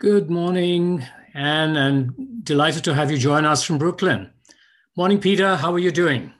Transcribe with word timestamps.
Good 0.00 0.30
morning, 0.30 1.04
Anne, 1.34 1.76
and 1.76 2.42
delighted 2.42 2.84
to 2.84 2.94
have 2.94 3.10
you 3.10 3.18
join 3.18 3.44
us 3.44 3.62
from 3.62 3.76
Brooklyn. 3.76 4.30
Morning, 4.96 5.20
Peter. 5.20 5.56
How 5.56 5.74
are 5.74 5.78
you 5.78 5.90
doing? 5.90 6.32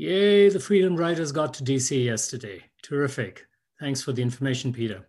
Yay, 0.00 0.48
the 0.48 0.60
Freedom 0.60 0.94
Riders 0.94 1.32
got 1.32 1.52
to 1.54 1.64
DC 1.64 2.04
yesterday. 2.04 2.62
Terrific. 2.82 3.48
Thanks 3.80 4.00
for 4.00 4.12
the 4.12 4.22
information, 4.22 4.72
Peter. 4.72 5.04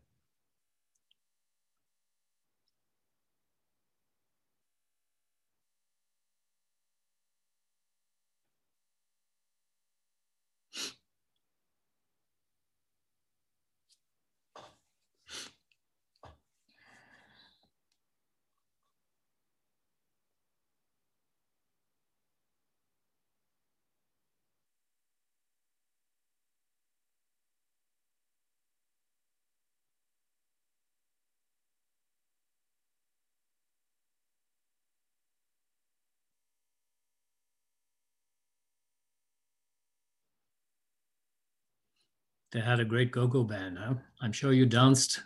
They 42.52 42.62
had 42.62 42.80
a 42.80 42.86
great 42.86 43.12
go-go 43.12 43.44
band, 43.44 43.78
huh? 43.78 43.94
I'm 44.22 44.32
sure 44.32 44.52
you 44.52 44.66
danced 44.66 45.22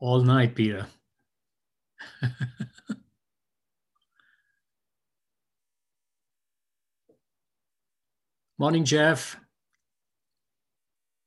all 0.00 0.22
night, 0.22 0.56
Peter. 0.56 0.86
Morning, 8.58 8.84
Jeff. 8.84 9.38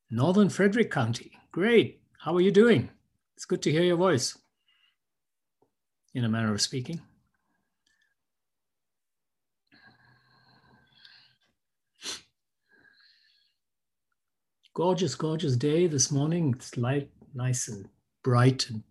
Northern 0.10 0.50
Frederick 0.50 0.92
County. 0.92 1.32
Great. 1.54 2.02
How 2.20 2.36
are 2.36 2.42
you 2.42 2.52
doing? 2.52 2.90
It's 3.38 3.46
good 3.46 3.62
to 3.62 3.72
hear 3.72 3.84
your 3.84 3.96
voice, 3.96 4.38
in 6.14 6.26
a 6.26 6.30
manner 6.30 6.54
of 6.54 6.60
speaking. 6.62 7.00
Gorgeous, 14.74 15.16
gorgeous 15.16 15.56
day 15.56 15.88
this 15.88 16.12
morning. 16.12 16.54
It's 16.56 16.78
light, 16.78 17.10
nice 17.34 17.68
and 17.68 17.88
bright 18.24 18.70
and 18.70 18.84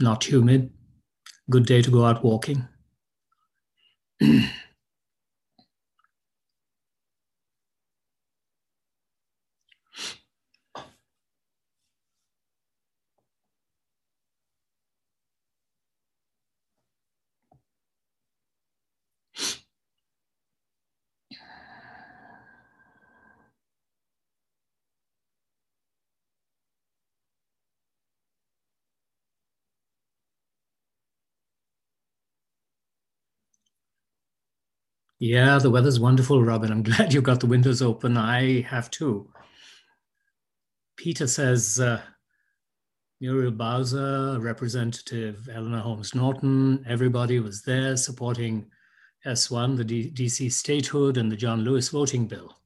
not 0.00 0.24
humid. 0.24 0.72
Good 1.50 1.66
day 1.66 1.82
to 1.82 1.90
go 1.90 2.04
out 2.04 2.24
walking. 2.24 2.68
Yeah, 35.22 35.60
the 35.60 35.70
weather's 35.70 36.00
wonderful, 36.00 36.42
Robin. 36.42 36.72
I'm 36.72 36.82
glad 36.90 37.14
you 37.14 37.22
got 37.22 37.38
the 37.38 37.46
windows 37.46 37.80
open. 37.80 38.16
I 38.16 38.62
have 38.62 38.90
too. 38.90 39.30
Peter 40.96 41.28
says 41.28 41.78
uh, 41.78 42.02
Muriel 43.20 43.52
Bowser, 43.52 44.40
Representative 44.40 45.48
Eleanor 45.48 45.78
Holmes 45.78 46.12
Norton, 46.16 46.84
everybody 46.88 47.38
was 47.38 47.62
there 47.62 47.96
supporting 47.96 48.66
S1, 49.24 49.76
the 49.76 49.84
D- 49.84 50.10
DC 50.10 50.50
statehood, 50.50 51.16
and 51.16 51.30
the 51.30 51.36
John 51.36 51.60
Lewis 51.60 51.90
voting 51.90 52.26
bill. 52.26 52.56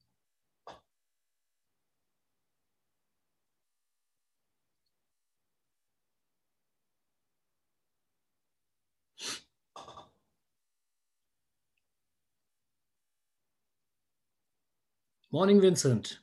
Morning, 15.37 15.61
Vincent. 15.61 16.21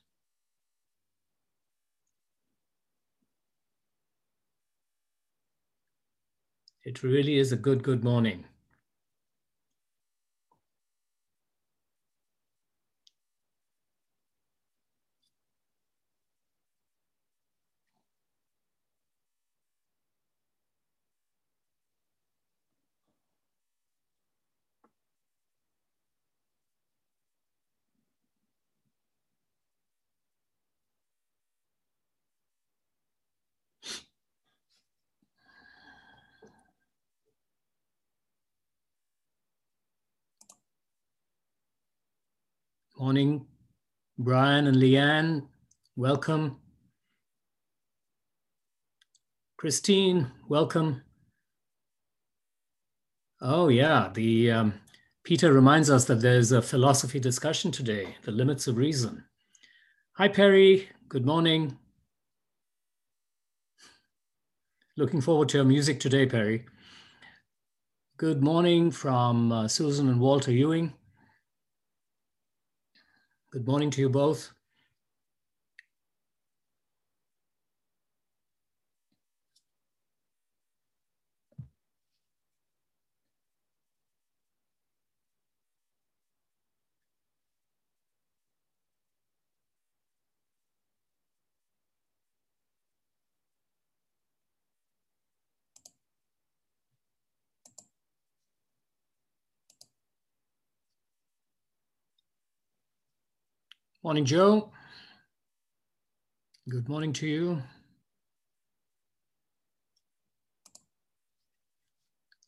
It 6.83 7.04
really 7.04 7.38
is 7.38 7.51
a 7.51 7.56
good, 7.56 7.83
good 7.83 8.04
morning. 8.04 8.45
Morning, 42.98 43.48
Brian 44.19 44.68
and 44.68 44.78
Leanne. 44.78 45.48
Welcome. 45.95 46.57
Christine, 49.57 50.31
welcome. 50.48 51.01
Oh 53.42 53.69
yeah, 53.69 54.10
the 54.13 54.51
um, 54.51 54.74
Peter 55.24 55.51
reminds 55.51 55.90
us 55.90 56.06
that 56.06 56.22
there's 56.22 56.51
a 56.51 56.62
philosophy 56.62 57.19
discussion 57.19 57.72
today, 57.72 58.16
the 58.24 58.31
limits 58.31 58.68
of 58.68 58.78
reason. 58.78 59.24
Hi 60.18 60.28
Perry, 60.28 60.88
good 61.10 61.25
morning. 61.25 61.80
Looking 64.98 65.22
forward 65.22 65.50
to 65.50 65.57
your 65.57 65.66
music 65.66 66.00
today, 66.00 66.28
Perry. 66.28 66.66
Good 68.18 68.44
morning 68.44 68.92
from 68.92 69.51
uh, 69.51 69.68
Susan 69.68 70.10
and 70.10 70.19
Walter 70.19 70.51
Ewing. 70.51 70.94
Good 73.53 73.67
morning 73.67 73.91
to 73.91 74.01
you 74.01 74.09
both. 74.09 74.51
Morning, 104.03 104.25
Joe. 104.25 104.69
Good 106.67 106.89
morning 106.89 107.13
to 107.13 107.25
you. 107.25 107.63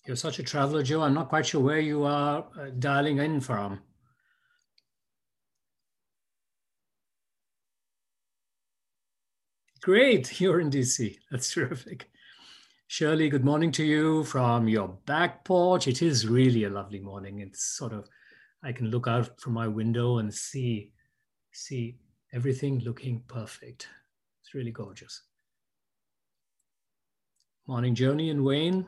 You're 0.06 0.18
such 0.18 0.38
a 0.40 0.44
traveler, 0.44 0.84
Joe. 0.84 1.02
I'm 1.02 1.14
not 1.14 1.30
quite 1.30 1.46
sure 1.46 1.62
where 1.62 1.80
you 1.80 2.04
are 2.04 2.46
uh, 2.60 2.72
dialing 2.78 3.20
in 3.20 3.40
from. 3.40 3.80
Great, 9.82 10.42
you're 10.42 10.60
in 10.60 10.70
DC. 10.70 11.16
That's 11.32 11.54
terrific. 11.54 12.10
Shirley, 12.88 13.30
good 13.30 13.46
morning 13.46 13.72
to 13.72 13.86
you 13.86 14.26
from 14.26 14.68
your 14.68 14.90
back 15.06 15.46
porch. 15.46 15.88
It 15.88 16.02
is 16.02 16.28
really 16.28 16.66
a 16.66 16.70
lovely 16.70 17.00
morning. 17.00 17.40
It's 17.40 17.78
sort 17.78 17.94
of, 17.94 18.10
I 18.62 18.74
can 18.74 18.92
look 18.92 19.08
out 19.08 19.40
from 19.40 19.54
my 19.54 19.70
window 19.70 20.18
and 20.18 20.34
see, 20.34 20.92
see 21.56 21.98
everything 22.34 22.80
looking 22.80 23.24
perfect. 23.28 23.88
It's 24.42 24.54
really 24.54 24.72
gorgeous. 24.72 25.22
Morning, 27.68 27.96
Joni 27.96 28.30
and 28.30 28.44
Wayne. 28.44 28.86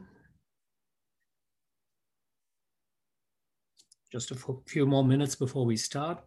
Just 4.12 4.32
a 4.32 4.38
few 4.68 4.86
more 4.86 5.04
minutes 5.04 5.36
before 5.36 5.66
we 5.66 5.78
start. 5.78 6.24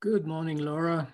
Good 0.00 0.26
morning, 0.26 0.56
Laura. 0.56 1.08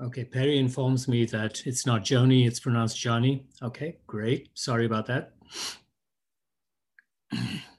Okay, 0.00 0.24
Perry 0.24 0.56
informs 0.56 1.08
me 1.08 1.24
that 1.24 1.66
it's 1.66 1.84
not 1.84 2.02
Joni, 2.04 2.46
it's 2.46 2.60
pronounced 2.60 2.96
Johnny. 2.96 3.48
Okay, 3.60 3.96
great. 4.06 4.50
Sorry 4.54 4.86
about 4.86 5.06
that. 5.06 5.32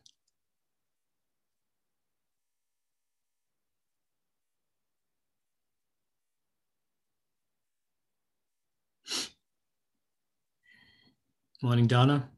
Morning, 11.62 11.88
Donna. 11.88 12.30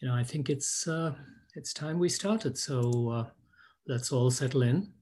You 0.00 0.08
know, 0.08 0.14
I 0.14 0.24
think 0.24 0.48
it's 0.50 0.86
uh, 0.88 1.14
it's 1.54 1.72
time 1.72 1.98
we 1.98 2.08
started. 2.08 2.58
So 2.58 3.10
uh, 3.10 3.30
let's 3.86 4.12
all 4.12 4.30
settle 4.30 4.62
in. 4.62 4.92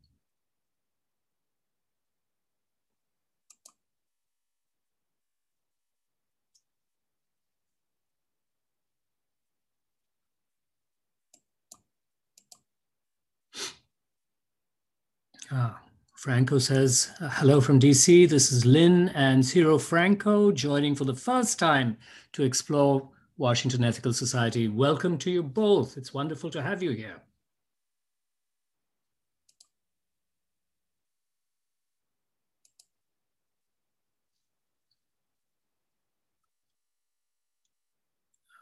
Ah, 15.55 15.83
Franco 16.15 16.59
says, 16.59 17.11
hello 17.19 17.61
from 17.61 17.79
DC. 17.79 18.27
This 18.27 18.51
is 18.51 18.65
Lynn 18.65 19.11
and 19.11 19.45
Ciro 19.45 19.77
Franco 19.77 20.51
joining 20.51 20.95
for 20.95 21.05
the 21.05 21.15
first 21.15 21.59
time 21.59 21.99
to 22.33 22.43
explore 22.43 23.11
Washington 23.37 23.85
Ethical 23.85 24.15
Society. 24.15 24.67
Welcome 24.69 25.19
to 25.19 25.31
you 25.31 25.43
both. 25.43 25.99
It's 25.99 26.15
wonderful 26.15 26.49
to 26.53 26.63
have 26.63 26.83
you 26.83 26.93
here. 26.93 27.21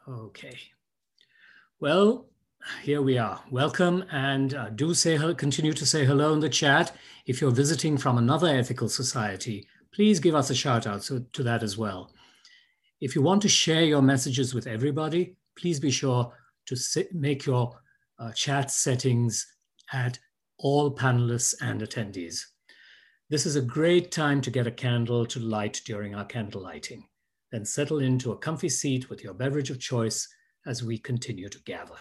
Okay. 0.09 0.59
Well, 1.79 2.30
here 2.83 3.03
we 3.03 3.19
are. 3.19 3.41
Welcome 3.51 4.05
and 4.11 4.55
uh, 4.55 4.71
do 4.71 4.95
say 4.95 5.19
continue 5.35 5.73
to 5.73 5.87
say 5.87 6.05
hello 6.05 6.33
in 6.33 6.41
the 6.41 6.49
chat. 6.49 6.95
If 7.27 7.41
you're 7.41 7.51
visiting 7.51 7.97
from 7.97 8.19
another 8.19 8.49
ethical 8.49 8.89
society, 8.89 9.67
please 9.93 10.21
give 10.21 10.35
us 10.35 10.51
a 10.51 10.55
shout 10.55 10.87
out 10.87 11.03
to, 11.03 11.21
to 11.33 11.43
that 11.43 11.63
as 11.63 11.77
well. 11.77 12.13
If 13.01 13.15
you 13.15 13.23
want 13.23 13.43
to 13.43 13.49
share 13.49 13.85
your 13.85 14.03
messages 14.03 14.55
with 14.55 14.67
everybody, 14.67 15.37
please 15.57 15.81
be 15.81 15.91
sure 15.91 16.33
to 16.67 16.77
sit, 16.77 17.15
make 17.15 17.47
your 17.47 17.79
uh, 18.19 18.33
chat 18.33 18.71
settings 18.71 19.47
at 19.93 20.19
all 20.59 20.95
panelists 20.95 21.55
and 21.63 21.81
attendees. 21.81 22.45
This 23.31 23.47
is 23.47 23.57
a 23.57 23.63
great 23.63 24.11
time 24.11 24.41
to 24.43 24.51
get 24.51 24.67
a 24.67 24.73
candle 24.73 25.25
to 25.27 25.41
light 25.41 25.81
during 25.87 26.15
our 26.15 26.25
candle 26.25 26.63
lighting. 26.63 27.05
Then 27.53 27.65
settle 27.65 28.01
into 28.01 28.33
a 28.33 28.39
comfy 28.39 28.69
seat 28.69 29.09
with 29.09 29.25
your 29.25 29.35
beverage 29.35 29.71
of 29.71 29.81
choice 29.81 30.29
as 30.67 30.83
we 30.83 30.99
continue 30.99 31.49
to 31.49 31.59
gather. 31.61 31.95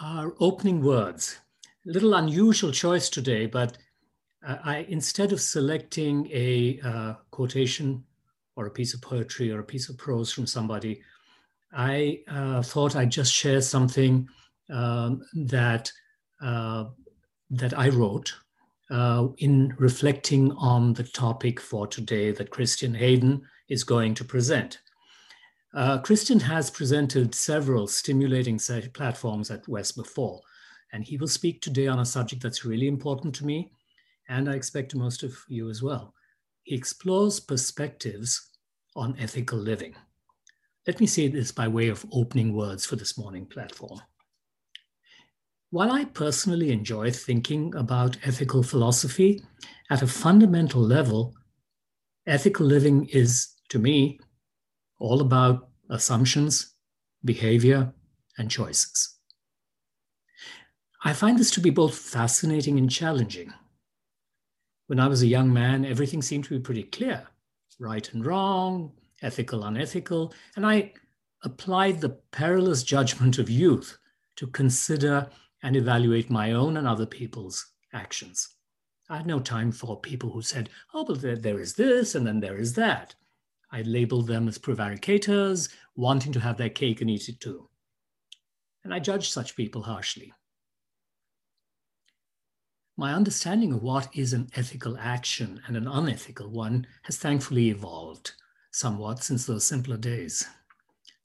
Our 0.00 0.34
opening 0.40 0.82
words. 0.82 1.38
A 1.86 1.92
little 1.92 2.14
unusual 2.14 2.72
choice 2.72 3.08
today, 3.08 3.46
but 3.46 3.78
uh, 4.46 4.56
I 4.64 4.86
instead 4.88 5.32
of 5.32 5.40
selecting 5.40 6.28
a 6.32 6.80
uh, 6.84 7.14
quotation 7.30 8.04
or 8.56 8.66
a 8.66 8.70
piece 8.70 8.94
of 8.94 9.02
poetry 9.02 9.50
or 9.50 9.60
a 9.60 9.64
piece 9.64 9.88
of 9.88 9.98
prose 9.98 10.32
from 10.32 10.46
somebody, 10.46 11.02
I 11.72 12.20
uh, 12.28 12.62
thought 12.62 12.96
I'd 12.96 13.10
just 13.10 13.32
share 13.32 13.60
something 13.60 14.28
um, 14.70 15.22
that 15.34 15.90
uh, 16.40 16.84
that 17.50 17.78
I 17.78 17.88
wrote 17.88 18.34
uh, 18.90 19.28
in 19.38 19.74
reflecting 19.78 20.52
on 20.52 20.92
the 20.92 21.04
topic 21.04 21.60
for 21.60 21.86
today 21.86 22.32
that 22.32 22.50
Christian 22.50 22.94
Hayden 22.94 23.42
is 23.68 23.84
going 23.84 24.14
to 24.14 24.24
present. 24.24 24.80
Uh, 25.76 25.98
Christian 25.98 26.40
has 26.40 26.70
presented 26.70 27.34
several 27.34 27.86
stimulating 27.86 28.58
platforms 28.94 29.50
at 29.50 29.68
West 29.68 29.94
before, 29.94 30.40
and 30.94 31.04
he 31.04 31.18
will 31.18 31.28
speak 31.28 31.60
today 31.60 31.86
on 31.86 31.98
a 31.98 32.04
subject 32.06 32.42
that's 32.42 32.64
really 32.64 32.88
important 32.88 33.34
to 33.34 33.44
me, 33.44 33.70
and 34.30 34.48
I 34.48 34.54
expect 34.54 34.92
to 34.92 34.96
most 34.96 35.22
of 35.22 35.36
you 35.48 35.68
as 35.68 35.82
well. 35.82 36.14
He 36.62 36.74
explores 36.74 37.40
perspectives 37.40 38.52
on 38.96 39.18
ethical 39.18 39.58
living. 39.58 39.94
Let 40.86 40.98
me 40.98 41.06
say 41.06 41.28
this 41.28 41.52
by 41.52 41.68
way 41.68 41.88
of 41.88 42.06
opening 42.10 42.54
words 42.54 42.86
for 42.86 42.96
this 42.96 43.18
morning 43.18 43.44
platform. 43.44 44.00
While 45.68 45.92
I 45.92 46.06
personally 46.06 46.72
enjoy 46.72 47.10
thinking 47.10 47.74
about 47.74 48.16
ethical 48.24 48.62
philosophy, 48.62 49.42
at 49.90 50.00
a 50.00 50.06
fundamental 50.06 50.80
level, 50.80 51.34
ethical 52.26 52.64
living 52.64 53.10
is, 53.12 53.48
to 53.68 53.78
me, 53.78 54.20
all 54.98 55.20
about 55.20 55.68
assumptions, 55.90 56.74
behavior, 57.24 57.92
and 58.38 58.50
choices. 58.50 59.16
I 61.04 61.12
find 61.12 61.38
this 61.38 61.50
to 61.52 61.60
be 61.60 61.70
both 61.70 61.96
fascinating 61.96 62.78
and 62.78 62.90
challenging. 62.90 63.52
When 64.86 65.00
I 65.00 65.08
was 65.08 65.22
a 65.22 65.26
young 65.26 65.52
man, 65.52 65.84
everything 65.84 66.22
seemed 66.22 66.44
to 66.44 66.50
be 66.50 66.60
pretty 66.60 66.84
clear 66.84 67.26
right 67.78 68.12
and 68.14 68.24
wrong, 68.24 68.92
ethical, 69.22 69.64
unethical, 69.64 70.32
and 70.56 70.66
I 70.66 70.92
applied 71.44 72.00
the 72.00 72.08
perilous 72.08 72.82
judgment 72.82 73.38
of 73.38 73.50
youth 73.50 73.98
to 74.36 74.46
consider 74.46 75.28
and 75.62 75.76
evaluate 75.76 76.30
my 76.30 76.52
own 76.52 76.76
and 76.76 76.86
other 76.86 77.06
people's 77.06 77.72
actions. 77.92 78.48
I 79.08 79.18
had 79.18 79.26
no 79.26 79.38
time 79.40 79.72
for 79.72 80.00
people 80.00 80.30
who 80.30 80.42
said, 80.42 80.70
oh, 80.94 81.04
but 81.04 81.20
there, 81.20 81.36
there 81.36 81.60
is 81.60 81.74
this 81.74 82.14
and 82.14 82.26
then 82.26 82.40
there 82.40 82.56
is 82.56 82.74
that. 82.74 83.14
I 83.76 83.82
label 83.82 84.22
them 84.22 84.48
as 84.48 84.56
prevaricators, 84.56 85.68
wanting 85.94 86.32
to 86.32 86.40
have 86.40 86.56
their 86.56 86.70
cake 86.70 87.02
and 87.02 87.10
eat 87.10 87.28
it 87.28 87.40
too. 87.40 87.68
And 88.82 88.94
I 88.94 89.00
judge 89.00 89.28
such 89.28 89.54
people 89.54 89.82
harshly. 89.82 90.32
My 92.96 93.12
understanding 93.12 93.74
of 93.74 93.82
what 93.82 94.08
is 94.14 94.32
an 94.32 94.48
ethical 94.56 94.96
action 94.96 95.60
and 95.66 95.76
an 95.76 95.86
unethical 95.86 96.48
one 96.48 96.86
has 97.02 97.18
thankfully 97.18 97.68
evolved 97.68 98.32
somewhat 98.70 99.22
since 99.22 99.44
those 99.44 99.66
simpler 99.66 99.98
days. 99.98 100.46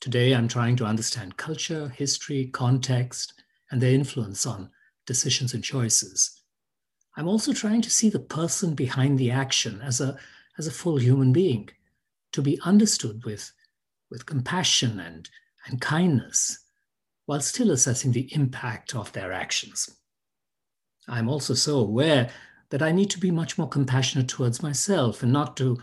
Today, 0.01 0.35
I'm 0.35 0.49
trying 0.49 0.75
to 0.75 0.85
understand 0.85 1.37
culture, 1.37 1.87
history, 1.87 2.47
context, 2.47 3.33
and 3.69 3.79
their 3.79 3.93
influence 3.93 4.45
on 4.45 4.71
decisions 5.05 5.53
and 5.53 5.63
choices. 5.63 6.41
I'm 7.15 7.29
also 7.29 7.53
trying 7.53 7.81
to 7.83 7.89
see 7.89 8.09
the 8.09 8.19
person 8.19 8.75
behind 8.75 9.17
the 9.17 9.31
action 9.31 9.81
as 9.81 10.01
a, 10.01 10.17
as 10.57 10.67
a 10.67 10.71
full 10.71 10.97
human 10.97 11.31
being, 11.31 11.69
to 12.31 12.41
be 12.41 12.59
understood 12.63 13.23
with, 13.25 13.51
with 14.09 14.25
compassion 14.25 14.99
and, 14.99 15.29
and 15.67 15.81
kindness, 15.81 16.65
while 17.25 17.41
still 17.41 17.71
assessing 17.71 18.11
the 18.11 18.33
impact 18.33 18.95
of 18.95 19.11
their 19.11 19.31
actions. 19.31 19.89
I'm 21.07 21.29
also 21.29 21.53
so 21.53 21.79
aware 21.79 22.29
that 22.69 22.81
I 22.81 22.91
need 22.91 23.09
to 23.11 23.19
be 23.19 23.31
much 23.31 23.57
more 23.57 23.67
compassionate 23.67 24.27
towards 24.27 24.63
myself 24.63 25.23
and 25.23 25.31
not 25.31 25.57
to 25.57 25.77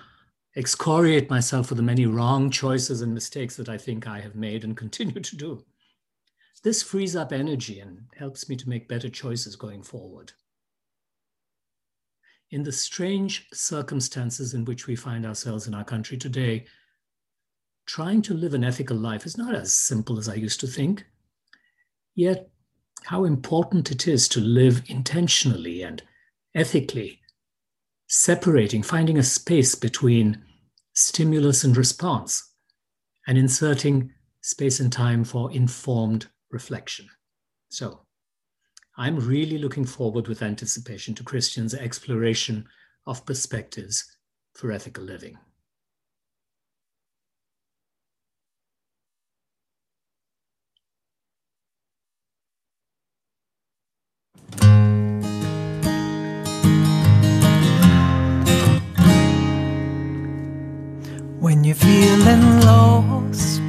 excoriate 0.57 1.31
myself 1.31 1.69
for 1.69 1.75
the 1.75 1.83
many 1.83 2.07
wrong 2.07 2.51
choices 2.51 3.03
and 3.03 3.15
mistakes 3.15 3.57
that 3.57 3.69
I 3.69 3.79
think 3.79 4.09
I 4.09 4.21
have 4.21 4.35
made 4.35 4.65
and 4.65 4.77
continue 4.77 5.21
to 5.21 5.37
do. 5.37 5.65
This 6.65 6.83
frees 6.83 7.15
up 7.15 7.33
energy 7.33 7.79
and 7.79 8.07
helps 8.17 8.49
me 8.49 8.57
to 8.57 8.69
make 8.69 8.89
better 8.89 9.09
choices 9.09 9.55
going 9.55 9.83
forward. 9.83 10.33
In 12.51 12.63
the 12.63 12.73
strange 12.73 13.47
circumstances 13.53 14.55
in 14.55 14.65
which 14.65 14.87
we 14.87 14.97
find 14.97 15.27
ourselves 15.27 15.67
in 15.67 15.75
our 15.75 15.85
country 15.85 16.17
today, 16.17 16.65
trying 17.87 18.23
to 18.23 18.35
live 18.35 18.55
an 18.55 18.65
ethical 18.65 18.97
life 18.97 19.27
is 19.27 19.37
not 19.37 19.55
as 19.55 19.75
simple 19.75 20.19
as 20.19 20.29
I 20.29 20.35
used 20.35 20.61
to 20.61 20.67
think. 20.67 21.05
Yet, 22.15 22.51
how 23.05 23.25
important 23.25 23.91
it 23.91 24.09
is 24.09 24.29
to 24.29 24.41
live 24.41 24.83
intentionally 24.87 25.83
and 25.83 26.03
ethically, 26.55 27.21
separating, 28.07 28.83
finding 28.83 29.19
a 29.19 29.23
space 29.23 29.75
between 29.75 30.43
stimulus 30.95 31.65
and 31.65 31.77
response, 31.77 32.51
and 33.27 33.37
inserting 33.37 34.11
space 34.41 34.81
and 34.81 34.93
time 34.93 35.23
for 35.23 35.53
informed 35.53 36.27
reflection. 36.51 37.09
So, 37.69 38.01
I'm 39.01 39.17
really 39.17 39.59
looking 39.59 39.85
forward 39.85 40.27
with 40.27 40.43
anticipation 40.43 41.15
to 41.15 41.23
Christian's 41.23 41.73
exploration 41.73 42.67
of 43.07 43.25
perspectives 43.25 44.05
for 44.55 44.73
ethical 44.73 45.05
living. 45.05 45.39
When 61.39 61.63
you're 61.63 61.77
feeling 61.77 62.61
lost 62.63 63.63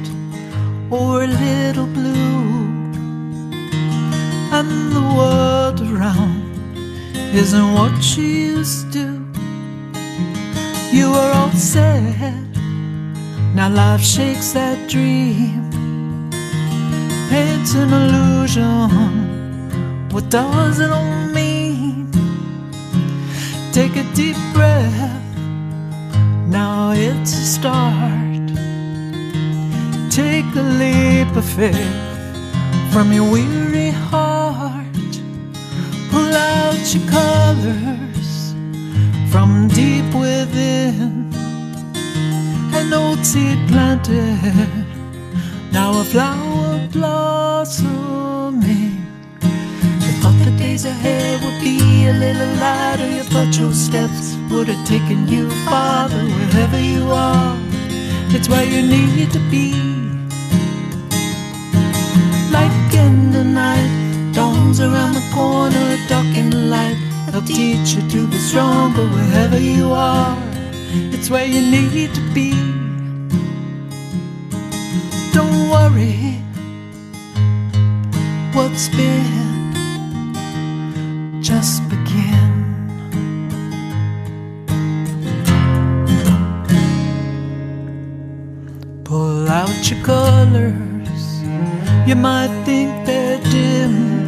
or 0.90 1.22
a 1.22 1.28
little 1.28 1.86
blue, 1.86 2.59
and 4.60 4.92
the 4.92 5.00
world 5.00 5.80
around 5.80 6.76
isn't 7.34 7.72
what 7.72 7.94
you 8.16 8.24
used 8.24 8.92
to, 8.92 9.06
you 10.92 11.06
are 11.20 11.32
all 11.32 11.52
sad. 11.52 12.46
Now 13.54 13.70
life 13.70 14.02
shakes 14.02 14.52
that 14.52 14.78
dream, 14.90 15.70
It's 17.30 17.74
an 17.74 17.90
illusion. 18.00 18.90
What 20.10 20.28
does 20.28 20.78
it 20.78 20.90
all 20.90 21.26
mean? 21.38 22.10
Take 23.72 23.96
a 23.96 24.04
deep 24.14 24.36
breath 24.52 25.16
now 26.48 26.90
it's 26.90 27.32
a 27.32 27.46
start. 27.56 28.46
Take 30.10 30.50
a 30.56 30.66
leap 30.80 31.36
of 31.36 31.44
faith 31.44 32.09
from 32.92 33.12
your 33.12 33.30
weary 33.30 33.90
heart. 33.90 34.86
Pull 36.10 36.34
out 36.34 36.94
your 36.94 37.06
colors 37.08 38.54
from 39.30 39.68
deep 39.68 40.12
within. 40.14 41.32
An 42.74 42.92
old 42.92 43.24
seed 43.24 43.58
planted, 43.68 44.36
now 45.72 46.00
a 46.00 46.04
flower 46.04 46.88
blossoming. 46.92 48.60
You 50.04 50.12
thought 50.20 50.38
the 50.44 50.50
days 50.58 50.84
ahead 50.84 51.42
would 51.44 51.60
be 51.60 52.06
a 52.06 52.12
little 52.12 52.54
lighter. 52.56 53.08
You 53.08 53.22
thought 53.22 53.56
your 53.56 53.72
steps 53.72 54.36
would 54.50 54.68
have 54.68 54.86
taken 54.86 55.28
you 55.28 55.48
farther 55.64 56.24
wherever 56.24 56.80
you 56.80 57.08
are. 57.10 57.56
It's 58.34 58.48
where 58.48 58.64
you 58.64 58.82
need 58.82 59.30
to 59.32 59.38
be. 59.50 59.89
Like 62.70 62.94
in 62.94 63.32
the 63.32 63.42
night, 63.42 64.32
dawns 64.32 64.80
around 64.80 65.14
the 65.14 65.26
corner, 65.34 65.96
dark 66.08 66.36
in 66.36 66.50
the 66.50 66.62
light. 66.76 66.98
They'll 67.30 67.42
teach 67.42 67.94
you 67.94 68.02
to 68.08 68.26
be 68.28 68.38
stronger 68.38 69.06
wherever 69.08 69.58
you 69.58 69.92
are. 69.92 70.38
It's 71.14 71.28
where 71.30 71.46
you 71.46 71.62
need 71.76 72.14
to 72.14 72.22
be. 72.32 72.50
Don't 75.32 75.68
worry, 75.74 76.38
what's 78.54 78.88
been 78.88 79.40
just 81.42 81.82
begin. 81.88 82.50
Pull 89.04 89.48
out 89.48 89.90
your 89.90 90.04
colors. 90.04 90.89
You 92.10 92.16
might 92.16 92.50
think 92.64 93.06
they're 93.06 93.38
dim, 93.38 94.26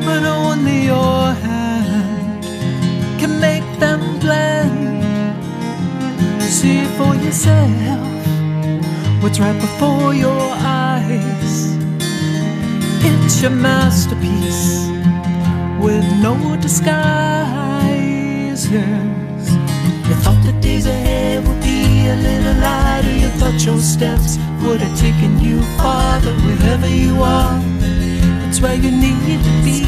but 0.00 0.22
only 0.24 0.86
your 0.86 1.34
hand 1.44 2.42
can 3.20 3.38
make 3.38 3.66
them 3.78 4.00
blend. 4.18 5.04
See 6.40 6.86
for 6.96 7.14
yourself 7.16 8.00
what's 9.22 9.38
right 9.38 9.60
before 9.60 10.14
your 10.14 10.54
eyes. 10.64 11.76
It's 13.04 13.42
your 13.42 13.50
masterpiece 13.50 14.88
with 15.78 16.06
no 16.22 16.56
disguises. 16.62 16.88
You 18.72 19.27
a 22.08 22.16
little 22.16 22.54
lighter. 22.60 23.12
You 23.12 23.28
thought 23.38 23.64
your 23.64 23.78
steps 23.78 24.38
would 24.62 24.80
have 24.80 24.98
taken 24.98 25.38
you 25.38 25.60
farther 25.76 26.34
wherever 26.44 26.88
you 26.88 27.22
are. 27.22 27.60
that's 28.40 28.60
where 28.60 28.74
you 28.74 28.90
need 28.90 29.40
to 29.44 29.54
be. 29.64 29.84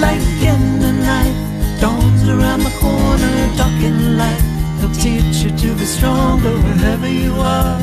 Like 0.00 0.22
in 0.52 0.62
the 0.84 0.92
night, 0.92 1.36
dawns 1.80 2.28
around 2.28 2.60
the 2.60 2.74
corner, 2.80 3.32
dark 3.56 3.80
in 3.82 4.18
light. 4.18 4.44
They'll 4.78 4.94
teach 4.94 5.42
you 5.44 5.50
to 5.50 5.74
be 5.74 5.84
stronger 5.84 6.54
wherever 6.64 7.08
you 7.08 7.32
are. 7.34 7.78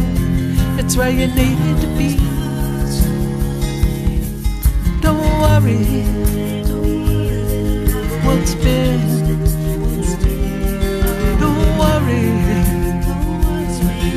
It's 0.80 0.96
where 0.96 1.10
you 1.10 1.28
need 1.28 1.82
to 1.82 1.88
be. 1.98 2.18
Don't 5.02 5.20
worry 5.42 5.86
what's 8.26 8.56
been. 8.56 9.15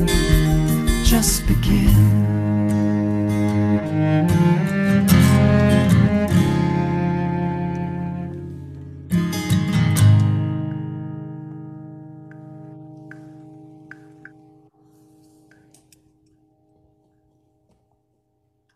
Just 1.04 1.46
begin. 1.46 2.24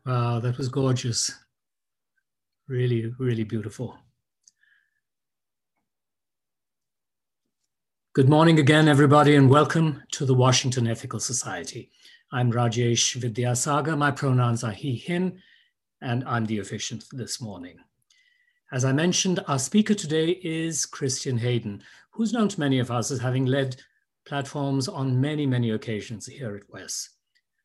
Wow, 0.07 0.41
that 0.41 0.57
was 0.57 0.69
gorgeous. 0.71 1.48
Really, 2.69 3.15
really 3.19 3.45
beautiful. 3.45 3.97
Good 8.13 8.29
morning 8.29 8.59
again, 8.59 8.89
everybody, 8.89 9.35
and 9.37 9.49
welcome 9.49 10.03
to 10.11 10.27
the 10.27 10.35
Washington 10.35 10.87
Ethical 10.87 11.19
Society. 11.19 11.91
I'm 12.31 12.53
Rajesh 12.53 13.17
Vidyasagar. 13.17 13.97
My 13.97 14.11
pronouns 14.11 14.65
are 14.65 14.73
he, 14.73 14.97
him, 14.97 15.39
and 16.03 16.23
I'm 16.29 16.45
the 16.45 16.59
officiant 16.59 17.07
this 17.11 17.41
morning. 17.41 17.79
As 18.71 18.85
I 18.85 18.93
mentioned, 18.93 19.43
our 19.49 19.59
speaker 19.59 19.95
today 19.95 20.39
is 20.43 20.85
Christian 20.85 21.39
Hayden, 21.39 21.83
who's 22.11 22.35
known 22.35 22.51
to 22.51 22.61
many 22.61 22.81
of 22.81 22.91
us 22.91 23.11
as 23.11 23.21
having 23.21 23.47
led 23.47 23.83
platforms 24.27 24.89
on 24.89 25.19
many, 25.19 25.47
many 25.47 25.71
occasions 25.71 26.27
here 26.27 26.55
at 26.55 26.71
WES. 26.71 27.09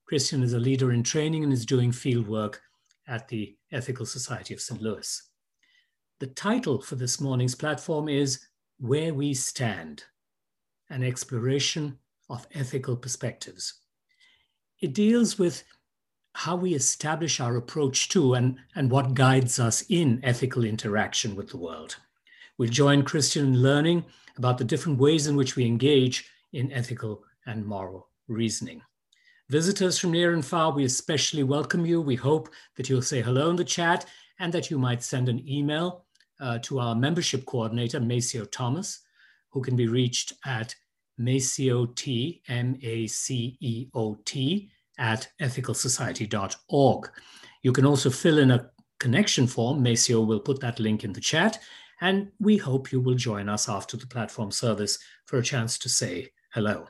Christian 0.05 0.43
is 0.43 0.53
a 0.53 0.59
leader 0.59 0.93
in 0.93 1.03
training 1.03 1.43
and 1.43 1.51
is 1.51 1.65
doing 1.65 1.91
field 1.91 2.29
work 2.29 2.61
at 3.07 3.27
the 3.27 3.55
Ethical 3.71 4.05
Society 4.05 4.53
of 4.53 4.61
St. 4.61 4.81
Louis. 4.81 5.23
The 6.19 6.27
title 6.27 6.81
for 6.81 6.95
this 6.95 7.19
morning's 7.19 7.55
platform 7.55 8.07
is 8.07 8.45
Where 8.79 9.13
We 9.13 9.33
Stand, 9.33 10.03
an 10.89 11.03
exploration 11.03 11.97
of 12.29 12.47
ethical 12.53 12.95
perspectives. 12.95 13.73
It 14.79 14.93
deals 14.93 15.37
with 15.37 15.63
how 16.35 16.55
we 16.55 16.73
establish 16.73 17.39
our 17.39 17.55
approach 17.55 18.09
to 18.09 18.33
and, 18.33 18.57
and 18.75 18.89
what 18.89 19.13
guides 19.13 19.59
us 19.59 19.83
in 19.89 20.19
ethical 20.23 20.63
interaction 20.63 21.35
with 21.35 21.49
the 21.49 21.57
world. 21.57 21.97
We'll 22.57 22.69
join 22.69 23.03
Christian 23.03 23.47
in 23.47 23.61
learning 23.61 24.05
about 24.37 24.57
the 24.57 24.63
different 24.63 24.99
ways 24.99 25.27
in 25.27 25.35
which 25.35 25.55
we 25.55 25.65
engage 25.65 26.29
in 26.53 26.71
ethical 26.71 27.23
and 27.45 27.65
moral 27.65 28.09
reasoning. 28.27 28.81
Visitors 29.49 29.99
from 29.99 30.11
near 30.11 30.33
and 30.33 30.45
far, 30.45 30.71
we 30.71 30.85
especially 30.85 31.43
welcome 31.43 31.85
you. 31.85 32.01
We 32.01 32.15
hope 32.15 32.49
that 32.77 32.89
you'll 32.89 33.01
say 33.01 33.21
hello 33.21 33.49
in 33.49 33.57
the 33.57 33.65
chat 33.65 34.05
and 34.39 34.53
that 34.53 34.71
you 34.71 34.79
might 34.79 35.03
send 35.03 35.27
an 35.27 35.47
email 35.47 36.05
uh, 36.39 36.59
to 36.59 36.79
our 36.79 36.95
membership 36.95 37.45
coordinator, 37.45 37.99
Maceo 37.99 38.45
Thomas, 38.45 39.01
who 39.49 39.61
can 39.61 39.75
be 39.75 39.87
reached 39.87 40.33
at 40.45 40.73
Maceot, 41.19 42.41
M-A-C-E-O-T, 42.47 43.09
at 44.99 45.27
ethicalsociety.org. 45.41 47.09
You 47.61 47.71
can 47.71 47.85
also 47.85 48.09
fill 48.09 48.37
in 48.39 48.51
a 48.51 48.69
connection 48.99 49.47
form. 49.47 49.83
Maceo 49.83 50.21
will 50.21 50.39
put 50.39 50.61
that 50.61 50.79
link 50.79 51.03
in 51.03 51.11
the 51.13 51.21
chat. 51.21 51.59
And 52.01 52.31
we 52.39 52.57
hope 52.57 52.91
you 52.91 53.01
will 53.01 53.15
join 53.15 53.49
us 53.49 53.67
after 53.69 53.97
the 53.97 54.07
platform 54.07 54.51
service 54.51 54.99
for 55.25 55.37
a 55.37 55.43
chance 55.43 55.77
to 55.79 55.89
say 55.89 56.31
hello. 56.53 56.87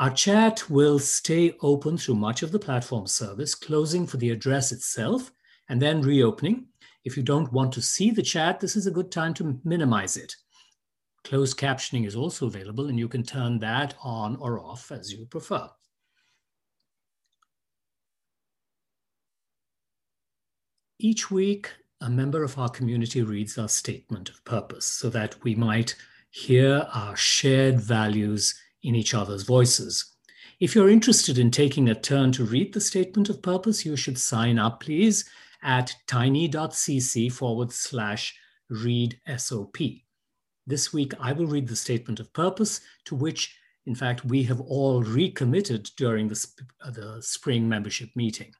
Our 0.00 0.10
chat 0.10 0.68
will 0.68 0.98
stay 0.98 1.54
open 1.60 1.96
through 1.96 2.16
much 2.16 2.42
of 2.42 2.50
the 2.50 2.58
platform 2.58 3.06
service, 3.06 3.54
closing 3.54 4.08
for 4.08 4.16
the 4.16 4.30
address 4.30 4.72
itself 4.72 5.30
and 5.68 5.80
then 5.80 6.02
reopening. 6.02 6.66
If 7.04 7.16
you 7.16 7.22
don't 7.22 7.52
want 7.52 7.72
to 7.74 7.82
see 7.82 8.10
the 8.10 8.22
chat, 8.22 8.58
this 8.58 8.74
is 8.74 8.88
a 8.88 8.90
good 8.90 9.12
time 9.12 9.34
to 9.34 9.60
minimize 9.62 10.16
it. 10.16 10.34
Closed 11.22 11.56
captioning 11.56 12.06
is 12.06 12.16
also 12.16 12.46
available, 12.46 12.88
and 12.88 12.98
you 12.98 13.08
can 13.08 13.22
turn 13.22 13.60
that 13.60 13.94
on 14.02 14.36
or 14.36 14.58
off 14.58 14.90
as 14.90 15.12
you 15.12 15.26
prefer. 15.26 15.68
Each 20.98 21.30
week, 21.30 21.70
a 22.00 22.10
member 22.10 22.42
of 22.42 22.58
our 22.58 22.68
community 22.68 23.22
reads 23.22 23.58
our 23.58 23.68
statement 23.68 24.28
of 24.28 24.44
purpose 24.44 24.86
so 24.86 25.08
that 25.10 25.42
we 25.44 25.54
might 25.54 25.94
hear 26.30 26.86
our 26.92 27.14
shared 27.14 27.80
values 27.80 28.54
in 28.84 28.94
each 28.94 29.14
other's 29.14 29.42
voices. 29.42 30.14
If 30.60 30.74
you're 30.74 30.90
interested 30.90 31.38
in 31.38 31.50
taking 31.50 31.88
a 31.88 31.94
turn 31.94 32.30
to 32.32 32.44
read 32.44 32.72
the 32.72 32.80
statement 32.80 33.28
of 33.28 33.42
purpose, 33.42 33.84
you 33.84 33.96
should 33.96 34.18
sign 34.18 34.58
up, 34.58 34.80
please, 34.80 35.24
at 35.62 35.96
tiny.cc 36.06 37.32
forward 37.32 37.72
slash 37.72 38.36
read 38.70 39.18
SOP. 39.36 39.76
This 40.66 40.92
week, 40.92 41.12
I 41.18 41.32
will 41.32 41.46
read 41.46 41.66
the 41.66 41.76
statement 41.76 42.20
of 42.20 42.32
purpose 42.32 42.80
to 43.06 43.14
which, 43.14 43.56
in 43.86 43.94
fact, 43.94 44.24
we 44.24 44.44
have 44.44 44.60
all 44.60 45.02
recommitted 45.02 45.90
during 45.96 46.28
the, 46.28 46.36
sp 46.36 46.62
uh, 46.84 46.90
the 46.90 47.20
spring 47.20 47.68
membership 47.68 48.10
meeting. 48.14 48.52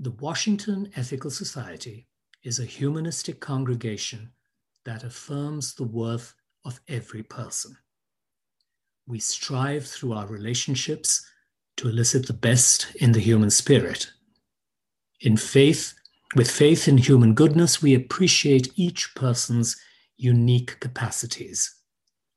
The 0.00 0.10
Washington 0.12 0.90
Ethical 0.96 1.30
Society 1.30 2.08
is 2.42 2.58
a 2.58 2.64
humanistic 2.64 3.38
congregation 3.40 4.32
that 4.84 5.04
affirms 5.04 5.74
the 5.74 5.84
worth 5.84 6.34
of 6.64 6.80
every 6.88 7.22
person. 7.22 7.76
We 9.06 9.18
strive 9.18 9.86
through 9.86 10.12
our 10.12 10.26
relationships 10.26 11.26
to 11.76 11.88
elicit 11.88 12.26
the 12.26 12.32
best 12.32 12.94
in 12.96 13.12
the 13.12 13.20
human 13.20 13.50
spirit. 13.50 14.10
In 15.20 15.36
faith, 15.36 15.94
with 16.36 16.50
faith 16.50 16.86
in 16.86 16.98
human 16.98 17.34
goodness, 17.34 17.82
we 17.82 17.94
appreciate 17.94 18.72
each 18.76 19.14
person's 19.14 19.76
unique 20.16 20.78
capacities. 20.80 21.74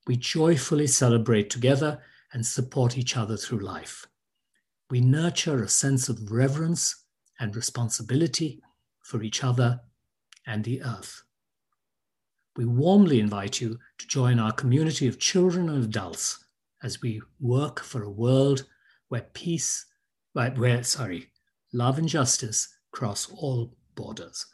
We 0.07 0.15
joyfully 0.17 0.87
celebrate 0.87 1.49
together 1.49 2.01
and 2.33 2.45
support 2.45 2.97
each 2.97 3.15
other 3.15 3.37
through 3.37 3.59
life. 3.59 4.07
We 4.89 4.99
nurture 4.99 5.63
a 5.63 5.69
sense 5.69 6.09
of 6.09 6.31
reverence 6.31 7.03
and 7.39 7.55
responsibility 7.55 8.61
for 9.03 9.21
each 9.21 9.43
other 9.43 9.81
and 10.45 10.63
the 10.63 10.81
earth. 10.81 11.23
We 12.55 12.65
warmly 12.65 13.19
invite 13.19 13.59
you 13.59 13.79
to 13.97 14.07
join 14.07 14.39
our 14.39 14.51
community 14.51 15.07
of 15.07 15.19
children 15.19 15.69
and 15.69 15.83
adults 15.83 16.43
as 16.83 17.01
we 17.01 17.21
work 17.39 17.79
for 17.79 18.03
a 18.03 18.11
world 18.11 18.65
where 19.07 19.27
peace, 19.33 19.85
where, 20.33 20.83
sorry, 20.83 21.29
love 21.71 21.97
and 21.97 22.07
justice 22.07 22.75
cross 22.91 23.27
all 23.31 23.75
borders. 23.95 24.45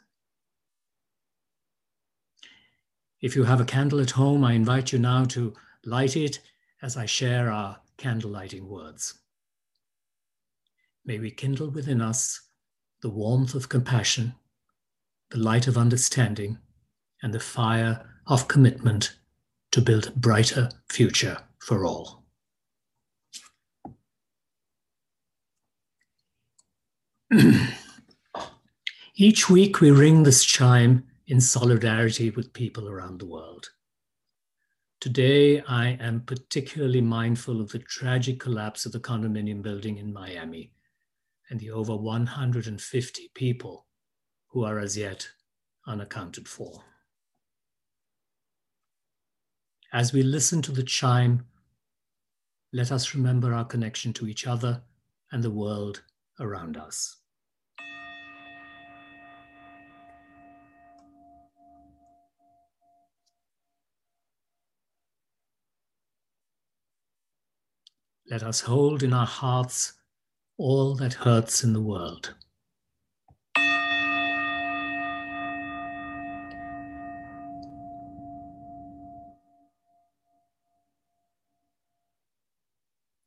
If 3.21 3.35
you 3.35 3.43
have 3.43 3.59
a 3.59 3.65
candle 3.65 3.99
at 3.99 4.11
home, 4.11 4.45
I 4.45 4.53
invite 4.53 4.93
you 4.93 4.99
now 4.99 5.25
to 5.25 5.53
light 5.83 6.15
it 6.15 6.39
as 6.81 6.95
I 6.95 7.05
share 7.05 7.51
our 7.51 7.81
candle 7.97 8.31
lighting 8.31 8.67
words. 8.67 9.19
May 11.03 11.19
we 11.19 11.31
kindle 11.31 11.69
within 11.69 12.01
us 12.01 12.39
the 13.01 13.09
warmth 13.09 13.55
of 13.55 13.67
compassion, 13.67 14.35
the 15.31 15.39
light 15.39 15.67
of 15.67 15.77
understanding, 15.77 16.59
and 17.21 17.33
the 17.33 17.39
fire 17.39 18.05
of 18.27 18.47
commitment 18.47 19.15
to 19.71 19.81
build 19.81 20.07
a 20.07 20.11
brighter 20.11 20.69
future 20.89 21.37
for 21.59 21.85
all. 21.85 22.23
Each 29.15 29.49
week 29.49 29.81
we 29.81 29.91
ring 29.91 30.23
this 30.23 30.43
chime 30.45 31.03
in 31.27 31.41
solidarity 31.41 32.31
with 32.31 32.53
people 32.53 32.89
around 32.89 33.19
the 33.19 33.25
world. 33.25 33.69
Today, 34.99 35.61
I 35.61 35.97
am 36.01 36.21
particularly 36.21 37.01
mindful 37.01 37.61
of 37.61 37.71
the 37.71 37.79
tragic 37.79 38.39
collapse 38.39 38.85
of 38.85 38.91
the 38.91 38.99
condominium 38.99 39.61
building 39.61 39.97
in 39.97 40.11
Miami 40.11 40.73
and 41.49 41.59
the 41.59 41.71
over 41.71 41.95
150 41.95 43.31
people 43.33 43.85
who 44.47 44.63
are 44.65 44.79
as 44.79 44.97
yet 44.97 45.29
unaccounted 45.87 46.47
for. 46.47 46.83
As 49.91 50.13
we 50.13 50.21
listen 50.21 50.61
to 50.61 50.71
the 50.71 50.83
chime, 50.83 51.47
let 52.71 52.91
us 52.91 53.15
remember 53.15 53.55
our 53.55 53.65
connection 53.65 54.13
to 54.13 54.27
each 54.27 54.45
other 54.45 54.83
and 55.31 55.41
the 55.41 55.49
world 55.49 56.03
around 56.39 56.77
us. 56.77 57.17
Let 68.29 68.43
us 68.43 68.61
hold 68.61 69.01
in 69.01 69.11
our 69.11 69.25
hearts 69.25 69.93
all 70.59 70.93
that 70.97 71.13
hurts 71.13 71.63
in 71.63 71.73
the 71.73 71.81
world. 71.81 72.35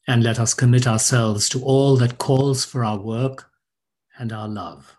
And 0.06 0.22
let 0.22 0.38
us 0.38 0.52
commit 0.52 0.86
ourselves 0.86 1.48
to 1.50 1.62
all 1.62 1.96
that 1.96 2.18
calls 2.18 2.64
for 2.64 2.84
our 2.84 2.98
work 2.98 3.50
and 4.18 4.32
our 4.32 4.48
love. 4.48 4.96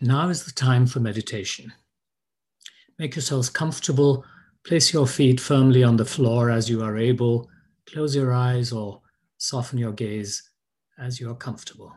Now 0.00 0.28
is 0.28 0.44
the 0.44 0.52
time 0.52 0.86
for 0.86 1.00
meditation. 1.00 1.72
Make 2.98 3.16
yourselves 3.16 3.48
comfortable. 3.48 4.24
Place 4.66 4.92
your 4.92 5.06
feet 5.06 5.38
firmly 5.38 5.84
on 5.84 5.96
the 5.96 6.04
floor 6.04 6.50
as 6.50 6.68
you 6.68 6.82
are 6.82 6.98
able. 6.98 7.48
Close 7.86 8.16
your 8.16 8.32
eyes 8.32 8.72
or 8.72 9.00
soften 9.38 9.78
your 9.78 9.92
gaze 9.92 10.50
as 10.98 11.20
you 11.20 11.30
are 11.30 11.36
comfortable. 11.36 11.94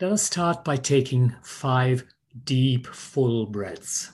Let 0.00 0.12
us 0.12 0.22
start 0.22 0.64
by 0.64 0.76
taking 0.78 1.34
five 1.42 2.04
deep, 2.44 2.86
full 2.86 3.44
breaths. 3.44 4.12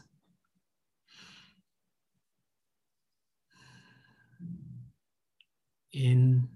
In, 5.93 6.49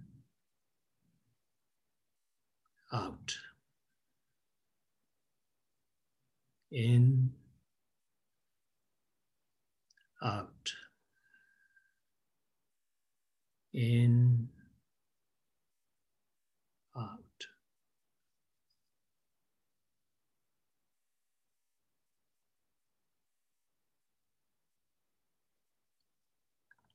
out. 2.92 3.36
In, 6.72 7.29
in, 13.80 14.48
out. 16.94 17.18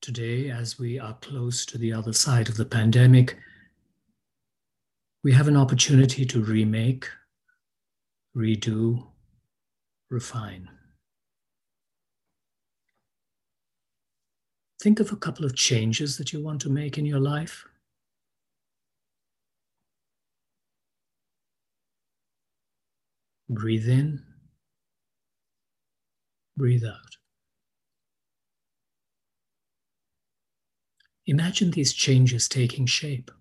Today, 0.01 0.51
as 0.51 0.77
we 0.77 0.99
are 0.99 1.15
close 1.21 1.65
to 1.65 1.79
the 1.79 1.91
other 1.91 2.13
side 2.13 2.49
of 2.49 2.57
the 2.57 2.65
pandemic, 2.65 3.35
we 5.23 5.31
have 5.31 5.47
an 5.47 5.57
opportunity 5.57 6.23
to 6.23 6.43
remake, 6.43 7.09
redo, 8.37 9.07
refine. 10.11 10.69
Think 14.85 14.99
of 14.99 15.11
a 15.11 15.15
couple 15.15 15.45
of 15.45 15.55
changes 15.55 16.19
that 16.19 16.31
you 16.31 16.39
want 16.43 16.61
to 16.61 16.69
make 16.69 16.99
in 16.99 17.07
your 17.07 17.19
life. 17.19 17.65
Breathe 23.49 23.89
in, 23.89 24.21
breathe 26.55 26.83
out. 26.85 27.17
Imagine 31.25 31.71
these 31.71 31.91
changes 31.91 32.47
taking 32.47 32.85
shape. 32.85 33.31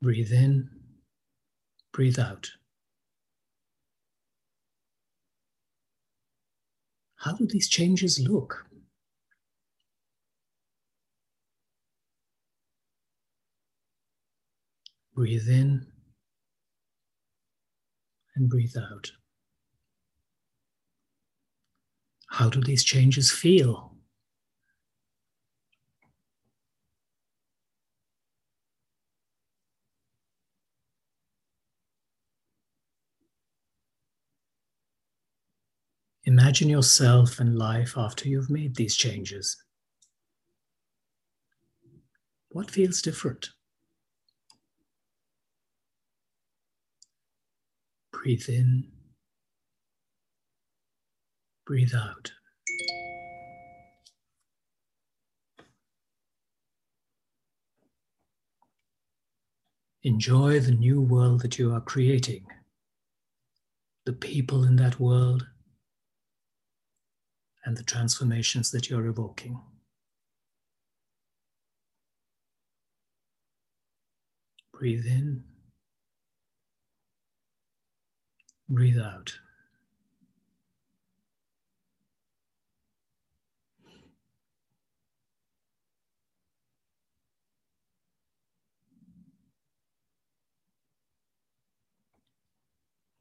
Breathe 0.00 0.30
in, 0.30 0.70
breathe 1.92 2.20
out. 2.20 2.52
How 7.18 7.32
do 7.32 7.46
these 7.46 7.68
changes 7.68 8.20
look? 8.20 8.66
Breathe 15.14 15.48
in 15.48 15.84
and 18.36 18.48
breathe 18.48 18.76
out. 18.76 19.10
How 22.28 22.48
do 22.48 22.60
these 22.60 22.84
changes 22.84 23.32
feel? 23.32 23.97
Imagine 36.40 36.68
yourself 36.68 37.40
and 37.40 37.58
life 37.58 37.94
after 37.96 38.28
you've 38.28 38.48
made 38.48 38.76
these 38.76 38.94
changes. 38.94 39.56
What 42.50 42.70
feels 42.70 43.02
different? 43.02 43.50
Breathe 48.12 48.48
in, 48.48 48.84
breathe 51.66 51.92
out. 51.92 52.30
Enjoy 60.04 60.60
the 60.60 60.70
new 60.70 61.00
world 61.00 61.40
that 61.40 61.58
you 61.58 61.74
are 61.74 61.80
creating, 61.80 62.46
the 64.06 64.12
people 64.12 64.62
in 64.62 64.76
that 64.76 65.00
world, 65.00 65.44
and 67.68 67.76
the 67.76 67.82
transformations 67.82 68.70
that 68.70 68.88
you're 68.88 69.08
evoking. 69.08 69.60
Breathe 74.72 75.04
in, 75.04 75.44
breathe 78.70 78.98
out. 78.98 79.38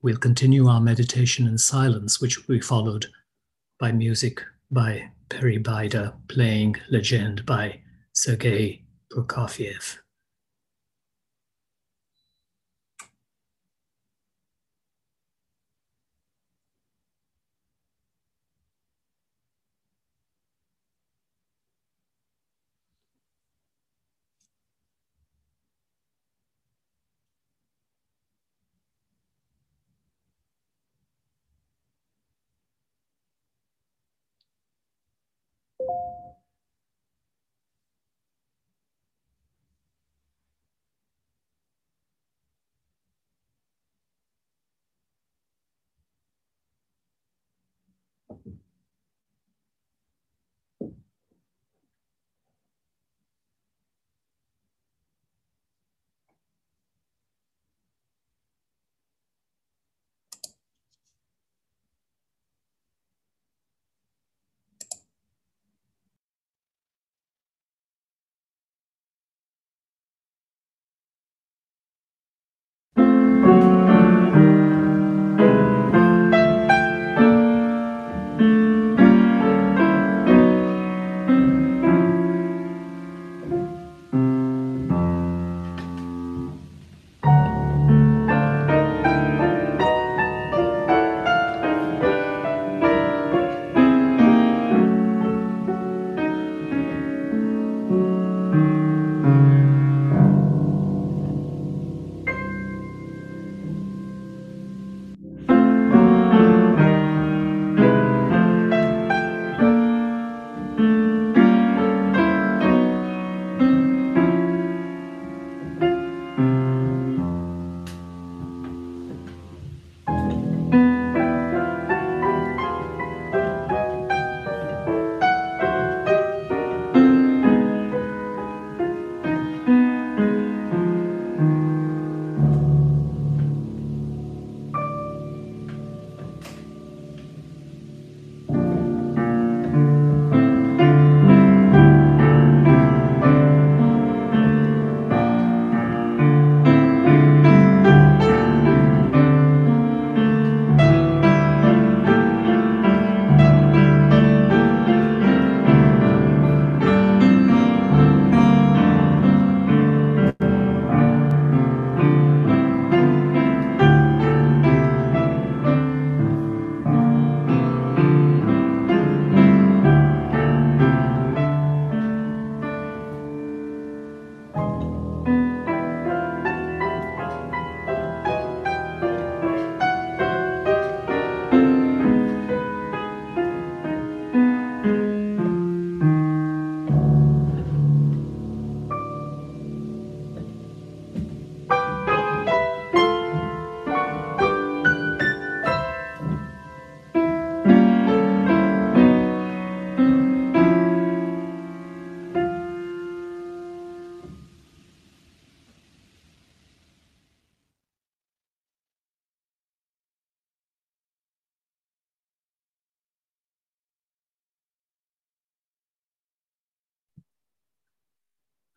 We'll 0.02 0.16
continue 0.16 0.68
our 0.68 0.80
meditation 0.80 1.48
in 1.48 1.58
silence, 1.58 2.22
which 2.22 2.48
will 2.48 2.56
be 2.56 2.62
followed 2.62 3.08
by 3.80 3.92
music 3.92 4.44
by 4.72 5.10
Peri 5.30 5.60
Baida 5.60 6.14
playing 6.28 6.76
Legend 6.90 7.46
by 7.46 7.80
Sergei 8.14 8.84
Prokofiev. 9.12 9.98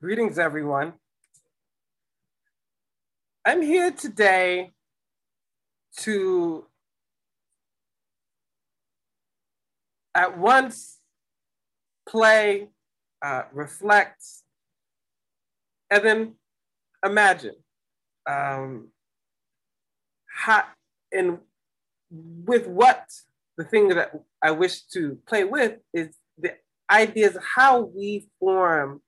Greetings, 0.03 0.39
everyone. 0.39 0.95
I'm 3.45 3.61
here 3.61 3.91
today 3.91 4.73
to 5.99 6.65
at 10.15 10.39
once 10.39 11.01
play, 12.09 12.69
uh, 13.21 13.43
reflect, 13.53 14.25
and 15.91 16.03
then 16.03 16.35
imagine 17.05 17.57
um, 18.27 18.89
how, 20.35 20.65
and 21.13 21.41
with 22.11 22.67
what 22.67 23.05
the 23.59 23.65
thing 23.65 23.89
that 23.89 24.13
I 24.43 24.53
wish 24.53 24.81
to 24.95 25.19
play 25.27 25.45
with 25.45 25.75
is 25.93 26.17
the 26.39 26.55
ideas 26.91 27.37
of 27.37 27.43
how 27.45 27.81
we 27.81 28.31
form 28.39 29.03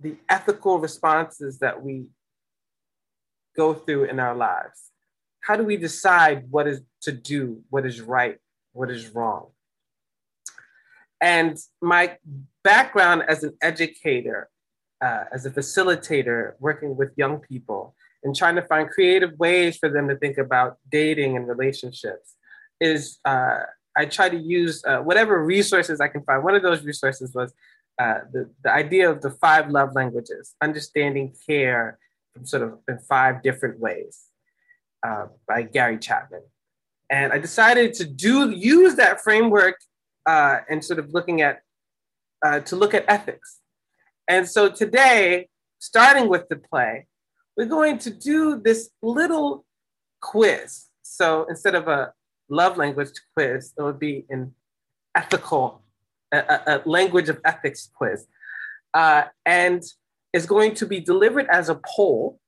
the 0.00 0.16
ethical 0.28 0.78
responses 0.78 1.58
that 1.58 1.82
we 1.82 2.06
go 3.56 3.74
through 3.74 4.04
in 4.04 4.18
our 4.18 4.34
lives. 4.34 4.90
How 5.42 5.56
do 5.56 5.64
we 5.64 5.76
decide 5.76 6.44
what 6.50 6.66
is 6.66 6.82
to 7.02 7.12
do, 7.12 7.62
what 7.70 7.86
is 7.86 8.00
right, 8.00 8.38
what 8.72 8.90
is 8.90 9.14
wrong? 9.14 9.48
And 11.20 11.58
my 11.82 12.16
background 12.64 13.24
as 13.28 13.42
an 13.42 13.56
educator, 13.60 14.48
uh, 15.02 15.24
as 15.32 15.44
a 15.44 15.50
facilitator, 15.50 16.54
working 16.60 16.96
with 16.96 17.12
young 17.16 17.40
people 17.40 17.94
and 18.22 18.34
trying 18.34 18.56
to 18.56 18.62
find 18.62 18.88
creative 18.88 19.38
ways 19.38 19.76
for 19.76 19.88
them 19.88 20.08
to 20.08 20.16
think 20.16 20.38
about 20.38 20.78
dating 20.90 21.36
and 21.36 21.48
relationships 21.48 22.36
is 22.80 23.18
uh, 23.24 23.60
I 23.96 24.06
try 24.06 24.28
to 24.28 24.38
use 24.38 24.82
uh, 24.84 24.98
whatever 24.98 25.42
resources 25.44 26.00
I 26.00 26.08
can 26.08 26.22
find. 26.22 26.44
One 26.44 26.54
of 26.54 26.62
those 26.62 26.84
resources 26.84 27.34
was 27.34 27.52
uh, 28.00 28.20
the, 28.32 28.48
the 28.64 28.72
idea 28.72 29.10
of 29.10 29.20
the 29.20 29.30
five 29.30 29.68
love 29.68 29.94
languages, 29.94 30.54
understanding 30.62 31.34
care 31.46 31.98
from 32.32 32.46
sort 32.46 32.62
of 32.62 32.78
in 32.88 32.98
five 32.98 33.42
different 33.42 33.78
ways 33.78 34.14
uh, 35.06 35.26
by 35.46 35.60
Gary 35.60 35.98
Chapman. 35.98 36.40
And 37.10 37.30
I 37.30 37.38
decided 37.38 37.92
to 37.94 38.06
do 38.06 38.50
use 38.50 38.94
that 38.94 39.20
framework 39.20 39.76
uh, 40.24 40.60
and 40.70 40.82
sort 40.82 40.98
of 40.98 41.12
looking 41.12 41.42
at 41.42 41.60
uh, 42.42 42.60
to 42.60 42.74
look 42.74 42.94
at 42.94 43.04
ethics. 43.06 43.58
And 44.26 44.48
so 44.48 44.70
today, 44.70 45.48
starting 45.78 46.30
with 46.30 46.48
the 46.48 46.56
play, 46.56 47.06
we're 47.54 47.66
going 47.66 47.98
to 47.98 48.10
do 48.10 48.58
this 48.58 48.88
little 49.02 49.66
quiz. 50.22 50.86
So 51.02 51.44
instead 51.50 51.74
of 51.74 51.86
a 51.86 52.14
love 52.48 52.78
language 52.78 53.10
quiz, 53.34 53.74
it 53.76 53.82
would 53.82 53.98
be 53.98 54.24
an 54.30 54.54
ethical 55.14 55.82
a, 56.32 56.60
a 56.66 56.82
language 56.84 57.28
of 57.28 57.40
ethics 57.44 57.90
quiz. 57.94 58.26
Uh, 58.92 59.24
and 59.46 59.82
is 60.32 60.46
going 60.46 60.74
to 60.74 60.86
be 60.86 61.00
delivered 61.00 61.46
as 61.50 61.68
a 61.68 61.80
poll. 61.84 62.38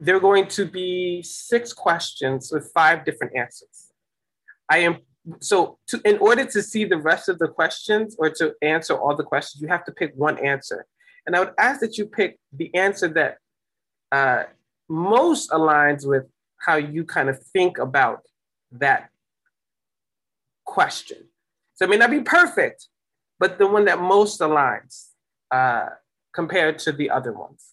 There 0.00 0.16
are 0.16 0.20
going 0.20 0.48
to 0.48 0.66
be 0.66 1.22
six 1.22 1.72
questions 1.72 2.50
with 2.52 2.70
five 2.74 3.04
different 3.04 3.36
answers. 3.36 3.92
I 4.68 4.78
am 4.78 4.98
so 5.40 5.78
to, 5.86 6.00
in 6.04 6.18
order 6.18 6.44
to 6.44 6.62
see 6.62 6.84
the 6.84 6.98
rest 6.98 7.28
of 7.28 7.38
the 7.38 7.48
questions 7.48 8.14
or 8.18 8.28
to 8.30 8.54
answer 8.60 8.94
all 8.94 9.16
the 9.16 9.24
questions, 9.24 9.62
you 9.62 9.68
have 9.68 9.84
to 9.86 9.92
pick 9.92 10.12
one 10.14 10.38
answer. 10.44 10.86
And 11.26 11.34
I 11.34 11.40
would 11.40 11.54
ask 11.58 11.80
that 11.80 11.96
you 11.96 12.06
pick 12.06 12.38
the 12.52 12.74
answer 12.74 13.08
that 13.08 13.38
uh, 14.12 14.44
most 14.88 15.50
aligns 15.50 16.06
with 16.06 16.24
how 16.58 16.76
you 16.76 17.04
kind 17.04 17.30
of 17.30 17.42
think 17.42 17.78
about 17.78 18.20
that 18.72 19.08
question. 20.64 21.28
So 21.74 21.84
it 21.84 21.90
may 21.90 21.96
not 21.96 22.10
be 22.10 22.20
perfect, 22.20 22.88
but 23.38 23.58
the 23.58 23.66
one 23.66 23.84
that 23.86 24.00
most 24.00 24.40
aligns 24.40 25.08
uh, 25.50 25.86
compared 26.32 26.78
to 26.80 26.92
the 26.92 27.10
other 27.10 27.32
ones. 27.32 27.72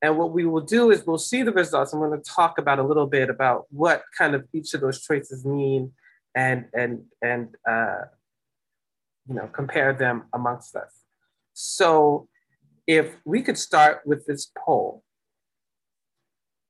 And 0.00 0.16
what 0.16 0.30
we 0.30 0.46
will 0.46 0.60
do 0.60 0.90
is 0.92 1.04
we'll 1.04 1.18
see 1.18 1.42
the 1.42 1.52
results. 1.52 1.92
I'm 1.92 1.98
going 1.98 2.12
to 2.12 2.30
talk 2.30 2.58
about 2.58 2.78
a 2.78 2.84
little 2.84 3.06
bit 3.06 3.28
about 3.28 3.66
what 3.70 4.02
kind 4.16 4.34
of 4.34 4.46
each 4.52 4.72
of 4.74 4.80
those 4.80 5.02
choices 5.02 5.44
mean 5.44 5.92
and 6.34 6.66
and 6.72 7.04
and 7.20 7.48
uh, 7.68 8.02
you 9.28 9.34
know 9.34 9.48
compare 9.52 9.92
them 9.92 10.24
amongst 10.32 10.76
us. 10.76 10.92
So 11.54 12.28
if 12.86 13.16
we 13.24 13.42
could 13.42 13.58
start 13.58 14.02
with 14.06 14.24
this 14.26 14.52
poll, 14.56 15.02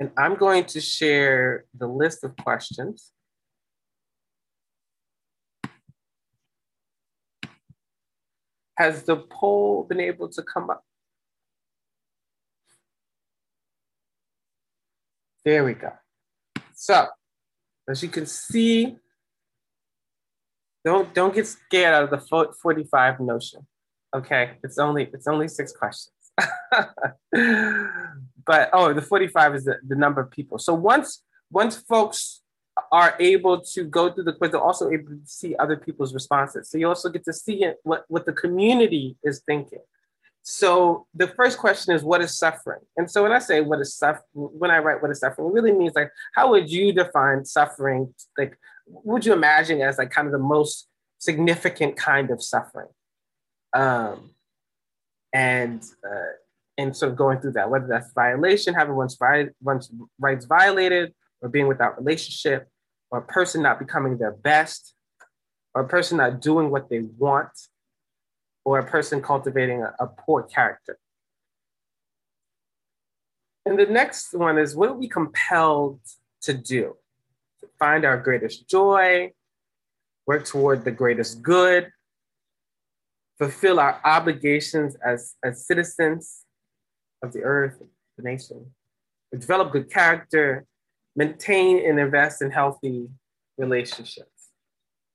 and 0.01 0.11
I'm 0.17 0.37
going 0.37 0.65
to 0.67 0.81
share 0.81 1.67
the 1.77 1.87
list 1.87 2.25
of 2.25 2.35
questions. 2.37 3.13
Has 8.79 9.03
the 9.03 9.17
poll 9.17 9.85
been 9.89 9.99
able 9.99 10.29
to 10.29 10.43
come 10.43 10.71
up? 10.71 10.85
There 15.45 15.65
we 15.65 15.75
go. 15.75 15.93
So, 16.75 17.09
as 17.89 18.05
you 18.05 18.09
can 18.09 18.27
see, 18.27 18.97
don't 20.85 21.13
don't 21.13 21.35
get 21.35 21.49
scared 21.49 21.93
out 21.93 22.05
of 22.05 22.11
the 22.11 22.53
45 22.63 23.21
notion. 23.21 23.67
Okay, 24.15 24.53
it's 24.63 24.79
only 24.79 25.09
it's 25.13 25.27
only 25.27 25.49
six 25.49 25.73
questions. 25.73 26.15
but 28.47 28.71
oh, 28.73 28.93
the 28.93 29.03
45 29.03 29.55
is 29.57 29.65
the, 29.65 29.79
the 29.89 29.97
number 29.97 30.21
of 30.21 30.31
people. 30.31 30.59
So 30.59 30.73
once 30.73 31.25
once 31.51 31.77
folks 31.77 32.43
are 32.93 33.15
able 33.21 33.61
to 33.61 33.85
go 33.85 34.11
through 34.11 34.25
the 34.25 34.33
quiz, 34.33 34.53
they're 34.53 34.61
also 34.61 34.91
able 34.91 35.11
to 35.11 35.21
see 35.25 35.57
other 35.57 35.77
people's 35.77 36.15
responses. 36.15 36.71
So 36.71 36.79
you 36.79 36.89
also 36.89 37.09
get 37.09 37.25
to 37.25 37.33
see 37.33 37.65
it, 37.65 37.77
what, 37.83 38.05
what 38.09 38.27
the 38.27 38.33
community 38.33 39.17
is 39.23 39.43
thinking. 39.47 39.81
So 40.43 41.07
the 41.15 41.29
first 41.29 41.59
question 41.59 41.95
is, 41.95 42.03
what 42.03 42.23
is 42.23 42.39
suffering? 42.39 42.81
And 42.97 43.11
so 43.11 43.23
when 43.23 43.33
I 43.33 43.39
say 43.39 43.61
what 43.61 43.81
is 43.81 43.95
suffering, 43.95 44.25
when 44.33 44.71
I 44.71 44.79
write 44.79 45.03
what 45.03 45.11
is 45.11 45.21
suffering, 45.21 45.49
it 45.49 45.53
really 45.53 45.73
means 45.73 45.95
like, 45.95 46.11
how 46.35 46.51
would 46.51 46.71
you 46.71 46.93
define 46.93 47.45
suffering? 47.45 48.15
Like, 48.37 48.59
would 48.87 49.27
you 49.27 49.35
imagine 49.35 49.83
as 49.83 49.99
like 49.99 50.11
kind 50.11 50.27
of 50.27 50.33
the 50.33 50.39
most 50.39 50.89
significant 51.19 51.97
kind 51.97 52.31
of 52.31 52.43
suffering? 52.43 52.89
Um, 53.75 54.31
and 55.35 55.83
uh, 56.03 56.33
and 56.79 56.97
sort 56.97 57.11
of 57.11 57.19
going 57.19 57.41
through 57.41 57.53
that, 57.53 57.69
whether 57.69 57.89
that's 57.89 58.13
violation, 58.13 58.73
having 58.73 58.95
one's, 58.95 59.19
one's 59.61 59.91
rights 60.19 60.47
violated, 60.47 61.13
or 61.41 61.49
being 61.49 61.69
without 61.69 61.99
relationship, 61.99 62.69
or 63.11 63.19
a 63.19 63.27
person 63.27 63.63
not 63.63 63.79
becoming 63.79 64.19
their 64.19 64.33
best, 64.33 64.95
or 65.75 65.83
a 65.83 65.89
person 65.89 66.19
not 66.19 66.41
doing 66.41 66.71
what 66.71 66.89
they 66.91 67.01
want, 67.01 67.51
or 68.65 68.79
a 68.79 68.87
person 68.87 69.23
cultivating 69.23 69.83
a, 69.83 69.95
a 70.01 70.07
poor 70.07 70.43
character. 70.43 70.99
And 73.65 73.79
the 73.79 73.87
next 73.87 74.33
one 74.33 74.59
is 74.59 74.75
what 74.75 74.89
are 74.89 74.95
we 74.95 75.09
compelled 75.09 76.01
to 76.43 76.55
do? 76.55 76.97
To 77.61 77.67
find 77.79 78.05
our 78.05 78.17
greatest 78.17 78.69
joy, 78.69 79.33
work 80.27 80.45
toward 80.45 80.85
the 80.85 80.91
greatest 80.91 81.43
good, 81.43 81.91
fulfill 83.39 83.79
our 83.79 84.01
obligations 84.05 84.97
as, 85.05 85.35
as 85.45 85.67
citizens 85.67 86.45
of 87.23 87.33
the 87.33 87.43
earth, 87.43 87.81
the 88.17 88.23
nation, 88.23 88.73
develop 89.33 89.73
good 89.73 89.91
character, 89.91 90.67
maintain 91.19 91.85
and 91.85 91.99
invest 91.99 92.41
in 92.43 92.51
healthy 92.53 93.09
relationships. 93.59 94.51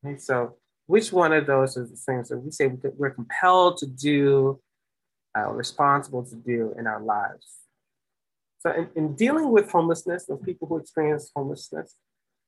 Okay, 0.05 0.17
so 0.17 0.57
which 0.85 1.13
one 1.13 1.31
of 1.31 1.47
those 1.47 1.77
are 1.77 1.85
the 1.85 1.95
things 1.95 2.27
that 2.27 2.39
we 2.39 2.51
say 2.51 2.67
we're 2.97 3.09
compelled 3.09 3.77
to 3.77 3.87
do, 3.87 4.59
uh, 5.37 5.49
responsible 5.49 6.23
to 6.25 6.35
do 6.35 6.75
in 6.77 6.87
our 6.87 7.01
lives? 7.01 7.47
So 8.59 8.71
in, 8.71 8.89
in 8.97 9.15
dealing 9.15 9.49
with 9.49 9.71
homelessness, 9.71 10.25
those 10.25 10.41
people 10.43 10.67
who 10.67 10.77
experience 10.77 11.31
homelessness, 11.33 11.95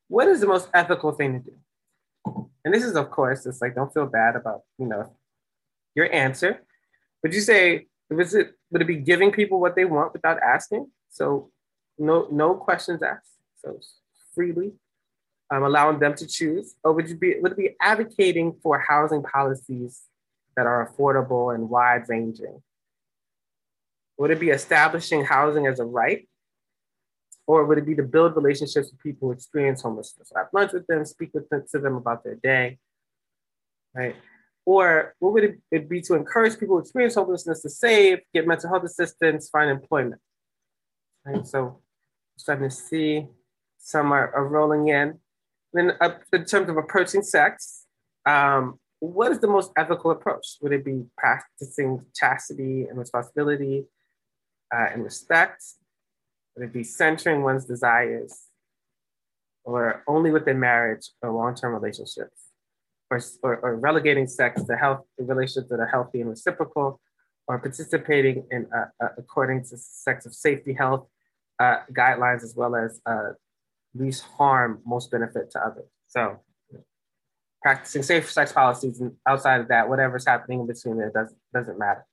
what 0.10 0.28
is 0.28 0.42
the 0.42 0.48
most 0.48 0.68
ethical 0.74 1.14
thing 1.14 1.42
to 1.42 1.52
do? 1.52 2.50
And 2.66 2.74
this 2.74 2.84
is, 2.84 2.96
of 2.98 3.10
course, 3.10 3.46
it's 3.46 3.62
like, 3.62 3.74
don't 3.74 3.94
feel 3.94 4.06
bad 4.06 4.36
about, 4.36 4.62
you 4.78 4.88
know, 4.88 5.16
your 5.96 6.12
answer. 6.14 6.62
Would 7.24 7.34
you 7.34 7.40
say, 7.40 7.88
was 8.10 8.36
it, 8.36 8.52
would 8.70 8.82
it 8.82 8.86
be 8.86 8.98
giving 8.98 9.32
people 9.32 9.62
what 9.62 9.78
they 9.78 9.86
want 9.86 10.12
without 10.12 10.40
asking? 10.42 10.88
So 11.10 11.52
no, 11.98 12.28
no 12.30 12.56
questions 12.56 13.02
asked 13.02 13.35
so 13.66 13.80
freely, 14.34 14.74
um, 15.52 15.64
allowing 15.64 16.00
them 16.00 16.16
to 16.16 16.28
choose? 16.28 16.76
Or 16.84 16.94
would 16.94 17.10
you 17.10 17.18
be 17.18 17.36
would 17.40 17.54
it 17.54 17.58
be 17.58 17.76
advocating 17.82 18.56
for 18.62 18.80
housing 18.88 19.24
policies 19.24 20.04
that 20.56 20.66
are 20.66 20.88
affordable 20.88 21.54
and 21.54 21.70
wide 21.70 22.08
ranging? 22.08 22.62
Would 24.18 24.32
it 24.32 24.40
be 24.40 24.50
establishing 24.50 25.26
housing 25.26 25.68
as 25.68 25.80
a 25.80 25.86
right? 25.86 26.28
Or 27.48 27.66
would 27.66 27.78
it 27.78 27.86
be 27.86 27.96
to 27.96 28.04
build 28.04 28.36
relationships 28.36 28.90
with 28.92 29.00
people 29.02 29.28
who 29.28 29.34
experience 29.34 29.82
homelessness? 29.82 30.32
Have 30.36 30.48
lunch 30.54 30.72
with 30.74 30.88
them, 30.88 31.06
speak 31.06 31.32
with 31.34 31.48
them, 31.50 31.64
to 31.72 31.80
them 31.80 31.96
about 31.96 32.24
their 32.24 32.36
day, 32.36 32.80
right? 33.94 34.16
Or 34.66 35.14
what 35.20 35.34
would 35.34 35.60
it 35.70 35.88
be 35.88 36.02
to 36.02 36.16
encourage 36.16 36.60
people 36.60 36.76
who 36.76 36.82
experience 36.82 37.14
homelessness 37.14 37.62
to 37.62 37.70
save, 37.70 38.22
get 38.34 38.48
mental 38.48 38.70
health 38.70 38.84
assistance, 38.84 39.48
find 39.50 39.70
employment? 39.70 40.20
Right. 41.24 41.46
So 41.46 41.82
starting 42.38 42.70
to 42.70 42.76
see 42.76 43.28
some 43.86 44.12
are, 44.12 44.34
are 44.36 44.48
rolling 44.48 44.88
in. 44.88 45.20
Then 45.72 45.92
uh, 46.02 46.16
in 46.34 46.46
terms 46.46 46.70
of 46.70 46.78
approaching 46.78 47.22
sex, 47.22 47.86
um, 48.26 48.80
what 49.00 49.32
is 49.32 49.40
the 49.40 49.48
most 49.48 49.72
ethical 49.78 50.10
approach? 50.10 50.58
Would 50.62 50.74
it 50.74 50.84
be 50.84 51.04
practicing 51.16 52.04
chastity 52.16 52.88
and 52.90 52.98
responsibility 52.98 53.86
uh, 54.74 54.88
and 54.92 55.04
respect? 55.04 55.64
Would 56.56 56.66
it 56.66 56.74
be 56.74 56.84
centering 56.84 57.44
one's 57.44 57.66
desires 57.66 58.46
or 59.64 60.04
only 60.08 60.32
within 60.32 60.60
marriage 60.60 61.12
or 61.22 61.32
long-term 61.32 61.72
relationships? 61.74 62.42
Or, 63.12 63.22
or, 63.44 63.58
or 63.58 63.76
relegating 63.76 64.26
sex 64.26 64.64
to 64.64 64.76
health 64.76 65.02
relationships 65.20 65.70
that 65.70 65.80
are 65.80 65.86
healthy 65.86 66.22
and 66.22 66.30
reciprocal, 66.32 67.00
or 67.48 67.60
participating 67.60 68.48
in 68.50 68.66
uh, 68.76 68.86
uh, 69.00 69.10
according 69.20 69.62
to 69.66 69.78
sex 69.78 70.26
of 70.26 70.34
safety 70.34 70.74
health 70.74 71.06
uh, 71.60 71.82
guidelines 71.94 72.42
as 72.44 72.56
well 72.58 72.76
as 72.76 73.00
uh, 73.06 73.34
least 73.96 74.24
harm, 74.38 74.82
most 74.86 75.12
benefit 75.12 75.52
to 75.52 75.60
others. 75.60 75.90
So 76.08 76.40
practicing 77.62 78.04
safe 78.04 78.32
sex 78.32 78.52
policies 78.52 79.02
and 79.02 79.14
outside 79.28 79.62
of 79.62 79.70
that, 79.70 79.90
whatever's 79.90 80.26
happening 80.26 80.60
in 80.60 80.68
between 80.68 80.98
there 80.98 81.12
doesn't, 81.12 81.38
doesn't 81.54 81.80
matter. 81.80 82.06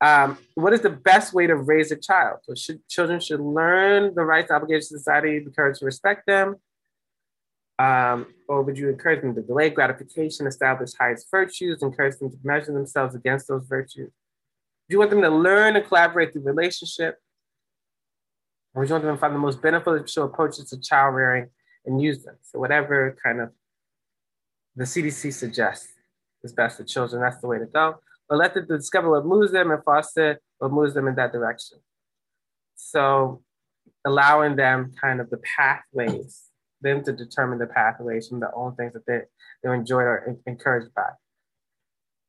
Um, 0.00 0.38
what 0.54 0.72
is 0.72 0.80
the 0.80 0.90
best 0.90 1.32
way 1.32 1.46
to 1.46 1.56
raise 1.56 1.90
a 1.90 1.96
child? 1.96 2.38
So 2.42 2.54
should, 2.54 2.86
children 2.88 3.20
should 3.20 3.40
learn 3.40 4.14
the 4.14 4.24
rights, 4.24 4.50
and 4.50 4.56
obligations 4.56 4.92
of 4.92 4.98
society, 4.98 5.38
be 5.38 5.46
encouraged 5.46 5.80
to 5.80 5.86
respect 5.86 6.26
them. 6.26 6.56
Um, 7.78 8.26
or 8.48 8.62
would 8.62 8.76
you 8.76 8.88
encourage 8.88 9.22
them 9.22 9.34
to 9.36 9.42
delay 9.42 9.70
gratification, 9.70 10.46
establish 10.48 10.90
highest 10.98 11.28
virtues, 11.30 11.82
encourage 11.82 12.18
them 12.18 12.30
to 12.30 12.38
measure 12.42 12.72
themselves 12.72 13.14
against 13.14 13.46
those 13.46 13.64
virtues? 13.64 14.10
Do 14.88 14.94
you 14.94 14.98
want 14.98 15.10
them 15.10 15.22
to 15.22 15.30
learn 15.30 15.76
and 15.76 15.86
collaborate 15.86 16.32
through 16.32 16.42
relationship? 16.42 17.18
Want 18.74 18.88
them 18.88 19.02
to 19.02 19.16
find 19.16 19.34
the 19.34 19.38
most 19.38 19.60
beneficial 19.60 20.26
approaches 20.26 20.70
to 20.70 20.80
child 20.80 21.14
rearing 21.14 21.48
and 21.84 22.00
use 22.00 22.22
them? 22.22 22.36
So 22.42 22.58
whatever 22.58 23.16
kind 23.24 23.40
of 23.40 23.50
the 24.76 24.84
CDC 24.84 25.32
suggests 25.32 25.88
is 26.44 26.52
best 26.52 26.76
for 26.76 26.84
children, 26.84 27.20
that's 27.20 27.40
the 27.40 27.48
way 27.48 27.58
to 27.58 27.66
go. 27.66 27.96
But 28.28 28.38
let 28.38 28.54
them 28.54 28.66
discover 28.66 29.10
what 29.10 29.26
moves 29.26 29.52
them 29.52 29.70
and 29.70 29.82
foster 29.82 30.40
what 30.58 30.72
moves 30.72 30.94
them 30.94 31.08
in 31.08 31.14
that 31.16 31.32
direction. 31.32 31.78
So 32.76 33.42
allowing 34.04 34.56
them 34.56 34.92
kind 35.00 35.20
of 35.20 35.30
the 35.30 35.40
pathways, 35.56 36.44
them 36.80 37.02
to 37.04 37.12
determine 37.12 37.58
the 37.58 37.66
pathways 37.66 38.28
from 38.28 38.40
the 38.40 38.50
own 38.54 38.76
things 38.76 38.92
that 38.92 39.06
they, 39.06 39.20
they 39.62 39.74
enjoy 39.74 40.02
or 40.02 40.36
encouraged 40.46 40.94
by. 40.94 41.10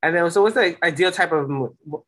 And 0.02 0.16
then, 0.16 0.32
so 0.32 0.42
what's 0.42 0.56
the 0.56 0.78
ideal 0.84 1.12
type 1.12 1.32
of 1.32 1.50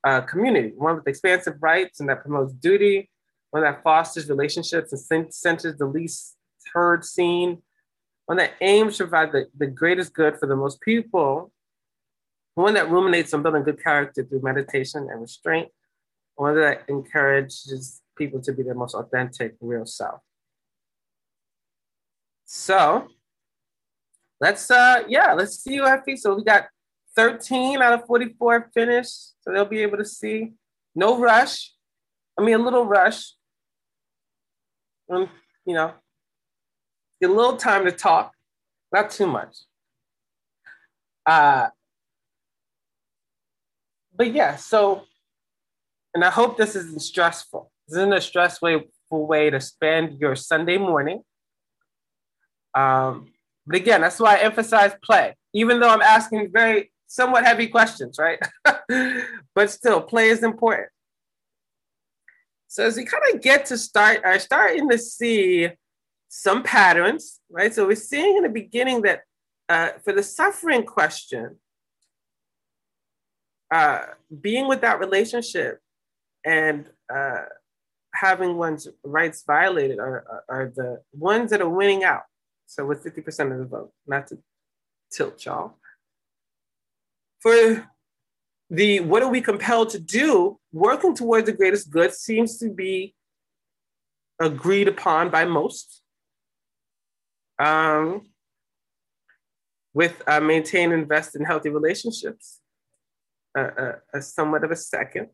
uh, 0.04 0.22
community? 0.22 0.74
One 0.76 0.96
with 0.96 1.08
expansive 1.08 1.56
rights 1.60 2.00
and 2.00 2.08
that 2.10 2.22
promotes 2.22 2.54
duty, 2.54 3.11
one 3.52 3.64
that 3.64 3.84
fosters 3.84 4.30
relationships 4.30 4.92
and 5.12 5.34
centers 5.34 5.78
the 5.78 5.86
least 5.86 6.36
heard, 6.74 7.06
seen, 7.06 7.62
one 8.26 8.38
that 8.38 8.54
aims 8.62 8.98
to 8.98 9.04
provide 9.04 9.32
the, 9.32 9.48
the 9.58 9.68
greatest 9.68 10.14
good 10.14 10.38
for 10.40 10.48
the 10.48 10.56
most 10.56 10.80
people, 10.82 11.52
one 12.56 12.74
that 12.74 12.90
ruminates 12.90 13.34
on 13.34 13.44
building 13.44 13.64
good 13.64 13.84
character 13.84 14.24
through 14.24 14.42
meditation 14.42 15.08
and 15.12 15.22
restraint, 15.22 15.70
one 16.36 16.56
that 16.56 16.84
encourages 16.88 18.02
people 18.18 18.42
to 18.42 18.54
be 18.54 18.64
their 18.64 18.74
most 18.74 18.96
authentic, 18.96 19.56
real 19.60 19.86
self. 19.86 20.22
So 22.46 23.08
let's 24.40 24.70
uh 24.70 25.04
yeah, 25.08 25.34
let's 25.34 25.62
see 25.62 25.80
what 25.80 25.90
happens. 25.90 26.22
So 26.22 26.36
we 26.36 26.44
got 26.44 26.68
13 27.16 27.82
out 27.82 27.94
of 27.94 28.06
44 28.08 28.72
finished. 28.74 29.34
So 29.42 29.52
they'll 29.52 29.66
be 29.66 29.82
able 29.82 29.98
to 29.98 30.06
see. 30.06 30.54
No 30.94 31.18
rush. 31.18 31.74
I 32.38 32.44
mean 32.44 32.56
a 32.56 32.64
little 32.64 32.86
rush. 32.86 33.34
Um, 35.12 35.30
you 35.66 35.74
know, 35.74 35.94
get 37.20 37.30
a 37.30 37.34
little 37.34 37.58
time 37.58 37.84
to 37.86 37.92
talk, 37.92 38.34
not 38.94 39.12
too 39.12 39.28
much. 39.28 39.58
Uh, 41.26 41.68
but 44.16 44.34
yeah, 44.34 44.56
so, 44.56 45.04
and 46.14 46.24
I 46.24 46.30
hope 46.30 46.58
this 46.58 46.76
isn't 46.76 47.02
stressful. 47.02 47.72
This 47.88 47.98
isn't 47.98 48.14
a 48.14 48.22
stressful 48.22 48.82
way 49.12 49.50
to 49.50 49.60
spend 49.60 50.20
your 50.20 50.36
Sunday 50.36 50.78
morning. 50.78 51.24
Um, 52.74 53.34
but 53.68 53.76
again, 53.76 54.02
that's 54.02 54.20
why 54.20 54.38
I 54.38 54.40
emphasize 54.40 54.94
play, 55.04 55.36
even 55.54 55.80
though 55.80 55.90
I'm 55.90 56.02
asking 56.02 56.52
very 56.54 56.92
somewhat 57.08 57.44
heavy 57.44 57.68
questions, 57.68 58.18
right? 58.18 58.40
but 59.54 59.70
still, 59.70 60.02
play 60.02 60.30
is 60.30 60.42
important. 60.42 60.90
So 62.72 62.86
as 62.86 62.96
we 62.96 63.04
kind 63.04 63.24
of 63.34 63.42
get 63.42 63.66
to 63.66 63.78
start, 63.78 64.24
are 64.24 64.40
starting 64.40 64.90
to 64.92 64.98
see 64.98 65.68
some 66.30 66.64
patterns, 66.64 67.42
right? 67.50 67.74
So 67.74 67.86
we're 67.86 67.98
seeing 67.98 68.38
in 68.38 68.44
the 68.44 68.50
beginning 68.50 69.02
that 69.02 69.24
uh, 69.68 69.90
for 70.06 70.14
the 70.14 70.24
suffering 70.24 70.86
question, 70.86 71.58
uh, 73.72 74.04
being 74.40 74.70
with 74.70 74.80
that 74.82 75.02
relationship 75.02 75.80
and 76.46 76.90
uh, 77.14 77.42
having 78.16 78.56
one's 78.56 78.88
rights 79.04 79.44
violated 79.46 80.00
are, 80.00 80.24
are, 80.30 80.44
are, 80.48 80.74
the 80.74 81.02
ones 81.12 81.52
that 81.52 81.60
are 81.60 81.68
winning 81.68 82.06
out. 82.06 82.24
So 82.68 82.86
with 82.86 83.04
50% 83.04 83.52
of 83.52 83.60
the 83.60 83.66
vote, 83.66 83.92
not 84.08 84.28
to 84.28 84.38
tilt 85.12 85.44
y'all. 85.44 85.76
For 87.42 87.86
the 88.72 89.02
what 89.02 89.22
are 89.22 89.30
we 89.30 89.42
compelled 89.42 89.90
to 89.90 90.00
do, 90.00 90.58
working 90.72 91.14
towards 91.14 91.46
the 91.46 91.52
greatest 91.52 91.92
good 91.92 92.14
seems 92.14 92.58
to 92.60 92.70
be 92.70 93.14
agreed 94.40 94.88
upon 94.88 95.30
by 95.30 95.44
most 95.44 96.02
um, 97.60 98.30
with 99.94 100.24
uh, 100.26 100.40
maintain, 100.40 100.94
invest 100.94 101.36
in 101.36 101.44
healthy 101.44 101.70
relationships, 101.70 102.60
uh, 103.58 103.92
uh, 104.14 104.22
somewhat 104.22 104.64
of 104.64 104.72
a 104.72 104.76
second. 104.78 105.28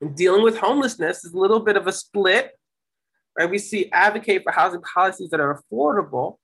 And 0.00 0.16
dealing 0.16 0.42
with 0.42 0.56
homelessness 0.56 1.24
is 1.24 1.34
a 1.34 1.38
little 1.38 1.60
bit 1.60 1.76
of 1.76 1.86
a 1.86 1.92
split, 1.92 2.52
right? 3.38 3.50
We 3.50 3.58
see 3.58 3.90
advocate 3.92 4.44
for 4.44 4.52
housing 4.52 4.80
policies 4.80 5.28
that 5.28 5.40
are 5.40 5.62
affordable 5.62 6.38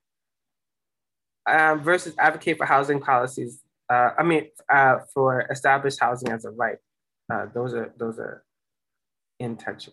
uh, 1.47 1.77
versus 1.77 2.15
advocate 2.19 2.59
for 2.59 2.67
housing 2.67 3.01
policies. 3.01 3.63
Uh, 3.89 4.11
I 4.19 4.23
mean, 4.23 4.47
uh, 4.69 4.99
for 5.15 5.47
established 5.51 6.01
housing 6.01 6.31
as 6.31 6.45
a 6.45 6.51
right. 6.51 6.79
Uh, 7.33 7.47
those 7.55 7.75
are 7.75 7.93
those 7.97 8.19
are 8.19 8.45
in 9.39 9.57
tension. 9.57 9.93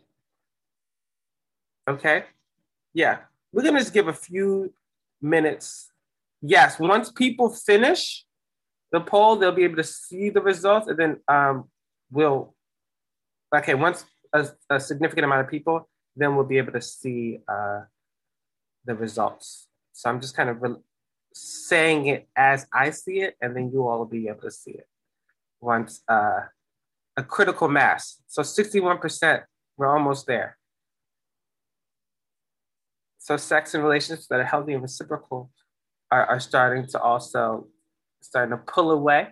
Okay, 1.87 2.25
yeah, 2.93 3.17
we're 3.51 3.63
gonna 3.63 3.79
just 3.79 3.93
give 3.93 4.07
a 4.07 4.13
few 4.13 4.73
minutes. 5.21 5.91
Yes, 6.41 6.79
once 6.79 7.11
people 7.11 7.49
finish 7.49 8.25
the 8.91 9.01
poll, 9.01 9.35
they'll 9.35 9.51
be 9.51 9.63
able 9.63 9.77
to 9.77 9.83
see 9.83 10.29
the 10.29 10.41
results, 10.41 10.87
and 10.87 10.97
then 10.97 11.19
um, 11.27 11.69
we'll, 12.11 12.53
okay, 13.55 13.73
once 13.73 14.05
a, 14.33 14.47
a, 14.69 14.79
significant 14.79 15.25
amount 15.25 15.41
of 15.41 15.49
people, 15.49 15.89
then 16.15 16.35
we'll 16.35 16.45
be 16.45 16.57
able 16.57 16.73
to 16.73 16.81
see 16.81 17.39
uh, 17.47 17.81
the 18.85 18.93
results. 18.93 19.67
So 19.93 20.09
I'm 20.09 20.21
just 20.21 20.35
kind 20.35 20.49
of 20.49 20.61
saying 21.34 22.07
it 22.07 22.27
as 22.36 22.65
I 22.73 22.91
see 22.91 23.21
it, 23.21 23.36
and 23.41 23.55
then 23.55 23.71
you 23.71 23.88
all 23.88 23.99
will 23.99 24.05
be 24.05 24.27
able 24.27 24.41
to 24.41 24.51
see 24.51 24.71
it 24.71 24.88
once 25.61 26.01
uh, 26.07 26.41
a 27.17 27.23
critical 27.23 27.67
mass. 27.67 28.21
So 28.27 28.41
61%, 28.41 29.43
we're 29.77 29.88
almost 29.88 30.27
there. 30.27 30.57
So 33.19 33.38
sex 33.38 33.73
and 33.73 33.84
relationships 33.84 34.27
that 34.27 34.39
are 34.39 34.45
healthy 34.45 34.73
and 34.73 34.81
reciprocal 34.81 35.49
are, 36.11 36.25
are 36.25 36.39
starting 36.39 36.86
to 36.88 36.99
also 36.99 37.67
starting 38.21 38.51
to 38.51 38.63
pull 38.65 38.91
away. 38.91 39.29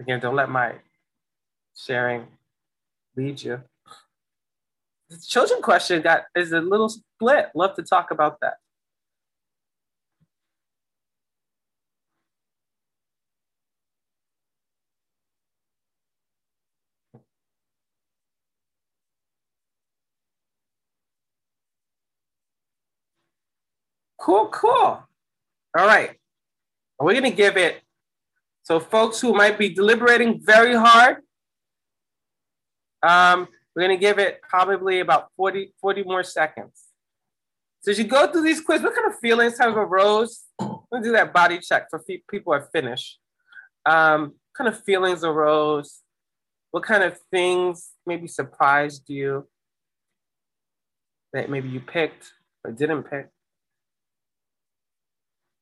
Again, 0.00 0.20
don't 0.20 0.36
let 0.36 0.48
my 0.48 0.76
sharing 1.76 2.26
lead 3.16 3.42
you. 3.42 3.62
The 5.10 5.18
children 5.18 5.62
question 5.62 6.02
got 6.02 6.24
is 6.34 6.52
a 6.52 6.60
little 6.60 6.88
split. 6.88 7.50
Love 7.54 7.74
to 7.76 7.82
talk 7.82 8.10
about 8.10 8.40
that. 8.40 8.54
Cool, 24.28 24.48
cool. 24.48 24.70
All 24.70 25.86
right. 25.86 26.10
We're 27.00 27.14
going 27.14 27.24
to 27.24 27.30
give 27.30 27.56
it, 27.56 27.80
so 28.62 28.78
folks 28.78 29.22
who 29.22 29.32
might 29.32 29.58
be 29.58 29.70
deliberating 29.70 30.42
very 30.44 30.74
hard, 30.74 31.22
um, 33.02 33.48
we're 33.74 33.86
going 33.86 33.96
to 33.96 34.00
give 34.00 34.18
it 34.18 34.42
probably 34.42 35.00
about 35.00 35.28
40, 35.38 35.72
40 35.80 36.02
more 36.02 36.22
seconds. 36.22 36.72
So 37.80 37.90
as 37.90 37.98
you 37.98 38.04
go 38.04 38.30
through 38.30 38.42
these 38.42 38.60
quizzes, 38.60 38.84
what 38.84 38.94
kind 38.94 39.10
of 39.10 39.18
feelings 39.18 39.56
have 39.56 39.74
arose? 39.74 40.44
Let's 40.60 41.06
do 41.06 41.12
that 41.12 41.32
body 41.32 41.58
check 41.60 41.88
for 41.88 42.04
people 42.30 42.52
are 42.52 42.68
finished. 42.70 43.18
Um, 43.86 44.34
kind 44.54 44.68
of 44.68 44.84
feelings 44.84 45.24
arose? 45.24 46.02
What 46.70 46.82
kind 46.82 47.02
of 47.02 47.18
things 47.30 47.92
maybe 48.04 48.28
surprised 48.28 49.08
you 49.08 49.48
that 51.32 51.48
maybe 51.48 51.70
you 51.70 51.80
picked 51.80 52.30
or 52.62 52.72
didn't 52.72 53.04
pick? 53.04 53.30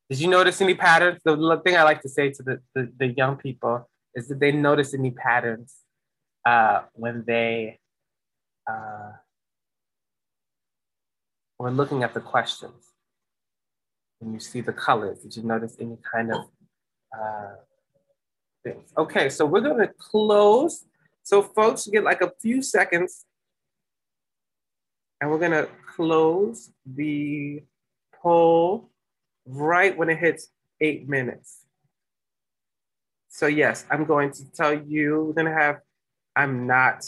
Did 0.09 0.21
you 0.21 0.29
notice 0.29 0.61
any 0.61 0.75
patterns? 0.75 1.21
The 1.25 1.61
thing 1.65 1.77
I 1.77 1.83
like 1.83 2.03
to 2.03 2.09
say 2.09 2.31
to 2.31 2.43
the, 2.43 2.61
the, 2.75 2.93
the 2.97 3.09
young 3.09 3.37
people 3.37 3.89
is 4.15 4.29
that 4.29 4.39
they 4.39 4.53
notice 4.53 4.95
any 4.95 5.11
patterns 5.11 5.75
uh, 6.45 6.83
when 6.93 7.25
they 7.27 7.81
uh, 8.71 9.13
when 11.59 11.77
looking 11.77 12.03
at 12.03 12.15
the 12.15 12.21
questions. 12.21 12.93
When 14.19 14.33
you 14.33 14.41
see 14.41 14.61
the 14.61 14.73
colors, 14.73 15.19
did 15.19 15.37
you 15.37 15.43
notice 15.43 15.77
any 15.79 15.99
kind 16.11 16.33
of 16.33 16.47
uh, 17.19 17.55
things? 18.65 18.91
Okay, 18.97 19.29
so 19.29 19.45
we're 19.45 19.61
going 19.61 19.79
to 19.79 19.93
close. 19.99 20.85
So 21.23 21.43
folks 21.43 21.87
get 21.87 22.05
like 22.05 22.23
a 22.23 22.33
few 22.41 22.63
seconds 22.63 23.27
and 25.21 25.31
we're 25.31 25.39
going 25.39 25.51
to 25.51 25.69
close 25.97 26.71
the 26.87 27.63
poll 28.23 28.91
right 29.47 29.97
when 29.97 30.11
it 30.11 30.19
hits 30.19 30.49
eight 30.81 31.09
minutes. 31.09 31.61
So 33.29 33.47
yes, 33.47 33.85
I'm 33.91 34.05
going 34.05 34.33
to 34.33 34.51
tell 34.53 34.75
you, 34.75 35.25
we're 35.27 35.33
gonna 35.35 35.55
have, 35.55 35.81
I'm 36.35 36.67
not, 36.67 37.05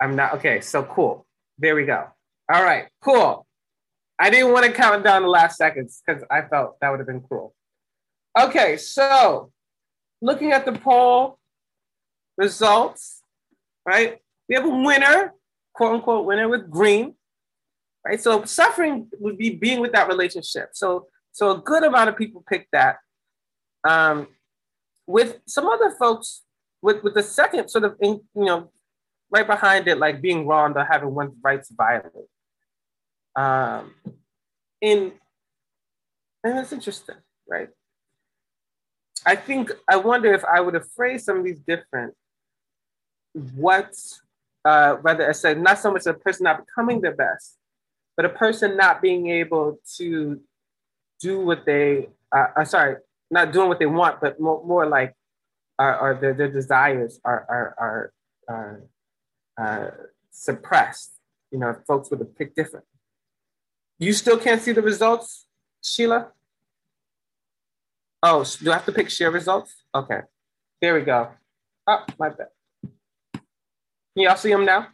I'm 0.00 0.16
not, 0.16 0.34
okay, 0.34 0.60
so 0.60 0.82
cool. 0.84 1.26
There 1.58 1.74
we 1.74 1.84
go. 1.84 2.06
All 2.52 2.62
right, 2.62 2.86
cool. 3.00 3.46
I 4.18 4.30
didn't 4.30 4.52
want 4.52 4.66
to 4.66 4.72
count 4.72 5.04
down 5.04 5.22
the 5.22 5.28
last 5.28 5.56
seconds 5.56 6.02
because 6.06 6.22
I 6.30 6.42
felt 6.42 6.78
that 6.80 6.90
would 6.90 7.00
have 7.00 7.06
been 7.06 7.22
cruel. 7.22 7.54
Okay, 8.38 8.76
so 8.76 9.50
looking 10.20 10.52
at 10.52 10.64
the 10.64 10.72
poll 10.72 11.38
results, 12.36 13.22
right? 13.84 14.18
We 14.48 14.54
have 14.54 14.64
a 14.64 14.68
winner, 14.68 15.34
quote 15.74 15.94
unquote 15.94 16.24
winner 16.24 16.48
with 16.48 16.70
green 16.70 17.14
right? 18.04 18.20
So 18.20 18.44
suffering 18.44 19.08
would 19.18 19.38
be 19.38 19.50
being 19.50 19.80
with 19.80 19.92
that 19.92 20.08
relationship. 20.08 20.70
So 20.72 21.06
so 21.32 21.50
a 21.50 21.58
good 21.58 21.82
amount 21.82 22.10
of 22.10 22.16
people 22.16 22.44
pick 22.46 22.68
that. 22.72 22.98
Um, 23.88 24.28
with 25.06 25.40
some 25.46 25.66
other 25.66 25.90
folks, 25.90 26.42
with 26.82 27.02
with 27.02 27.14
the 27.14 27.22
second 27.22 27.68
sort 27.68 27.84
of 27.84 27.96
in, 28.00 28.20
you 28.34 28.44
know 28.44 28.70
right 29.30 29.46
behind 29.46 29.88
it, 29.88 29.98
like 29.98 30.20
being 30.20 30.46
wronged 30.46 30.76
or 30.76 30.84
having 30.84 31.14
one's 31.14 31.34
rights 31.42 31.72
violated. 31.74 32.28
Um, 33.34 33.94
in 34.80 35.12
and 36.44 36.58
it's 36.58 36.72
interesting, 36.72 37.16
right? 37.48 37.68
I 39.24 39.36
think 39.36 39.70
I 39.88 39.96
wonder 39.96 40.32
if 40.32 40.44
I 40.44 40.60
would 40.60 40.74
have 40.74 40.90
phrased 40.90 41.24
some 41.24 41.38
of 41.38 41.44
these 41.44 41.60
different. 41.60 42.14
What, 43.54 43.94
uh, 44.64 44.96
rather 45.00 45.26
I 45.26 45.32
said, 45.32 45.58
not 45.58 45.78
so 45.78 45.90
much 45.90 46.04
a 46.04 46.12
person 46.12 46.44
not 46.44 46.66
becoming 46.66 47.00
their 47.00 47.14
best, 47.14 47.56
but 48.16 48.24
a 48.24 48.28
person 48.28 48.76
not 48.76 49.00
being 49.00 49.28
able 49.28 49.78
to 49.96 50.40
do 51.20 51.40
what 51.40 51.64
they, 51.64 52.08
uh, 52.34 52.46
uh, 52.56 52.64
sorry, 52.64 52.96
not 53.30 53.52
doing 53.52 53.68
what 53.68 53.78
they 53.78 53.86
want, 53.86 54.20
but 54.20 54.38
more, 54.40 54.64
more 54.64 54.86
like 54.86 55.14
are, 55.78 55.96
are 55.96 56.14
their, 56.14 56.34
their 56.34 56.50
desires 56.50 57.20
are, 57.24 57.46
are, 57.48 58.12
are, 58.48 58.82
uh, 59.58 59.90
suppressed. 60.30 61.12
You 61.50 61.58
know, 61.58 61.76
folks 61.86 62.10
would 62.10 62.20
have 62.20 62.36
picked 62.36 62.56
different. 62.56 62.86
You 63.98 64.12
still 64.12 64.38
can't 64.38 64.60
see 64.60 64.72
the 64.72 64.82
results, 64.82 65.46
Sheila? 65.82 66.28
Oh, 68.22 68.44
do 68.62 68.70
I 68.70 68.74
have 68.74 68.86
to 68.86 68.92
pick 68.92 69.10
share 69.10 69.30
results? 69.30 69.84
Okay, 69.94 70.20
there 70.80 70.94
we 70.94 71.02
go. 71.02 71.28
Oh, 71.86 72.04
my 72.18 72.30
bad. 72.30 72.48
Can 74.14 74.24
y'all 74.24 74.36
see 74.36 74.50
them 74.50 74.64
now? 74.64 74.88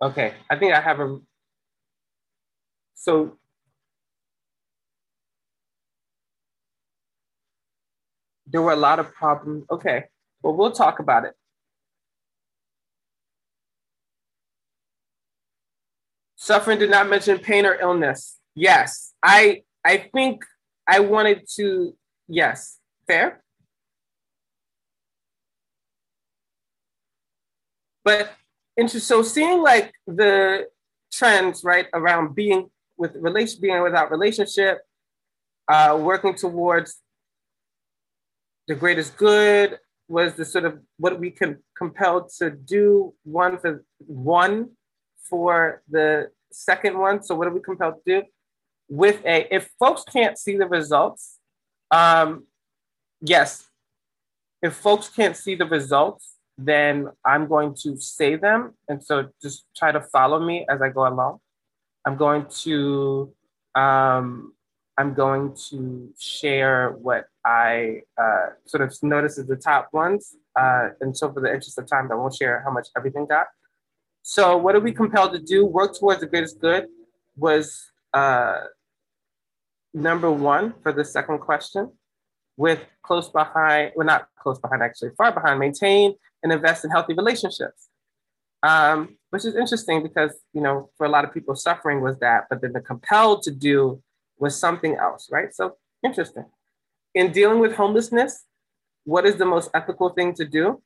Okay, 0.00 0.34
I 0.48 0.56
think 0.56 0.72
I 0.74 0.80
have 0.80 1.00
a, 1.00 1.18
so 2.94 3.36
there 8.46 8.62
were 8.62 8.72
a 8.72 8.76
lot 8.76 9.00
of 9.00 9.12
problems. 9.12 9.64
Okay, 9.70 10.04
well, 10.42 10.54
we'll 10.54 10.70
talk 10.72 11.00
about 11.00 11.24
it. 11.24 11.34
Suffering 16.36 16.78
did 16.78 16.90
not 16.90 17.08
mention 17.08 17.38
pain 17.38 17.66
or 17.66 17.74
illness. 17.74 18.38
Yes, 18.54 19.12
I 19.22 19.62
I 19.84 20.08
think 20.14 20.44
I 20.86 21.00
wanted 21.00 21.42
to, 21.56 21.94
yes, 22.28 22.78
fair. 23.06 23.42
But 28.04 28.32
so 28.86 29.22
seeing 29.22 29.62
like 29.62 29.92
the 30.06 30.68
trends 31.12 31.64
right 31.64 31.86
around 31.94 32.34
being 32.34 32.70
with 32.96 33.16
relation 33.16 33.60
being 33.60 33.82
without 33.82 34.10
relationship 34.10 34.78
uh, 35.68 35.98
working 36.00 36.34
towards 36.34 37.00
the 38.68 38.74
greatest 38.74 39.16
good 39.16 39.78
was 40.08 40.34
the 40.34 40.44
sort 40.44 40.64
of 40.64 40.78
what 40.98 41.18
we 41.18 41.30
can 41.30 41.58
compelled 41.76 42.30
to 42.38 42.50
do 42.50 43.14
one 43.24 43.58
for 43.58 43.84
one 43.98 44.70
for 45.28 45.82
the 45.88 46.30
second 46.50 46.98
one. 46.98 47.22
So 47.22 47.34
what 47.34 47.46
are 47.46 47.52
we 47.52 47.60
compelled 47.60 47.96
to 48.06 48.20
do? 48.20 48.26
With 48.88 49.24
a 49.24 49.54
if 49.54 49.70
folks 49.78 50.02
can't 50.04 50.38
see 50.38 50.56
the 50.56 50.66
results 50.66 51.38
um 51.90 52.46
yes. 53.20 53.66
If 54.62 54.74
folks 54.74 55.08
can't 55.08 55.36
see 55.36 55.54
the 55.54 55.66
results 55.66 56.34
then 56.58 57.08
I'm 57.24 57.46
going 57.46 57.74
to 57.82 57.96
say 57.96 58.34
them. 58.34 58.74
And 58.88 59.02
so 59.02 59.28
just 59.40 59.64
try 59.76 59.92
to 59.92 60.00
follow 60.00 60.40
me 60.44 60.66
as 60.68 60.82
I 60.82 60.88
go 60.88 61.06
along. 61.06 61.38
I'm 62.04 62.16
going 62.16 62.46
to 62.62 63.32
um, 63.74 64.52
I'm 64.98 65.14
going 65.14 65.54
to 65.70 66.12
share 66.18 66.90
what 66.90 67.26
I 67.44 68.02
uh, 68.20 68.46
sort 68.66 68.82
of 68.82 68.92
notice 69.02 69.38
as 69.38 69.46
the 69.46 69.54
top 69.54 69.90
ones. 69.92 70.34
Uh, 70.56 70.88
and 71.00 71.16
so 71.16 71.32
for 71.32 71.40
the 71.40 71.48
interest 71.48 71.78
of 71.78 71.86
time, 71.86 72.10
I 72.10 72.16
won't 72.16 72.34
share 72.34 72.62
how 72.64 72.72
much 72.72 72.88
everything 72.96 73.26
got. 73.26 73.46
So 74.22 74.56
what 74.56 74.74
are 74.74 74.80
we 74.80 74.92
compelled 74.92 75.32
to 75.34 75.38
do? 75.38 75.64
Work 75.64 75.96
towards 75.96 76.20
the 76.20 76.26
greatest 76.26 76.60
good 76.60 76.86
was 77.36 77.92
uh, 78.12 78.62
number 79.94 80.32
one 80.32 80.74
for 80.82 80.92
the 80.92 81.04
second 81.04 81.38
question 81.38 81.92
with 82.56 82.80
close 83.02 83.28
behind, 83.28 83.92
well, 83.94 84.06
not 84.06 84.26
close 84.36 84.58
behind, 84.58 84.82
actually, 84.82 85.10
far 85.16 85.30
behind, 85.30 85.60
maintain 85.60 86.14
and 86.42 86.52
invest 86.52 86.84
in 86.84 86.90
healthy 86.90 87.14
relationships. 87.14 87.88
Um, 88.62 89.16
which 89.30 89.44
is 89.44 89.54
interesting 89.54 90.02
because, 90.02 90.32
you 90.52 90.60
know, 90.60 90.90
for 90.96 91.06
a 91.06 91.08
lot 91.08 91.24
of 91.24 91.32
people, 91.32 91.54
suffering 91.54 92.00
was 92.00 92.18
that, 92.18 92.44
but 92.50 92.60
then 92.60 92.72
the 92.72 92.80
compelled 92.80 93.42
to 93.44 93.52
do 93.52 94.02
was 94.38 94.58
something 94.58 94.96
else, 94.96 95.28
right? 95.30 95.54
So 95.54 95.76
interesting. 96.02 96.46
In 97.14 97.30
dealing 97.30 97.60
with 97.60 97.74
homelessness, 97.74 98.44
what 99.04 99.26
is 99.26 99.36
the 99.36 99.46
most 99.46 99.70
ethical 99.74 100.10
thing 100.10 100.34
to 100.34 100.44
do? 100.44 100.82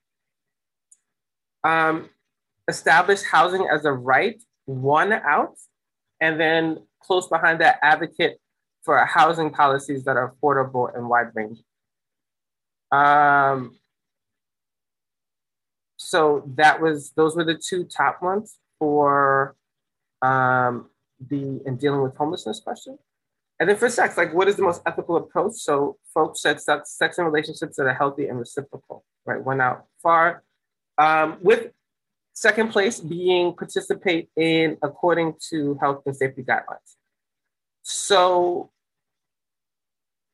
Um, 1.64 2.10
establish 2.68 3.22
housing 3.22 3.66
as 3.72 3.84
a 3.84 3.92
right, 3.92 4.42
won 4.66 5.12
out, 5.12 5.56
and 6.20 6.38
then 6.38 6.78
close 7.00 7.28
behind 7.28 7.60
that, 7.60 7.78
advocate 7.82 8.38
for 8.82 8.98
housing 9.04 9.50
policies 9.50 10.04
that 10.04 10.16
are 10.16 10.32
affordable 10.32 10.94
and 10.94 11.08
wide 11.08 11.28
ranging. 11.34 11.64
Um, 12.90 13.76
so 16.02 16.42
that 16.56 16.80
was 16.80 17.12
those 17.12 17.36
were 17.36 17.44
the 17.44 17.54
two 17.54 17.84
top 17.84 18.22
ones 18.22 18.58
for 18.78 19.54
um, 20.20 20.90
the 21.28 21.60
in 21.66 21.76
dealing 21.76 22.02
with 22.02 22.16
homelessness 22.16 22.60
question. 22.60 22.98
And 23.60 23.68
then 23.68 23.76
for 23.76 23.88
sex, 23.88 24.16
like 24.16 24.34
what 24.34 24.48
is 24.48 24.56
the 24.56 24.62
most 24.62 24.82
ethical 24.86 25.16
approach? 25.16 25.54
So 25.54 25.96
folks 26.12 26.42
said 26.42 26.60
sex, 26.60 26.96
sex 26.98 27.18
and 27.18 27.26
relationships 27.26 27.76
that 27.76 27.86
are 27.86 27.94
healthy 27.94 28.26
and 28.26 28.38
reciprocal, 28.38 29.04
right? 29.24 29.42
Went 29.42 29.60
out 29.60 29.86
far. 30.02 30.42
Um, 30.98 31.38
with 31.40 31.70
second 32.32 32.70
place 32.70 32.98
being 32.98 33.54
participate 33.54 34.30
in 34.36 34.78
according 34.82 35.34
to 35.50 35.76
health 35.80 36.02
and 36.06 36.16
safety 36.16 36.42
guidelines. 36.42 36.96
So 37.82 38.70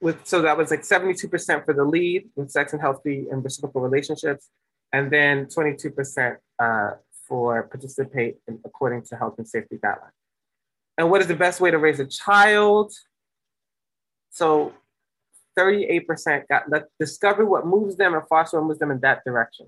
with 0.01 0.27
so 0.27 0.43
that 0.43 0.57
was 0.57 0.71
like 0.71 0.83
72% 0.83 1.65
for 1.65 1.75
the 1.75 1.85
lead 1.85 2.31
with 2.37 2.51
sex 2.51 2.73
and 2.73 2.81
healthy 2.81 3.27
and 3.31 3.43
reciprocal 3.43 3.81
relationships, 3.81 4.49
and 4.93 5.11
then 5.11 5.47
22% 5.47 6.37
uh, 6.59 6.91
for 7.27 7.65
participate 7.65 8.37
in, 8.47 8.59
according 8.65 9.03
to 9.03 9.17
health 9.17 9.35
and 9.39 9.47
safety 9.47 9.77
guidelines. 9.77 10.11
And 10.97 11.11
what 11.11 11.21
is 11.21 11.27
the 11.27 11.37
best 11.37 11.61
way 11.61 11.71
to 11.71 11.79
raise 11.79 12.01
a 12.01 12.07
child? 12.07 12.93
So 14.31 14.73
38% 15.59 16.49
got 16.49 16.69
let 16.69 16.85
discover 16.99 17.45
what 17.45 17.67
moves 17.67 17.97
them 17.97 18.15
and 18.15 18.23
foster 18.29 18.61
what 18.61 18.69
moves 18.69 18.79
them 18.79 18.91
in 18.91 19.01
that 19.01 19.25
direction. 19.25 19.67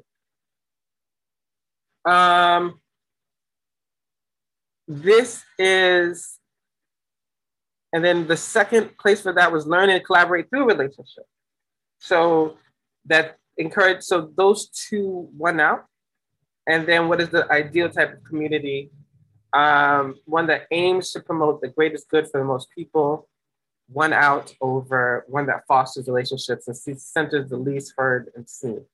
Um, 2.04 2.80
this 4.88 5.42
is, 5.58 6.38
and 7.92 8.04
then 8.04 8.26
the 8.26 8.36
second 8.36 8.96
place 8.98 9.20
for 9.20 9.32
that 9.32 9.52
was 9.52 9.66
learn 9.66 9.90
and 9.90 10.04
collaborate 10.04 10.48
through 10.48 10.66
relationship. 10.66 11.24
So 11.98 12.56
that 13.06 13.39
encourage, 13.60 14.02
so 14.02 14.30
those 14.36 14.68
two 14.68 15.28
won 15.36 15.60
out. 15.60 15.84
And 16.66 16.86
then 16.86 17.08
what 17.08 17.20
is 17.20 17.30
the 17.30 17.50
ideal 17.50 17.88
type 17.90 18.12
of 18.12 18.24
community? 18.24 18.90
Um, 19.52 20.16
one 20.24 20.46
that 20.46 20.66
aims 20.70 21.10
to 21.12 21.20
promote 21.20 21.60
the 21.60 21.68
greatest 21.68 22.08
good 22.08 22.28
for 22.30 22.38
the 22.38 22.44
most 22.44 22.68
people, 22.70 23.28
won 23.92 24.12
out 24.12 24.54
over 24.60 25.24
one 25.28 25.46
that 25.46 25.66
fosters 25.66 26.06
relationships 26.06 26.68
and 26.68 27.00
centers 27.00 27.50
the 27.50 27.56
least 27.56 27.94
heard 27.96 28.30
and 28.36 28.48
seen. 28.48 28.84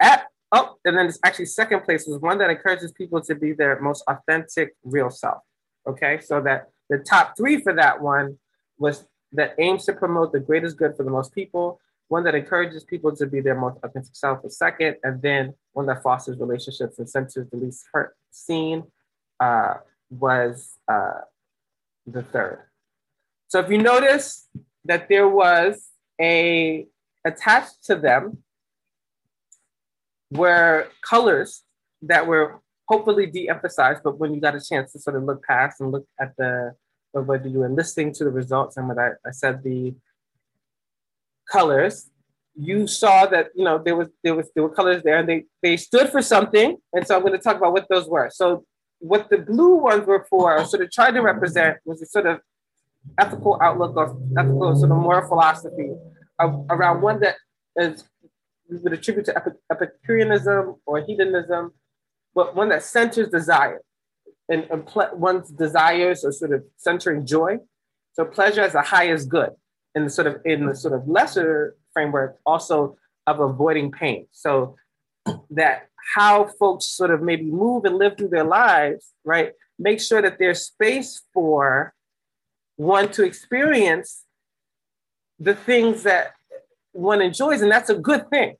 At 0.00 0.26
oh, 0.52 0.76
and 0.84 0.96
then 0.96 1.06
it's 1.06 1.18
actually 1.24 1.46
second 1.46 1.84
place 1.84 2.06
was 2.06 2.20
one 2.20 2.38
that 2.38 2.50
encourages 2.50 2.92
people 2.92 3.20
to 3.22 3.34
be 3.34 3.52
their 3.52 3.78
most 3.80 4.02
authentic, 4.08 4.74
real 4.82 5.10
self. 5.10 5.42
Okay, 5.86 6.20
so 6.20 6.40
that 6.40 6.70
the 6.88 6.98
top 6.98 7.36
three 7.36 7.60
for 7.60 7.74
that 7.74 8.00
one 8.00 8.38
was 8.78 9.06
that 9.32 9.54
aims 9.58 9.84
to 9.84 9.92
promote 9.92 10.32
the 10.32 10.40
greatest 10.40 10.78
good 10.78 10.96
for 10.96 11.02
the 11.02 11.10
most 11.10 11.34
people, 11.34 11.80
one 12.08 12.24
that 12.24 12.34
encourages 12.34 12.84
people 12.84 13.14
to 13.16 13.26
be 13.26 13.40
their 13.40 13.58
most 13.58 13.78
authentic 13.82 14.14
self 14.14 14.42
the 14.42 14.50
second, 14.50 14.96
and 15.02 15.20
then 15.22 15.54
one 15.72 15.86
that 15.86 16.02
fosters 16.02 16.38
relationships 16.38 16.98
and 16.98 17.08
centers 17.08 17.48
the 17.50 17.56
least 17.56 17.84
hurt 17.92 18.16
seen 18.30 18.84
uh, 19.40 19.74
was 20.10 20.78
uh, 20.88 21.20
the 22.06 22.22
third. 22.22 22.60
So 23.48 23.60
if 23.60 23.70
you 23.70 23.78
notice 23.78 24.48
that 24.84 25.08
there 25.08 25.28
was 25.28 25.88
a 26.20 26.86
attached 27.24 27.84
to 27.84 27.96
them 27.96 28.38
were 30.30 30.88
colors 31.02 31.62
that 32.02 32.26
were 32.26 32.60
hopefully 32.86 33.26
de-emphasized, 33.26 34.02
but 34.04 34.18
when 34.18 34.34
you 34.34 34.40
got 34.40 34.54
a 34.54 34.60
chance 34.60 34.92
to 34.92 34.98
sort 34.98 35.16
of 35.16 35.24
look 35.24 35.42
past 35.42 35.80
and 35.80 35.90
look 35.90 36.06
at 36.20 36.36
the, 36.36 36.74
whether 37.12 37.48
you 37.48 37.60
were 37.60 37.68
listening 37.68 38.12
to 38.12 38.24
the 38.24 38.30
results 38.30 38.76
and 38.76 38.88
what 38.88 38.98
I, 38.98 39.10
I 39.26 39.30
said 39.30 39.62
the 39.62 39.94
colors, 41.50 42.10
you 42.56 42.86
saw 42.86 43.26
that 43.26 43.48
you 43.54 43.64
know 43.64 43.82
there 43.84 43.96
was 43.96 44.08
there 44.22 44.34
was 44.34 44.48
there 44.54 44.62
were 44.62 44.74
colors 44.74 45.02
there 45.02 45.18
and 45.18 45.28
they 45.28 45.44
they 45.62 45.76
stood 45.76 46.08
for 46.10 46.22
something. 46.22 46.76
And 46.92 47.06
so 47.06 47.16
I'm 47.16 47.22
going 47.22 47.32
to 47.32 47.38
talk 47.38 47.56
about 47.56 47.72
what 47.72 47.86
those 47.88 48.08
were. 48.08 48.30
So 48.32 48.64
what 48.98 49.28
the 49.28 49.38
blue 49.38 49.76
ones 49.76 50.06
were 50.06 50.26
for, 50.30 50.64
sort 50.64 50.82
of 50.82 50.90
trying 50.90 51.14
to 51.14 51.20
represent 51.20 51.78
was 51.84 52.00
a 52.00 52.06
sort 52.06 52.26
of 52.26 52.40
ethical 53.18 53.58
outlook 53.60 53.96
or 53.96 54.16
ethical 54.38 54.74
sort 54.76 54.90
of 54.90 54.96
moral 54.96 55.28
philosophy 55.28 55.90
of, 56.38 56.64
around 56.70 57.02
one 57.02 57.20
that 57.20 57.36
is 57.76 58.04
we 58.70 58.78
would 58.78 58.92
attribute 58.92 59.26
to 59.26 59.52
Epicureanism 59.70 60.76
or 60.86 61.04
hedonism, 61.04 61.72
but 62.34 62.56
one 62.56 62.70
that 62.70 62.82
centers 62.82 63.28
desire 63.28 63.82
and, 64.48 64.66
and 64.70 64.86
ple- 64.86 65.10
one's 65.14 65.50
desires 65.50 66.24
are 66.24 66.32
sort 66.32 66.52
of 66.52 66.64
centering 66.76 67.26
joy. 67.26 67.58
So 68.12 68.24
pleasure 68.24 68.62
as 68.62 68.72
the 68.72 68.82
highest 68.82 69.28
good, 69.28 69.50
in 69.94 70.04
the 70.04 70.10
sort 70.10 70.26
of 70.26 70.40
in 70.44 70.66
the 70.66 70.74
sort 70.74 70.94
of 70.94 71.06
lesser 71.08 71.76
framework 71.92 72.38
also 72.44 72.96
of 73.26 73.40
avoiding 73.40 73.90
pain. 73.90 74.26
So 74.32 74.76
that 75.50 75.88
how 76.14 76.46
folks 76.58 76.86
sort 76.86 77.10
of 77.10 77.22
maybe 77.22 77.44
move 77.44 77.84
and 77.84 77.96
live 77.96 78.16
through 78.16 78.28
their 78.28 78.44
lives, 78.44 79.12
right? 79.24 79.52
Make 79.78 80.00
sure 80.00 80.20
that 80.20 80.38
there's 80.38 80.62
space 80.62 81.22
for 81.32 81.94
one 82.76 83.10
to 83.12 83.22
experience 83.22 84.24
the 85.38 85.54
things 85.54 86.02
that 86.02 86.32
one 86.92 87.20
enjoys, 87.20 87.60
and 87.60 87.70
that's 87.70 87.90
a 87.90 87.94
good 87.94 88.28
thing, 88.30 88.56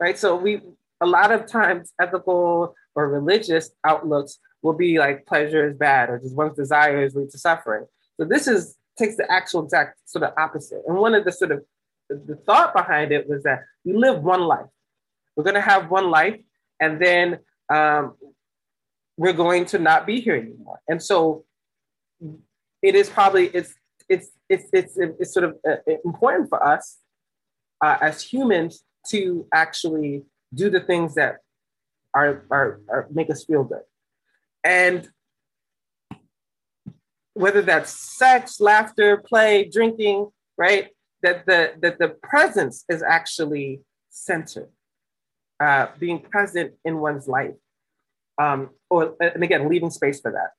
right? 0.00 0.18
So 0.18 0.36
we 0.36 0.60
a 1.00 1.06
lot 1.06 1.30
of 1.30 1.46
times 1.46 1.92
ethical 2.00 2.74
or 2.94 3.08
religious 3.08 3.70
outlooks 3.84 4.38
will 4.62 4.72
be 4.72 4.98
like 4.98 5.26
pleasure 5.26 5.68
is 5.68 5.76
bad 5.76 6.08
or 6.08 6.18
just 6.18 6.34
one's 6.34 6.56
desires 6.56 7.14
lead 7.14 7.30
to 7.30 7.38
suffering. 7.38 7.84
So 8.18 8.26
this 8.26 8.48
is 8.48 8.76
takes 8.98 9.16
the 9.16 9.30
actual 9.30 9.64
exact 9.64 9.98
sort 10.08 10.24
of 10.24 10.32
opposite. 10.38 10.82
And 10.86 10.96
one 10.96 11.14
of 11.14 11.24
the 11.24 11.32
sort 11.32 11.52
of 11.52 11.64
the 12.08 12.36
thought 12.46 12.74
behind 12.74 13.12
it 13.12 13.28
was 13.28 13.42
that 13.42 13.64
we 13.84 13.92
live 13.92 14.22
one 14.22 14.42
life. 14.42 14.66
We're 15.34 15.44
going 15.44 15.54
to 15.54 15.60
have 15.60 15.90
one 15.90 16.10
life, 16.10 16.40
and 16.80 17.00
then 17.00 17.40
um, 17.68 18.14
we're 19.16 19.32
going 19.32 19.66
to 19.66 19.78
not 19.78 20.06
be 20.06 20.20
here 20.20 20.36
anymore. 20.36 20.80
And 20.88 21.02
so 21.02 21.44
it 22.82 22.94
is 22.94 23.10
probably 23.10 23.48
it's 23.48 23.74
it's 24.08 24.28
it's 24.48 24.68
it's, 24.72 24.96
it's 24.96 25.34
sort 25.34 25.44
of 25.44 25.56
uh, 25.68 25.76
important 26.04 26.48
for 26.48 26.64
us 26.64 26.98
uh, 27.82 27.98
as 28.00 28.22
humans 28.22 28.84
to 29.08 29.46
actually 29.52 30.22
do 30.54 30.70
the 30.70 30.80
things 30.80 31.14
that 31.16 31.38
are, 32.14 32.44
are, 32.50 32.80
are 32.88 33.08
make 33.12 33.30
us 33.30 33.44
feel 33.44 33.64
good 33.64 33.82
and 34.66 35.08
whether 37.36 37.62
that's 37.62 37.90
sex 37.90 38.60
laughter 38.60 39.16
play 39.18 39.68
drinking 39.68 40.28
right 40.56 40.88
that 41.22 41.46
the 41.46 41.72
that 41.80 41.98
the 41.98 42.08
presence 42.22 42.84
is 42.88 43.02
actually 43.02 43.80
centered 44.10 44.70
uh, 45.60 45.86
being 45.98 46.18
present 46.18 46.74
in 46.84 46.98
one's 46.98 47.26
life 47.28 47.54
um, 48.38 48.70
or 48.90 49.14
and 49.20 49.42
again 49.42 49.68
leaving 49.68 49.90
space 49.90 50.20
for 50.20 50.32
that 50.32 50.50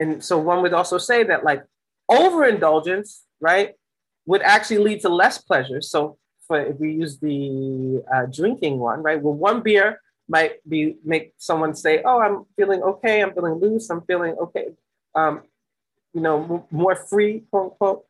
and 0.00 0.24
so 0.24 0.38
one 0.38 0.62
would 0.62 0.72
also 0.72 0.98
say 0.98 1.22
that 1.24 1.44
like 1.44 1.64
overindulgence, 2.08 3.24
right, 3.40 3.74
would 4.26 4.42
actually 4.42 4.78
lead 4.78 5.00
to 5.00 5.08
less 5.08 5.38
pleasure. 5.38 5.80
So 5.80 6.18
for 6.46 6.60
if 6.60 6.78
we 6.78 6.92
use 6.92 7.18
the 7.18 8.02
uh, 8.12 8.26
drinking 8.26 8.78
one, 8.78 9.02
right, 9.02 9.20
well, 9.20 9.34
one 9.34 9.62
beer 9.62 10.00
might 10.28 10.66
be 10.68 10.96
make 11.04 11.32
someone 11.36 11.74
say, 11.74 12.02
"Oh, 12.04 12.20
I'm 12.20 12.44
feeling 12.56 12.82
okay. 12.82 13.22
I'm 13.22 13.34
feeling 13.34 13.54
loose. 13.54 13.90
I'm 13.90 14.02
feeling 14.02 14.34
okay." 14.40 14.68
Um, 15.14 15.42
you 16.14 16.20
know, 16.20 16.66
more 16.70 16.96
free, 16.96 17.44
quote 17.50 17.72
unquote. 17.72 18.04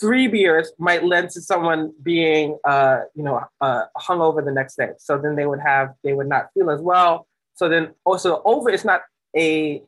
Three 0.00 0.28
beers 0.28 0.72
might 0.78 1.04
lend 1.04 1.30
to 1.30 1.40
someone 1.40 1.92
being, 2.02 2.58
uh, 2.64 3.00
you 3.14 3.22
know, 3.22 3.42
uh, 3.60 3.82
hungover 3.96 4.44
the 4.44 4.50
next 4.50 4.76
day. 4.76 4.90
So 4.98 5.18
then 5.18 5.36
they 5.36 5.46
would 5.46 5.60
have, 5.60 5.94
they 6.02 6.14
would 6.14 6.28
not 6.28 6.48
feel 6.54 6.70
as 6.70 6.80
well. 6.80 7.26
So 7.54 7.68
then 7.68 7.94
also 8.04 8.42
over, 8.44 8.70
it's 8.70 8.84
not 8.84 9.02
a 9.36 9.82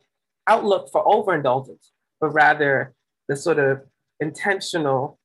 outlook 0.47 0.91
for 0.93 1.07
overindulgence, 1.07 1.91
but 2.21 2.29
rather 2.29 2.95
the 3.29 3.37
sort 3.37 3.59
of 3.59 3.83
intentional 4.21 5.19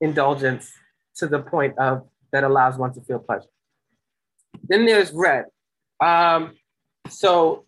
indulgence 0.00 0.70
to 1.16 1.26
the 1.26 1.38
point 1.38 1.78
of 1.78 2.06
that 2.32 2.44
allows 2.44 2.76
one 2.76 2.92
to 2.94 3.00
feel 3.00 3.18
pleasure. 3.18 3.48
Then 4.68 4.84
there's 4.84 5.10
red. 5.12 5.46
Um, 6.00 6.54
so 7.08 7.64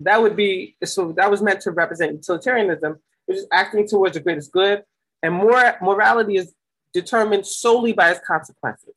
that 0.00 0.20
would 0.20 0.36
be 0.36 0.76
so 0.84 1.12
that 1.12 1.30
was 1.30 1.42
meant 1.42 1.60
to 1.62 1.70
represent 1.70 2.12
utilitarianism, 2.12 2.98
which 3.26 3.38
is 3.38 3.46
acting 3.52 3.88
towards 3.88 4.14
the 4.14 4.20
greatest 4.20 4.52
good, 4.52 4.82
and 5.22 5.34
more 5.34 5.76
morality 5.80 6.36
is 6.36 6.54
determined 6.92 7.46
solely 7.46 7.92
by 7.92 8.10
its 8.10 8.20
consequences. 8.26 8.94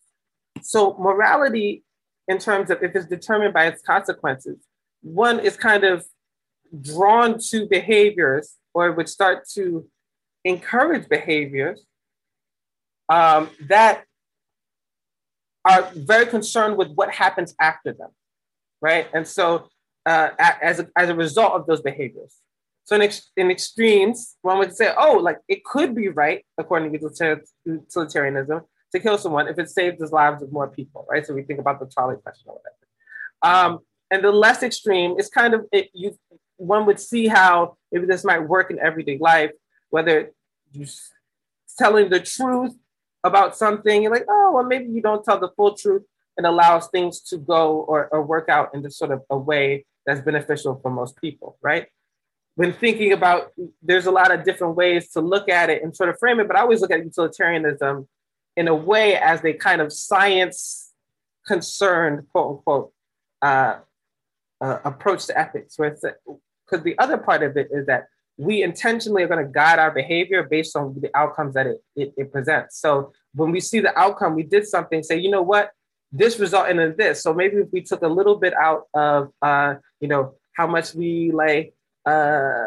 So 0.61 0.95
morality, 0.99 1.83
in 2.27 2.37
terms 2.37 2.69
of 2.69 2.83
if 2.83 2.95
it's 2.95 3.05
determined 3.05 3.53
by 3.53 3.67
its 3.67 3.81
consequences, 3.81 4.57
one 5.01 5.39
is 5.39 5.55
kind 5.55 5.83
of 5.83 6.05
drawn 6.81 7.39
to 7.39 7.67
behaviors 7.67 8.55
or 8.73 8.91
would 8.91 9.09
start 9.09 9.47
to 9.55 9.87
encourage 10.43 11.09
behaviors 11.09 11.85
um, 13.09 13.49
that 13.67 14.05
are 15.65 15.89
very 15.95 16.25
concerned 16.25 16.77
with 16.77 16.89
what 16.93 17.11
happens 17.11 17.53
after 17.59 17.93
them, 17.93 18.09
right? 18.81 19.07
And 19.13 19.27
so, 19.27 19.69
uh, 20.05 20.29
as, 20.39 20.79
a, 20.79 20.87
as 20.95 21.09
a 21.09 21.15
result 21.15 21.53
of 21.53 21.67
those 21.67 21.81
behaviors. 21.81 22.35
So, 22.85 22.95
in, 22.95 23.03
ex- 23.03 23.29
in 23.37 23.51
extremes, 23.51 24.35
one 24.41 24.57
would 24.57 24.75
say, 24.75 24.91
oh, 24.97 25.17
like 25.17 25.37
it 25.47 25.63
could 25.63 25.93
be 25.93 26.07
right, 26.07 26.43
according 26.57 26.91
to 26.91 27.41
utilitarianism, 27.65 28.61
to 28.91 28.99
kill 28.99 29.17
someone 29.17 29.47
if 29.47 29.59
it 29.59 29.69
saves 29.69 29.99
the 29.99 30.07
lives 30.07 30.41
of 30.41 30.51
more 30.51 30.67
people, 30.67 31.05
right? 31.09 31.25
So, 31.25 31.33
we 31.33 31.43
think 31.43 31.59
about 31.59 31.79
the 31.79 31.85
trolley 31.85 32.15
question 32.17 32.45
or 32.47 32.55
whatever. 32.55 32.75
Um, 33.41 33.79
and 34.11 34.23
the 34.23 34.31
less 34.31 34.63
extreme 34.63 35.19
is 35.19 35.29
kind 35.29 35.53
of 35.53 35.65
it, 35.71 35.89
you 35.93 36.17
one 36.57 36.85
would 36.85 36.99
see 36.99 37.27
how 37.27 37.77
maybe 37.91 38.05
this 38.05 38.25
might 38.25 38.39
work 38.39 38.69
in 38.69 38.79
everyday 38.79 39.17
life, 39.17 39.51
whether 39.89 40.31
you're 40.73 40.87
telling 41.77 42.09
the 42.09 42.19
truth 42.19 42.75
about 43.23 43.55
something, 43.55 44.03
you're 44.03 44.11
like, 44.11 44.25
oh, 44.29 44.51
well, 44.55 44.63
maybe 44.63 44.91
you 44.91 45.01
don't 45.01 45.23
tell 45.23 45.39
the 45.39 45.49
full 45.55 45.73
truth 45.73 46.03
and 46.39 46.47
allows 46.47 46.87
things 46.87 47.19
to 47.19 47.37
go 47.37 47.81
or, 47.81 48.07
or 48.13 48.21
work 48.23 48.47
out 48.47 48.73
in 48.73 48.81
this 48.81 48.97
sort 48.97 49.11
of 49.11 49.23
a 49.29 49.37
way 49.37 49.85
that's 50.05 50.21
beneficial 50.21 50.79
for 50.81 50.89
most 50.89 51.17
people, 51.17 51.57
right? 51.61 51.87
When 52.55 52.71
thinking 52.71 53.11
about, 53.11 53.51
there's 53.83 54.05
a 54.05 54.11
lot 54.11 54.31
of 54.31 54.45
different 54.45 54.77
ways 54.77 55.11
to 55.11 55.19
look 55.19 55.49
at 55.49 55.69
it 55.69 55.83
and 55.83 55.93
sort 55.93 56.07
of 56.07 56.17
frame 56.17 56.39
it, 56.39 56.47
but 56.47 56.55
I 56.55 56.61
always 56.61 56.79
look 56.79 56.91
at 56.91 57.03
utilitarianism 57.03 58.07
in 58.55 58.69
a 58.69 58.73
way 58.73 59.17
as 59.17 59.43
a 59.43 59.51
kind 59.51 59.81
of 59.81 59.91
science 59.91 60.93
concerned, 61.45 62.25
quote 62.31 62.51
unquote, 62.51 62.93
uh, 63.41 63.79
uh, 64.61 64.77
approach 64.85 65.25
to 65.25 65.37
ethics, 65.37 65.77
where 65.77 65.91
because 65.91 66.83
the 66.85 66.97
other 66.99 67.17
part 67.17 67.43
of 67.43 67.57
it 67.57 67.67
is 67.69 67.85
that 67.87 68.07
we 68.37 68.63
intentionally 68.63 69.23
are 69.23 69.27
going 69.27 69.45
to 69.45 69.51
guide 69.51 69.77
our 69.77 69.91
behavior 69.91 70.43
based 70.43 70.77
on 70.77 70.95
the 71.01 71.09
outcomes 71.17 71.53
that 71.55 71.67
it, 71.67 71.83
it, 71.97 72.13
it, 72.15 72.31
presents. 72.31 72.79
So 72.79 73.11
when 73.35 73.51
we 73.51 73.59
see 73.59 73.81
the 73.81 73.97
outcome, 73.99 74.35
we 74.35 74.43
did 74.43 74.65
something, 74.65 75.03
say, 75.03 75.17
you 75.17 75.29
know 75.29 75.41
what, 75.41 75.71
this 76.11 76.39
resulted 76.39 76.77
in 76.77 76.95
this. 76.97 77.21
So 77.23 77.33
maybe 77.33 77.57
if 77.57 77.67
we 77.71 77.81
took 77.81 78.01
a 78.01 78.07
little 78.07 78.35
bit 78.35 78.53
out 78.53 78.87
of, 78.93 79.31
uh, 79.41 79.75
you 79.99 80.07
know, 80.07 80.35
how 80.53 80.67
much 80.67 80.93
we 80.93 81.31
like, 81.31 81.73
uh, 82.05 82.65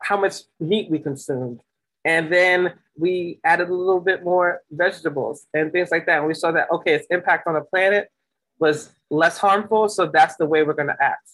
how 0.00 0.18
much 0.18 0.42
meat 0.60 0.90
we 0.90 0.98
consumed. 0.98 1.60
And 2.04 2.30
then 2.30 2.74
we 2.98 3.40
added 3.44 3.70
a 3.70 3.74
little 3.74 4.00
bit 4.00 4.22
more 4.22 4.60
vegetables 4.70 5.46
and 5.54 5.72
things 5.72 5.90
like 5.90 6.06
that. 6.06 6.18
And 6.18 6.26
we 6.26 6.34
saw 6.34 6.52
that, 6.52 6.70
okay, 6.70 6.94
its 6.94 7.06
impact 7.10 7.46
on 7.46 7.54
the 7.54 7.62
planet 7.62 8.10
was 8.58 8.90
less 9.10 9.38
harmful. 9.38 9.88
So 9.88 10.06
that's 10.06 10.36
the 10.36 10.46
way 10.46 10.62
we're 10.62 10.74
going 10.74 10.88
to 10.88 11.02
act. 11.02 11.28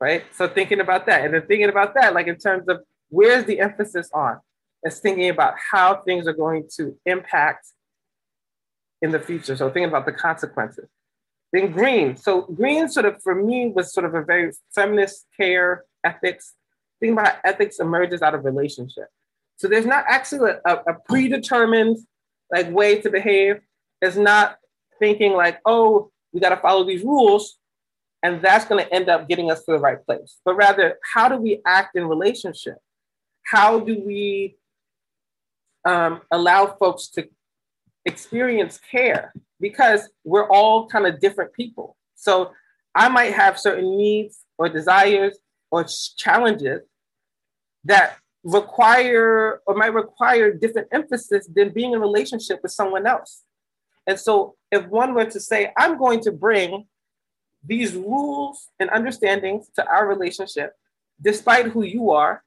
Right. 0.00 0.24
So 0.36 0.46
thinking 0.46 0.80
about 0.80 1.06
that 1.06 1.24
and 1.24 1.34
then 1.34 1.46
thinking 1.46 1.68
about 1.68 1.94
that, 1.94 2.14
like 2.14 2.26
in 2.26 2.36
terms 2.36 2.68
of 2.68 2.82
where's 3.08 3.44
the 3.44 3.58
emphasis 3.60 4.10
on? 4.12 4.38
It's 4.82 5.00
thinking 5.00 5.28
about 5.28 5.54
how 5.72 6.02
things 6.02 6.28
are 6.28 6.32
going 6.32 6.68
to 6.76 6.96
impact 7.04 7.66
in 9.02 9.10
the 9.10 9.20
future. 9.20 9.56
So 9.56 9.70
thinking 9.70 9.88
about 9.88 10.06
the 10.06 10.12
consequences. 10.12 10.88
Then 11.52 11.72
green. 11.72 12.16
So 12.16 12.42
green 12.42 12.88
sort 12.88 13.06
of 13.06 13.22
for 13.22 13.34
me 13.34 13.68
was 13.68 13.92
sort 13.92 14.04
of 14.04 14.14
a 14.14 14.22
very 14.22 14.52
feminist 14.74 15.26
care 15.36 15.84
ethics. 16.04 16.54
Thinking 17.00 17.18
about 17.18 17.34
how 17.34 17.38
ethics 17.44 17.78
emerges 17.78 18.22
out 18.22 18.34
of 18.34 18.44
relationship. 18.44 19.08
So 19.56 19.68
there's 19.68 19.86
not 19.86 20.04
actually 20.08 20.52
a, 20.64 20.74
a 20.74 20.94
predetermined 21.06 21.98
like 22.52 22.70
way 22.70 23.00
to 23.00 23.10
behave. 23.10 23.60
It's 24.00 24.16
not 24.16 24.58
thinking 24.98 25.32
like, 25.32 25.60
oh, 25.64 26.10
we 26.32 26.40
got 26.40 26.50
to 26.50 26.56
follow 26.56 26.84
these 26.84 27.02
rules 27.02 27.58
and 28.22 28.42
that's 28.42 28.64
going 28.64 28.84
to 28.84 28.92
end 28.92 29.08
up 29.08 29.28
getting 29.28 29.50
us 29.50 29.64
to 29.64 29.72
the 29.72 29.78
right 29.78 30.04
place. 30.04 30.38
But 30.44 30.54
rather, 30.56 30.98
how 31.14 31.28
do 31.28 31.36
we 31.36 31.60
act 31.64 31.96
in 31.96 32.08
relationship? 32.08 32.78
How 33.44 33.78
do 33.80 34.02
we 34.04 34.56
um, 35.84 36.22
allow 36.30 36.66
folks 36.66 37.08
to 37.10 37.28
experience 38.08 38.80
care? 38.90 39.32
Because 39.60 40.08
we're 40.24 40.48
all 40.48 40.88
kind 40.88 41.06
of 41.06 41.20
different 41.20 41.52
people. 41.52 41.96
So 42.16 42.52
I 42.94 43.08
might 43.08 43.34
have 43.34 43.58
certain 43.58 43.96
needs 43.96 44.44
or 44.58 44.68
desires 44.68 45.38
or 45.70 45.86
challenges 46.16 46.82
that 47.84 48.16
require 48.42 49.60
or 49.66 49.74
might 49.74 49.94
require 49.94 50.52
different 50.52 50.88
emphasis 50.92 51.48
than 51.54 51.70
being 51.70 51.92
in 51.92 52.00
relationship 52.00 52.60
with 52.62 52.72
someone 52.72 53.06
else. 53.06 53.44
And 54.06 54.18
so 54.18 54.56
if 54.72 54.86
one 54.86 55.14
were 55.14 55.26
to 55.26 55.40
say, 55.40 55.70
I'm 55.76 55.98
going 55.98 56.20
to 56.20 56.32
bring 56.32 56.86
these 57.64 57.94
rules 57.94 58.68
and 58.80 58.88
understandings 58.90 59.68
to 59.76 59.86
our 59.86 60.06
relationship, 60.06 60.72
despite 61.20 61.66
who 61.66 61.82
you 61.82 62.10
are, 62.10 62.42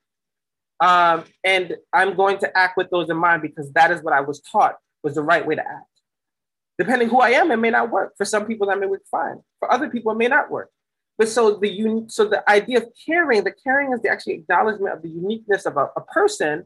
um, 0.79 1.25
and 1.43 1.75
I'm 1.93 2.15
going 2.15 2.39
to 2.39 2.57
act 2.57 2.75
with 2.77 2.89
those 2.89 3.09
in 3.09 3.17
mind 3.17 3.43
because 3.43 3.71
that 3.73 3.91
is 3.91 4.01
what 4.01 4.13
I 4.13 4.21
was 4.21 4.41
taught 4.41 4.77
was 5.03 5.15
the 5.15 5.21
right 5.21 5.45
way 5.45 5.55
to 5.55 5.61
act. 5.61 5.85
Depending 6.77 7.09
who 7.09 7.21
I 7.21 7.29
am, 7.31 7.51
it 7.51 7.57
may 7.57 7.69
not 7.69 7.91
work. 7.91 8.13
For 8.17 8.25
some 8.25 8.45
people, 8.45 8.67
that 8.67 8.79
may 8.79 8.87
work 8.87 9.03
fine. 9.09 9.37
For 9.59 9.71
other 9.71 9.89
people, 9.89 10.11
it 10.11 10.17
may 10.17 10.27
not 10.27 10.49
work. 10.49 10.69
But 11.17 11.29
so 11.29 11.57
the 11.57 11.69
un- 11.69 12.09
so 12.09 12.27
the 12.27 12.47
idea 12.49 12.79
of 12.79 12.89
caring, 13.05 13.43
the 13.43 13.51
caring 13.51 13.93
is 13.93 14.01
the 14.01 14.09
actually 14.09 14.33
acknowledgement 14.33 14.95
of 14.95 15.03
the 15.03 15.09
uniqueness 15.09 15.65
of 15.65 15.77
a, 15.77 15.89
a 15.95 16.01
person, 16.01 16.65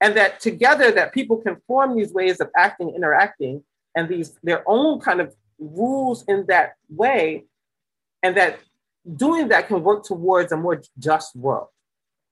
and 0.00 0.16
that 0.16 0.40
together 0.40 0.90
that 0.90 1.14
people 1.14 1.38
can 1.38 1.56
form 1.66 1.96
these 1.96 2.12
ways 2.12 2.40
of 2.40 2.50
acting, 2.56 2.92
interacting, 2.94 3.64
and 3.94 4.08
these 4.08 4.38
their 4.42 4.62
own 4.68 5.00
kind 5.00 5.20
of 5.20 5.34
rules 5.58 6.24
in 6.28 6.44
that 6.48 6.74
way, 6.90 7.46
and 8.22 8.36
that 8.36 8.58
doing 9.16 9.48
that 9.48 9.68
can 9.68 9.82
work 9.82 10.04
towards 10.04 10.52
a 10.52 10.56
more 10.56 10.82
just 10.98 11.34
world. 11.34 11.68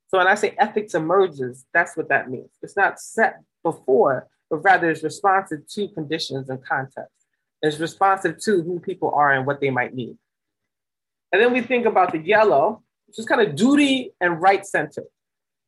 So 0.08 0.18
when 0.18 0.26
I 0.26 0.34
say 0.34 0.54
ethics 0.58 0.94
emerges, 0.94 1.64
that's 1.72 1.96
what 1.96 2.08
that 2.08 2.30
means. 2.30 2.50
It's 2.62 2.76
not 2.76 3.00
set 3.00 3.40
before, 3.62 4.28
but 4.51 4.59
rather 4.59 4.90
it's 4.90 5.03
responsive 5.03 5.66
to 5.74 5.88
conditions 5.88 6.49
and 6.49 6.64
context. 6.64 7.12
It's 7.62 7.78
responsive 7.78 8.38
to 8.44 8.62
who 8.62 8.80
people 8.80 9.11
are 9.11 9.32
and 9.32 9.46
what 9.46 9.61
they 9.61 9.70
might 9.70 9.94
need. 9.94 10.16
And 11.32 11.42
then 11.42 11.53
we 11.53 11.61
think 11.61 11.86
about 11.86 12.12
the 12.12 12.18
yellow, 12.18 12.82
which 13.07 13.18
is 13.18 13.26
kind 13.26 13.40
of 13.40 13.55
duty 13.55 14.12
and 14.20 14.40
right 14.40 14.64
center. 14.64 15.05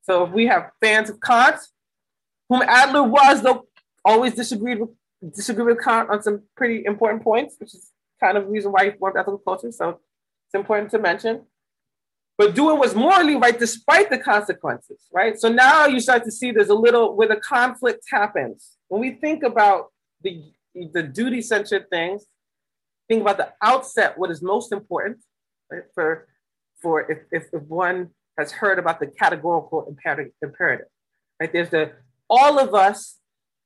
So 0.03 0.25
if 0.25 0.33
we 0.33 0.47
have 0.47 0.71
fans 0.81 1.11
of 1.11 1.21
Kant, 1.21 1.57
whom 2.49 2.63
Adler 2.63 3.03
was, 3.03 3.43
though 3.43 3.67
always 4.05 4.35
disagreed 4.35 4.81
with 4.81 4.91
disagreed 5.35 5.67
with 5.67 5.85
Kant 5.85 6.09
on 6.09 6.23
some 6.23 6.43
pretty 6.57 6.85
important 6.87 7.23
points, 7.23 7.57
which 7.59 7.75
is 7.75 7.91
kind 8.21 8.39
of 8.39 8.45
the 8.45 8.51
reason 8.51 8.73
why 8.73 8.87
he 8.87 8.91
formed 8.93 9.17
ethical 9.17 9.39
culture. 9.39 9.71
So 9.71 9.91
it's 9.91 10.55
important 10.55 10.91
to 10.93 10.99
mention. 10.99 11.43
But 12.41 12.55
doing 12.55 12.79
what's 12.79 12.95
morally 12.95 13.37
right 13.37 13.59
despite 13.59 14.09
the 14.09 14.17
consequences, 14.17 15.07
right? 15.13 15.39
So 15.39 15.51
now 15.51 15.85
you 15.85 16.01
start 16.01 16.25
to 16.25 16.33
see 16.33 16.53
there's 16.53 16.71
a 16.71 16.75
little 16.75 17.15
where 17.15 17.29
the 17.29 17.37
conflict 17.37 18.05
happens. 18.11 18.79
When 18.89 19.03
we 19.03 19.11
think 19.11 19.43
about 19.43 19.89
the, 20.23 20.45
the 20.75 21.03
duty 21.03 21.43
centered 21.43 21.91
things, 21.91 22.25
think 23.11 23.21
about 23.21 23.37
the 23.37 23.53
outset, 23.63 24.17
what 24.17 24.31
is 24.31 24.41
most 24.41 24.73
important, 24.73 25.19
right? 25.71 25.83
For 25.95 26.29
for 26.81 27.13
if, 27.13 27.19
if, 27.31 27.45
if 27.53 27.63
one 27.65 28.09
has 28.39 28.53
heard 28.53 28.79
about 28.79 29.01
the 29.01 29.09
categorical 29.09 29.85
imperative, 29.87 30.33
imperative, 30.41 30.87
right? 31.39 31.53
There's 31.53 31.69
the 31.69 31.93
all 32.31 32.59
of 32.59 32.75
us 32.75 33.19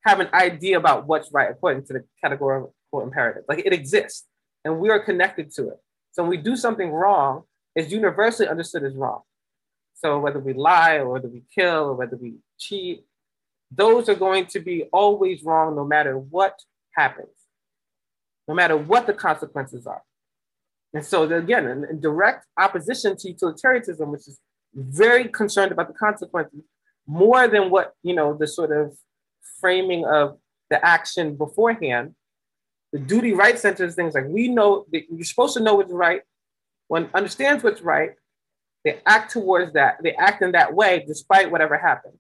have 0.05 0.19
an 0.19 0.31
idea 0.33 0.79
about 0.79 1.07
what's 1.07 1.31
right 1.31 1.49
according 1.49 1.87
to 1.87 1.93
the 1.93 2.05
categorical 2.21 2.75
imperative. 2.93 3.45
Like 3.49 3.61
it 3.65 3.73
exists, 3.73 4.25
and 4.65 4.81
we 4.81 4.91
are 4.91 4.99
connected 4.99 5.53
to 5.53 5.69
it. 5.69 5.79
So 6.11 6.25
when 6.25 6.31
we 6.31 6.39
do 6.39 6.57
something 6.57 6.91
wrong, 6.91 7.45
it's 7.75 7.93
universally 7.93 8.49
understood 8.49 8.85
as 8.85 8.95
wrong. 8.95 9.23
So 9.95 10.19
whether 10.19 10.39
we 10.39 10.53
lie 10.53 10.97
or 10.97 11.09
whether 11.09 11.29
we 11.29 11.43
kill 11.55 11.91
or 11.91 11.95
whether 11.95 12.17
we 12.17 12.35
cheat, 12.59 13.05
those 13.71 14.09
are 14.09 14.15
going 14.15 14.47
to 14.47 14.61
be 14.61 14.85
always 14.93 15.43
wrong 15.43 15.77
no 15.77 15.85
matter 15.85 16.19
what 16.19 16.61
happens, 16.93 17.35
no 18.47 18.55
matter 18.55 18.77
what 18.77 19.07
the 19.07 19.15
consequences 19.15 19.87
are. 19.87 20.03
And 20.93 21.05
so, 21.05 21.25
again, 21.25 21.67
in, 21.67 22.01
direct 22.01 22.47
opposition 22.57 23.17
to 23.17 23.29
utilitarianism, 23.29 24.13
which 24.13 24.29
is 24.29 24.39
very 24.75 25.29
concerned 25.29 25.73
about 25.73 25.89
the 25.89 25.95
consequences 25.95 26.61
more 27.07 27.49
than 27.49 27.71
what, 27.71 27.95
you 28.03 28.15
know, 28.15 28.37
the 28.37 28.47
sort 28.47 28.71
of 28.71 28.97
framing 29.61 30.05
of 30.05 30.39
the 30.71 30.85
action 30.85 31.37
beforehand. 31.37 32.15
The 32.93 33.01
duty 33.01 33.33
right 33.33 33.59
centers 33.59 33.97
things 33.97 34.15
like 34.15 34.27
we 34.29 34.49
know 34.49 34.87
that 34.93 35.03
you're 35.11 35.25
supposed 35.25 35.55
to 35.55 35.63
know 35.63 35.75
what's 35.75 35.93
right. 35.93 36.23
One 36.89 37.11
understands 37.15 37.63
what's 37.65 37.83
right. 37.83 38.13
They 38.85 39.01
act 39.07 39.33
towards 39.33 39.73
that. 39.73 40.03
They 40.03 40.13
act 40.13 40.43
in 40.43 40.53
that 40.53 40.75
way 40.75 41.05
despite 41.07 41.51
whatever 41.51 41.79
happens. 41.79 42.19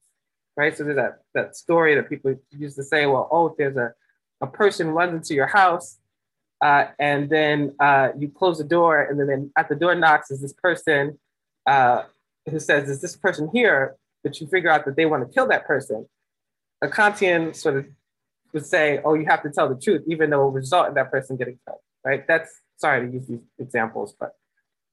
Right. 0.56 0.76
So 0.76 0.84
there's 0.84 0.96
that, 0.96 1.22
that 1.34 1.56
story 1.56 1.94
that 1.96 2.08
people 2.08 2.36
used 2.50 2.76
to 2.76 2.84
say, 2.84 3.06
well, 3.06 3.28
oh, 3.30 3.48
if 3.48 3.56
there's 3.56 3.76
a, 3.76 3.92
a 4.40 4.46
person 4.46 4.88
runs 4.88 5.14
into 5.14 5.34
your 5.34 5.48
house 5.48 5.98
uh, 6.64 6.86
and 6.98 7.28
then 7.28 7.74
uh, 7.78 8.08
you 8.18 8.28
close 8.28 8.56
the 8.56 8.64
door, 8.64 9.02
and 9.02 9.20
then 9.20 9.52
at 9.56 9.68
the 9.68 9.74
door 9.74 9.94
knocks 9.94 10.30
is 10.30 10.40
this 10.40 10.54
person 10.54 11.18
uh, 11.66 12.04
who 12.48 12.58
says, 12.58 12.88
"Is 12.88 13.02
this 13.02 13.16
person 13.16 13.50
here?" 13.52 13.96
But 14.22 14.40
you 14.40 14.46
figure 14.46 14.70
out 14.70 14.86
that 14.86 14.96
they 14.96 15.04
want 15.04 15.26
to 15.26 15.32
kill 15.32 15.46
that 15.48 15.66
person. 15.66 16.06
A 16.80 16.88
Kantian 16.88 17.54
sort 17.54 17.76
of 17.76 17.86
would 18.54 18.64
say, 18.64 19.00
"Oh, 19.04 19.12
you 19.12 19.26
have 19.26 19.42
to 19.42 19.50
tell 19.50 19.68
the 19.68 19.78
truth, 19.78 20.04
even 20.06 20.30
though 20.30 20.40
it 20.40 20.44
will 20.44 20.52
result 20.52 20.88
in 20.88 20.94
that 20.94 21.10
person 21.10 21.36
getting 21.36 21.58
killed." 21.66 21.80
Right? 22.02 22.26
That's 22.26 22.50
sorry 22.76 23.06
to 23.06 23.12
use 23.12 23.26
these 23.26 23.40
examples, 23.58 24.14
but 24.18 24.34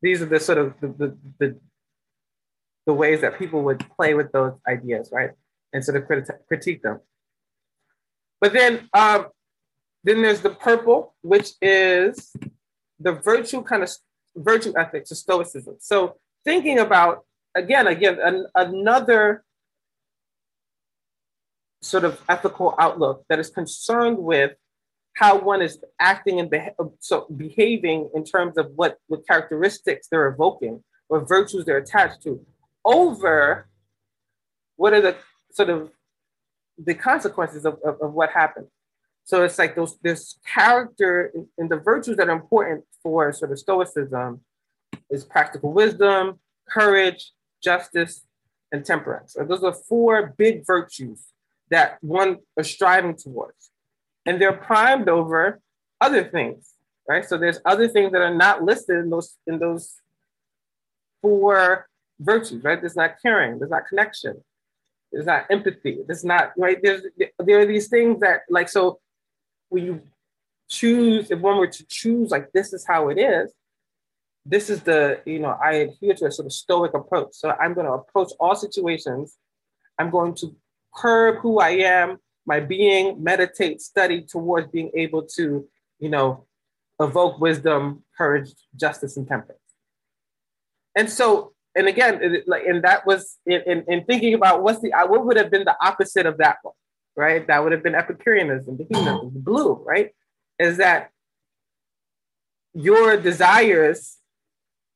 these 0.01 0.21
are 0.21 0.25
the 0.25 0.39
sort 0.39 0.57
of 0.57 0.73
the, 0.81 0.87
the, 0.87 1.17
the, 1.39 1.59
the 2.87 2.93
ways 2.93 3.21
that 3.21 3.37
people 3.37 3.63
would 3.63 3.85
play 3.95 4.13
with 4.13 4.31
those 4.31 4.53
ideas, 4.67 5.09
right? 5.11 5.31
And 5.73 5.83
sort 5.83 5.97
of 5.97 6.07
criti- 6.07 6.39
critique 6.47 6.81
them. 6.81 6.99
But 8.39 8.53
then 8.53 8.89
um, 8.93 9.27
then 10.03 10.21
there's 10.21 10.41
the 10.41 10.49
purple, 10.49 11.15
which 11.21 11.51
is 11.61 12.33
the 12.99 13.13
virtue 13.13 13.61
kind 13.63 13.83
of 13.83 13.91
virtue 14.35 14.73
ethics 14.77 15.11
of 15.11 15.17
Stoicism. 15.17 15.75
So 15.79 16.17
thinking 16.43 16.79
about 16.79 17.25
again, 17.55 17.87
again, 17.87 18.17
an, 18.21 18.47
another 18.55 19.43
sort 21.81 22.03
of 22.03 22.21
ethical 22.29 22.75
outlook 22.79 23.25
that 23.29 23.39
is 23.39 23.49
concerned 23.49 24.17
with 24.17 24.51
how 25.21 25.37
one 25.37 25.61
is 25.61 25.73
acting 25.99 26.39
and 26.39 26.49
beha- 26.49 26.75
uh, 26.79 26.85
so 26.99 27.15
behaving 27.45 28.09
in 28.15 28.23
terms 28.23 28.57
of 28.57 28.65
what, 28.75 28.97
what 29.07 29.25
characteristics 29.27 30.07
they're 30.09 30.27
evoking 30.27 30.83
or 31.09 31.25
virtues 31.25 31.63
they're 31.65 31.83
attached 31.85 32.21
to 32.23 32.31
over 32.83 33.67
what 34.77 34.93
are 34.93 35.01
the 35.01 35.15
sort 35.51 35.69
of 35.69 35.91
the 36.77 36.95
consequences 36.95 37.65
of, 37.65 37.75
of, 37.85 38.01
of 38.01 38.13
what 38.13 38.29
happened 38.31 38.67
so 39.23 39.43
it's 39.43 39.59
like 39.59 39.75
those 39.75 39.97
this 40.01 40.39
character 40.45 41.31
and 41.57 41.69
the 41.69 41.77
virtues 41.77 42.17
that 42.17 42.27
are 42.27 42.39
important 42.43 42.83
for 43.03 43.31
sort 43.31 43.51
of 43.51 43.59
stoicism 43.59 44.41
is 45.09 45.25
practical 45.25 45.71
wisdom, 45.73 46.39
courage, 46.67 47.31
justice, 47.63 48.21
and 48.71 48.85
temperance. 48.85 49.35
And 49.35 49.49
those 49.49 49.63
are 49.63 49.73
four 49.73 50.33
big 50.37 50.65
virtues 50.65 51.27
that 51.69 51.97
one 52.01 52.37
is 52.57 52.69
striving 52.69 53.15
towards. 53.15 53.70
And 54.25 54.39
they're 54.39 54.53
primed 54.53 55.09
over 55.09 55.59
other 55.99 56.23
things, 56.23 56.73
right? 57.07 57.25
So 57.25 57.37
there's 57.37 57.59
other 57.65 57.87
things 57.87 58.11
that 58.11 58.21
are 58.21 58.33
not 58.33 58.63
listed 58.63 58.97
in 58.97 59.09
those 59.09 59.35
in 59.47 59.59
those 59.59 59.95
four 61.21 61.87
virtues, 62.19 62.63
right? 62.63 62.79
There's 62.79 62.95
not 62.95 63.21
caring, 63.21 63.59
there's 63.59 63.71
not 63.71 63.87
connection, 63.87 64.43
there's 65.11 65.25
not 65.25 65.45
empathy, 65.49 65.99
there's 66.05 66.23
not 66.23 66.51
right. 66.57 66.77
There's 66.81 67.03
there 67.39 67.59
are 67.59 67.65
these 67.65 67.87
things 67.87 68.19
that 68.19 68.41
like 68.49 68.69
so 68.69 68.99
when 69.69 69.85
you 69.85 70.01
choose, 70.69 71.31
if 71.31 71.39
one 71.39 71.57
were 71.57 71.67
to 71.67 71.85
choose, 71.87 72.31
like 72.31 72.51
this 72.53 72.73
is 72.73 72.85
how 72.85 73.09
it 73.09 73.17
is, 73.17 73.51
this 74.45 74.69
is 74.69 74.81
the, 74.81 75.21
you 75.25 75.39
know, 75.39 75.57
I 75.63 75.73
adhere 75.73 76.13
to 76.15 76.25
a 76.25 76.31
sort 76.31 76.45
of 76.45 76.53
stoic 76.53 76.93
approach. 76.93 77.33
So 77.33 77.51
I'm 77.51 77.73
going 77.73 77.85
to 77.85 77.93
approach 77.93 78.31
all 78.39 78.55
situations. 78.55 79.37
I'm 79.99 80.09
going 80.09 80.33
to 80.35 80.55
curb 80.95 81.37
who 81.39 81.59
I 81.59 81.69
am, 81.69 82.17
my 82.45 82.59
being, 82.59 83.23
meditate, 83.23 83.81
study 83.81 84.21
towards 84.21 84.69
being 84.71 84.91
able 84.95 85.23
to, 85.23 85.67
you 85.99 86.09
know, 86.09 86.45
evoke 86.99 87.39
wisdom, 87.39 88.03
courage, 88.17 88.51
justice, 88.75 89.17
and 89.17 89.27
temperance. 89.27 89.59
And 90.95 91.09
so, 91.09 91.53
and 91.75 91.87
again, 91.87 92.19
it, 92.21 92.47
like, 92.47 92.65
and 92.65 92.83
that 92.83 93.05
was 93.05 93.37
in, 93.45 93.61
in, 93.65 93.85
in, 93.87 94.03
thinking 94.05 94.33
about 94.33 94.61
what's 94.61 94.81
the 94.81 94.91
uh, 94.93 95.07
what 95.07 95.25
would 95.25 95.37
have 95.37 95.49
been 95.49 95.63
the 95.63 95.75
opposite 95.81 96.25
of 96.25 96.37
that 96.37 96.57
one, 96.63 96.73
right? 97.15 97.45
That 97.47 97.63
would 97.63 97.71
have 97.71 97.83
been 97.83 97.95
Epicureanism, 97.95 98.77
the 98.77 98.83
the 99.33 99.39
blue, 99.39 99.81
right? 99.85 100.11
Is 100.59 100.77
that 100.77 101.11
your 102.73 103.17
desires, 103.17 104.17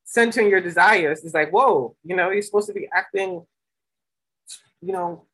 centering 0.04 0.50
your 0.50 0.62
desires, 0.62 1.24
is 1.24 1.34
like, 1.34 1.52
whoa, 1.52 1.96
you 2.04 2.16
know, 2.16 2.30
you're 2.30 2.42
supposed 2.42 2.68
to 2.68 2.74
be 2.74 2.88
acting, 2.94 3.46
you 4.82 4.94
know, 4.94 5.26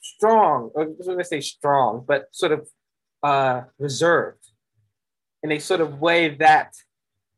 strong, 0.00 0.70
or 0.74 0.84
I 0.84 0.86
was 0.86 1.06
going 1.06 1.18
to 1.18 1.24
say 1.24 1.40
strong, 1.40 2.04
but 2.06 2.28
sort 2.32 2.52
of 2.52 2.68
uh, 3.22 3.62
reserved 3.78 4.50
in 5.42 5.52
a 5.52 5.58
sort 5.58 5.80
of 5.80 6.00
way 6.00 6.30
that 6.36 6.74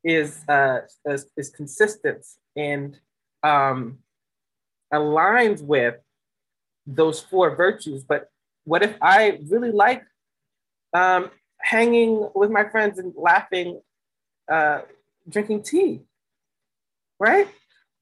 is 0.05 0.43
uh, 0.49 0.81
is, 1.05 1.27
is 1.37 1.51
consistent 1.51 2.27
and 2.57 2.99
um, 3.43 3.99
aligns 4.93 5.63
with 5.63 5.97
those 6.87 7.21
four 7.21 7.55
virtues. 7.55 8.05
But 8.05 8.29
what 8.65 8.83
if 8.83 8.97
I 9.01 9.39
really 9.49 9.71
like 9.71 10.05
um, 10.93 11.31
hanging 11.61 12.29
with 12.35 12.51
my 12.51 12.69
friends 12.69 12.99
and 12.99 13.13
laughing, 13.17 13.81
uh, 14.51 14.81
drinking 15.29 15.63
tea, 15.63 16.01
right? 17.19 17.49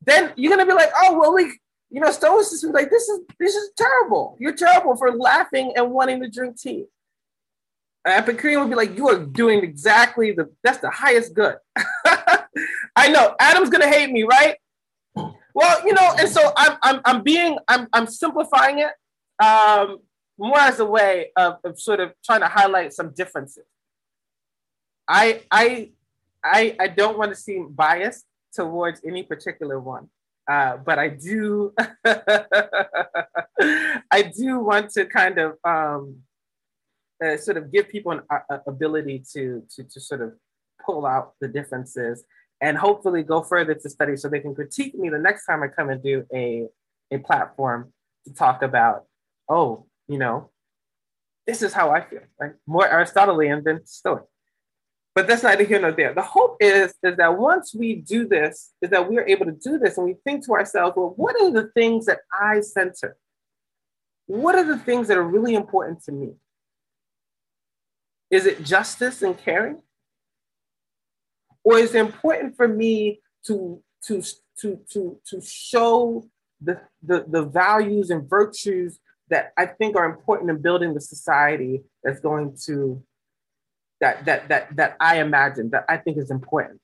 Then 0.04 0.32
you're 0.36 0.50
gonna 0.50 0.66
be 0.66 0.72
like, 0.72 0.90
oh 0.96 1.18
well, 1.18 1.34
we, 1.34 1.58
you 1.91 2.01
know, 2.01 2.11
stoicism 2.11 2.72
like 2.72 2.88
this 2.88 3.09
is 3.09 3.20
this 3.38 3.55
is 3.55 3.70
terrible. 3.76 4.36
You're 4.38 4.55
terrible 4.55 4.97
for 4.97 5.11
laughing 5.16 5.72
and 5.76 5.91
wanting 5.91 6.22
to 6.22 6.30
drink 6.30 6.61
tea. 6.61 6.86
Epicurean 8.07 8.61
would 8.61 8.70
be 8.70 8.76
like, 8.76 8.97
you 8.97 9.09
are 9.09 9.18
doing 9.18 9.62
exactly 9.62 10.32
the 10.32 10.51
that's 10.62 10.78
the 10.78 10.91
highest 10.91 11.34
good. 11.34 11.57
I 12.97 13.09
know 13.09 13.34
Adam's 13.41 13.70
gonna 13.70 13.88
hate 13.88 14.11
me, 14.11 14.22
right? 14.22 14.57
Well, 15.53 15.86
you 15.86 15.93
know, 15.93 16.14
and 16.18 16.28
so 16.28 16.53
I'm 16.57 16.78
I'm 16.82 17.01
I'm 17.05 17.22
being 17.22 17.59
I'm 17.66 17.88
I'm 17.93 18.07
simplifying 18.07 18.78
it 18.78 19.45
um, 19.45 19.99
more 20.38 20.59
as 20.59 20.78
a 20.78 20.84
way 20.84 21.32
of, 21.36 21.59
of 21.64 21.80
sort 21.80 22.01
of 22.01 22.12
trying 22.24 22.41
to 22.41 22.49
highlight 22.49 22.93
some 22.93 23.11
differences. 23.11 23.64
I 25.09 25.43
I 25.51 25.91
I 26.45 26.76
I 26.78 26.88
don't 26.88 27.18
want 27.18 27.32
to 27.32 27.36
seem 27.36 27.72
biased 27.72 28.24
towards 28.55 29.01
any 29.05 29.24
particular 29.24 29.80
one. 29.80 30.09
Uh, 30.51 30.76
but 30.78 30.98
I 30.98 31.09
do, 31.09 31.72
I 34.11 34.22
do 34.36 34.59
want 34.59 34.90
to 34.94 35.07
kind 35.07 35.38
of 35.38 35.53
um, 35.62 36.16
uh, 37.24 37.36
sort 37.36 37.57
of 37.57 37.72
give 37.72 37.88
people 37.88 38.11
an 38.11 38.22
uh, 38.28 38.59
ability 38.66 39.22
to, 39.34 39.62
to, 39.76 39.84
to 39.84 40.01
sort 40.01 40.22
of 40.22 40.32
pull 40.84 41.07
out 41.07 41.34
the 41.40 41.46
differences 41.46 42.24
and 42.61 42.76
hopefully 42.76 43.22
go 43.22 43.42
further 43.42 43.74
to 43.74 43.88
study 43.88 44.16
so 44.16 44.28
they 44.28 44.40
can 44.40 44.57
critique 44.57 44.96
me 44.96 45.09
the 45.09 45.20
next 45.20 45.46
time 45.46 45.62
I 45.62 45.68
come 45.68 45.88
and 45.88 46.03
do 46.03 46.26
a, 46.34 46.66
a 47.12 47.18
platform 47.18 47.92
to 48.26 48.34
talk 48.34 48.62
about, 48.62 49.05
oh, 49.48 49.86
you 50.09 50.18
know, 50.18 50.51
this 51.46 51.62
is 51.62 51.72
how 51.72 51.92
I 51.92 52.01
feel, 52.01 52.22
right? 52.40 52.55
More 52.66 52.88
Aristotelian 52.88 53.62
than 53.62 53.86
Stoic. 53.86 54.24
But 55.14 55.26
that's 55.26 55.42
neither 55.42 55.64
here 55.64 55.80
nor 55.80 55.92
there. 55.92 56.14
The 56.14 56.22
hope 56.22 56.56
is, 56.61 56.94
is 57.02 57.16
that 57.16 57.36
once 57.36 57.74
we 57.74 57.96
do 57.96 58.28
this, 58.28 58.70
is 58.80 58.90
that 58.90 59.11
we 59.11 59.18
are 59.18 59.26
able 59.26 59.46
to 59.46 59.52
do 59.52 59.78
this 59.78 59.98
and 59.98 60.06
we 60.06 60.14
think 60.24 60.46
to 60.46 60.52
ourselves, 60.52 60.94
well, 60.96 61.14
what 61.16 61.40
are 61.40 61.50
the 61.50 61.68
things 61.74 62.06
that 62.06 62.20
I 62.32 62.61
center? 62.61 63.16
What 64.26 64.54
are 64.54 64.64
the 64.64 64.78
things 64.78 65.08
that 65.08 65.16
are 65.16 65.24
really 65.24 65.54
important 65.54 66.04
to 66.04 66.12
me? 66.12 66.34
Is 68.30 68.46
it 68.46 68.64
justice 68.64 69.22
and 69.22 69.36
caring? 69.36 69.82
Or 71.64 71.76
is 71.78 71.94
it 71.94 71.98
important 71.98 72.56
for 72.56 72.68
me 72.68 73.20
to, 73.46 73.82
to, 74.06 74.22
to, 74.61 74.78
to, 74.92 75.20
to 75.26 75.40
show 75.42 76.24
the, 76.61 76.80
the, 77.02 77.24
the 77.26 77.42
values 77.42 78.11
and 78.11 78.30
virtues 78.30 79.00
that 79.28 79.52
I 79.56 79.66
think 79.66 79.96
are 79.96 80.04
important 80.04 80.50
in 80.50 80.62
building 80.62 80.94
the 80.94 81.00
society 81.00 81.82
that's 82.04 82.20
going 82.20 82.56
to 82.66 83.02
that 84.01 84.24
that 84.24 84.48
that 84.48 84.76
that 84.76 84.96
I 85.01 85.20
imagine 85.20 85.70
that 85.70 85.84
I 85.88 85.96
think 85.98 86.18
is 86.18 86.30
important, 86.30 86.80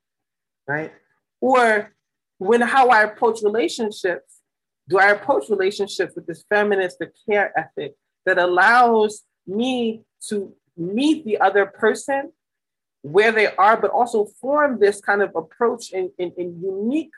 right? 0.66 0.92
Or 1.40 1.92
when 2.38 2.60
how 2.60 2.88
I 2.88 3.02
approach 3.02 3.40
relationships, 3.42 4.40
do 4.88 4.98
I 4.98 5.08
approach 5.08 5.48
relationships 5.48 6.14
with 6.14 6.26
this 6.26 6.44
feminist 6.48 7.02
care 7.28 7.52
ethic 7.58 7.94
that 8.26 8.38
allows 8.38 9.22
me 9.46 10.02
to 10.28 10.54
meet 10.76 11.24
the 11.24 11.38
other 11.38 11.66
person 11.66 12.32
where 13.02 13.32
they 13.32 13.54
are, 13.54 13.76
but 13.76 13.90
also 13.90 14.26
form 14.40 14.78
this 14.80 15.00
kind 15.00 15.22
of 15.22 15.34
approach 15.36 15.92
in, 15.92 16.10
in, 16.18 16.32
in 16.36 16.60
unique 16.60 17.12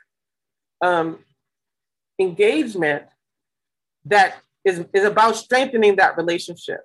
um, 0.81 1.19
engagement 2.19 3.03
that 4.05 4.35
is, 4.63 4.85
is 4.93 5.03
about 5.03 5.35
strengthening 5.35 5.95
that 5.95 6.15
relationship 6.15 6.81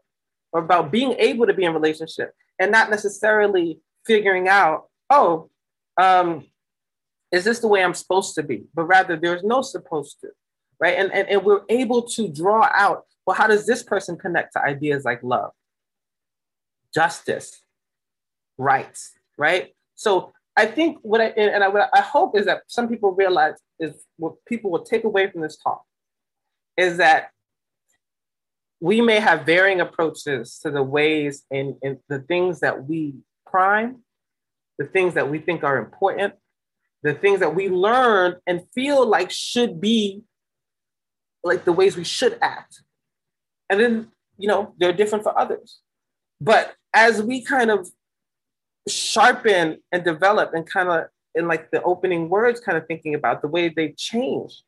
or 0.53 0.61
about 0.63 0.91
being 0.91 1.13
able 1.19 1.47
to 1.47 1.53
be 1.53 1.65
in 1.65 1.75
relationship 1.75 2.33
and 2.59 2.71
not 2.71 2.91
necessarily 2.91 3.81
figuring 4.07 4.49
out, 4.49 4.89
oh, 5.11 5.51
um, 5.97 6.47
is 7.33 7.45
this 7.45 7.61
the 7.61 7.69
way 7.69 7.83
I'm 7.83 7.95
supposed 7.95 8.35
to 8.37 8.43
be? 8.43 8.65
But 8.75 8.85
rather, 8.85 9.17
there's 9.17 9.43
no 9.43 9.63
supposed 9.63 10.21
to, 10.21 10.29
right? 10.79 10.99
And, 10.99 11.13
and, 11.13 11.29
and 11.29 11.45
we're 11.45 11.63
able 11.69 12.03
to 12.03 12.29
draw 12.29 12.69
out, 12.73 13.05
well, 13.27 13.37
how 13.37 13.47
does 13.47 13.67
this 13.67 13.83
person 13.83 14.17
connect 14.17 14.53
to 14.53 14.63
ideas 14.63 15.05
like 15.05 15.23
love? 15.23 15.51
justice, 16.95 17.61
rights, 18.57 19.13
right? 19.37 19.75
So 19.97 20.33
I 20.57 20.67
think 20.67 20.99
what 21.03 21.21
I 21.21 21.27
and 21.27 21.65
I, 21.65 21.69
what 21.69 21.91
I 21.93 22.01
hope 22.01 22.39
is 22.39 22.47
that 22.47 22.63
some 22.69 22.89
people 22.89 23.13
realize 23.13 23.55
is 23.81 24.05
what 24.17 24.35
people 24.47 24.71
will 24.71 24.85
take 24.85 25.05
away 25.05 25.29
from 25.29 25.41
this 25.41 25.57
talk 25.57 25.83
is 26.77 26.99
that 26.99 27.31
we 28.85 29.01
may 29.01 29.19
have 29.19 29.47
varying 29.47 29.81
approaches 29.81 30.59
to 30.59 30.71
the 30.71 30.83
ways 30.83 31.47
and, 31.51 31.75
the 32.11 32.19
things 32.29 32.61
that 32.61 32.87
we 32.87 33.15
prime, 33.47 34.03
the 34.77 34.85
things 34.85 35.15
that 35.15 35.31
we 35.31 35.39
think 35.39 35.65
are 35.65 35.79
important, 35.79 36.35
the 37.03 37.15
things 37.15 37.41
that 37.41 37.55
we 37.55 37.71
learn 37.71 38.37
and 38.47 38.61
feel 38.75 39.07
like 39.07 39.31
should 39.31 39.81
be 39.81 40.23
like 41.43 41.65
the 41.65 41.73
ways 41.73 41.97
we 41.97 42.05
should 42.05 42.37
act. 42.43 42.83
And 43.71 43.81
then, 43.81 44.09
you 44.37 44.49
know, 44.49 44.75
they're 44.77 44.93
different 44.93 45.25
for 45.25 45.39
others. 45.39 45.81
But 46.39 46.75
as 46.93 47.23
we 47.23 47.43
kind 47.43 47.71
of 47.71 47.89
sharpen 48.87 49.79
and 49.93 50.05
develop 50.05 50.53
and 50.53 50.67
kind 50.67 50.91
of 50.91 51.05
in 51.35 51.49
like 51.49 51.71
the 51.71 51.83
opening 51.85 52.29
words 52.29 52.61
kind 52.61 52.77
of 52.77 52.87
thinking 52.87 53.15
about 53.15 53.41
the 53.41 53.49
way 53.49 53.71
they 53.71 53.95
changed 53.97 54.63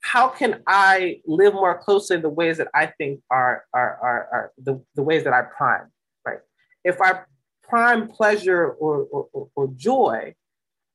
how 0.00 0.28
can 0.28 0.62
i 0.66 1.20
live 1.26 1.54
more 1.54 1.78
closely 1.78 2.16
the 2.16 2.28
ways 2.28 2.58
that 2.58 2.68
i 2.74 2.86
think 2.86 3.20
are 3.30 3.64
are 3.72 3.98
are, 4.02 4.28
are 4.32 4.52
the, 4.58 4.82
the 4.94 5.02
ways 5.02 5.24
that 5.24 5.32
i 5.32 5.42
prime 5.42 5.88
right 6.26 6.38
if 6.84 7.00
i 7.00 7.20
prime 7.62 8.08
pleasure 8.08 8.68
or, 8.68 9.06
or, 9.32 9.48
or 9.54 9.68
joy 9.76 10.34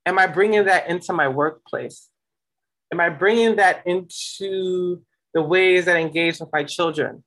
am 0.06 0.20
i 0.20 0.28
bringing 0.28 0.66
that 0.66 0.89
into 0.89 1.14
my 1.14 1.28
workplace 1.28 2.10
am 2.91 2.99
i 2.99 3.10
bringing 3.10 3.56
that 3.56 3.86
into 3.86 5.01
the 5.36 5.41
ways 5.41 5.86
that 5.86 5.97
I 5.97 5.99
engage 5.99 6.39
with 6.39 6.49
my 6.51 6.64
children 6.64 7.24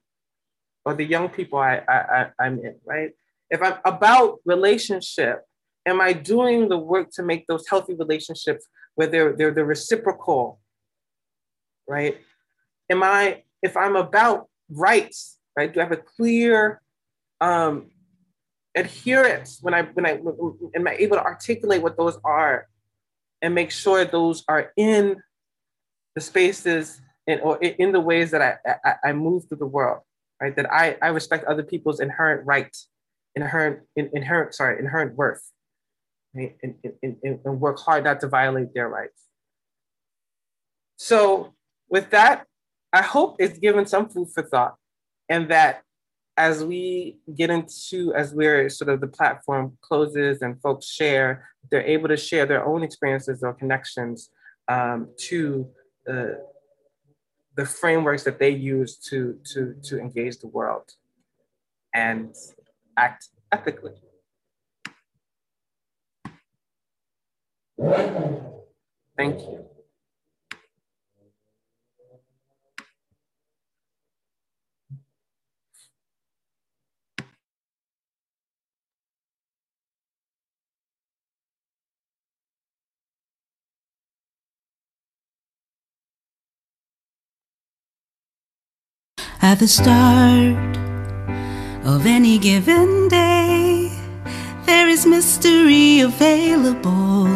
or 0.85 0.95
the 0.95 1.05
young 1.05 1.29
people 1.29 1.59
I, 1.59 1.83
I, 1.87 2.31
I, 2.41 2.47
am 2.47 2.59
in, 2.59 2.77
right? 2.85 3.11
If 3.51 3.63
I'm 3.63 3.75
about 3.85 4.39
relationship, 4.47 5.43
am 5.87 6.01
I 6.01 6.15
doing 6.15 6.71
the 6.71 6.79
work 6.79 7.11
to 7.13 7.23
make 7.23 7.47
those 7.47 7.69
healthy 7.69 7.95
relationships 7.95 8.67
where 8.95 9.07
they're, 9.07 9.37
they're 9.37 9.53
the 9.53 9.65
reciprocal, 9.65 10.59
right? 11.89 12.19
Am 12.91 13.03
I, 13.03 13.43
if 13.63 13.77
I'm 13.77 13.97
about 13.97 14.49
rights, 14.71 15.39
right? 15.57 15.73
Do 15.73 15.81
I 15.81 15.85
have 15.85 15.93
a 15.93 15.97
clear 15.97 16.81
um, 17.41 17.91
adherence 18.77 19.59
when 19.61 19.75
I, 19.75 19.83
when 19.83 20.07
I, 20.07 20.21
am 20.75 20.89
I 20.89 20.97
able 20.99 21.17
to 21.17 21.25
articulate 21.25 21.83
what 21.83 21.97
those 21.97 22.19
are 22.25 22.69
and 23.43 23.55
make 23.55 23.71
sure 23.71 24.05
those 24.05 24.45
are 24.49 24.73
in 24.77 25.23
the 26.15 26.21
spaces 26.21 27.01
and, 27.27 27.41
or 27.41 27.59
in 27.59 27.93
the 27.93 28.01
ways 28.01 28.31
that 28.33 28.43
I, 28.43 28.79
I, 28.85 29.11
I 29.11 29.13
move 29.13 29.49
through 29.49 29.59
the 29.59 29.67
world? 29.67 30.03
right? 30.41 30.55
That 30.55 30.73
I, 30.73 30.97
I 31.03 31.09
respect 31.09 31.45
other 31.45 31.63
people's 31.63 32.01
inherent 32.01 32.47
rights, 32.47 32.89
inherent, 33.35 33.81
in, 33.97 34.11
inherent, 34.13 34.55
sorry, 34.55 34.79
inherent 34.79 35.15
worth, 35.15 35.51
right? 36.35 36.57
And, 36.63 36.75
and, 36.85 37.17
and, 37.23 37.41
and 37.45 37.61
work 37.61 37.79
hard 37.79 38.05
not 38.05 38.21
to 38.21 38.29
violate 38.29 38.75
their 38.75 38.89
rights. 38.89 39.25
So 40.97 41.55
with 41.89 42.11
that, 42.11 42.47
I 42.93 43.03
hope 43.03 43.37
it's 43.39 43.59
given 43.59 43.87
some 43.87 44.09
food 44.09 44.29
for 44.35 44.43
thought 44.43 44.77
and 45.29 45.51
that 45.51 45.83
as 46.37 46.65
we 46.65 47.19
get 47.37 47.51
into, 47.51 48.15
as 48.15 48.33
we're 48.33 48.69
sort 48.69 48.89
of 48.89 49.01
the 49.01 49.09
platform 49.09 49.77
closes 49.81 50.41
and 50.41 50.61
folks 50.63 50.87
share, 50.87 51.49
they're 51.71 51.83
able 51.83 52.09
to 52.09 52.17
share 52.17 52.47
their 52.47 52.65
own 52.65 52.83
experiences 52.83 53.43
or 53.43 53.53
connections 53.53 54.31
um, 54.69 55.09
to 55.17 55.69
uh, 56.09 56.39
the 57.57 57.67
frameworks 57.67 58.23
that 58.23 58.39
they 58.39 58.51
use 58.51 58.97
to, 58.97 59.39
to, 59.45 59.75
to 59.83 59.99
engage 59.99 60.39
the 60.39 60.47
world 60.47 60.89
and 61.93 62.35
act 62.97 63.29
ethically. 63.51 63.95
Thank 69.17 69.41
you. 69.41 69.65
At 89.41 89.61
the 89.61 89.69
start 89.69 90.77
of 91.85 92.07
any 92.07 92.39
given 92.39 93.07
day, 93.07 93.89
there 94.67 94.89
is 94.89 95.07
mystery 95.07 96.01
available. 96.01 97.27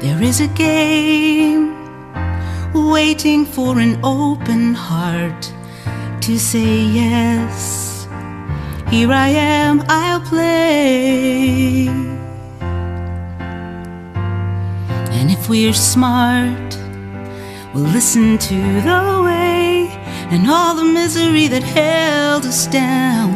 There 0.00 0.20
is 0.20 0.40
a 0.40 0.48
game 0.48 1.76
waiting 2.74 3.44
for 3.44 3.78
an 3.78 4.00
open 4.02 4.74
heart 4.74 5.52
to 6.22 6.40
say 6.40 6.82
yes. 6.86 8.08
Here 8.90 9.12
I 9.12 9.28
am, 9.28 9.84
I'll 9.88 10.22
play. 10.22 11.86
And 15.16 15.30
if 15.30 15.48
we're 15.48 15.72
smart, 15.72 16.76
we'll 17.72 17.84
listen 17.84 18.38
to 18.38 18.80
the 18.82 19.22
way 19.24 20.01
and 20.32 20.48
all 20.48 20.74
the 20.74 20.84
misery 20.84 21.46
that 21.46 21.62
held 21.62 22.46
us 22.46 22.66
down. 22.66 23.32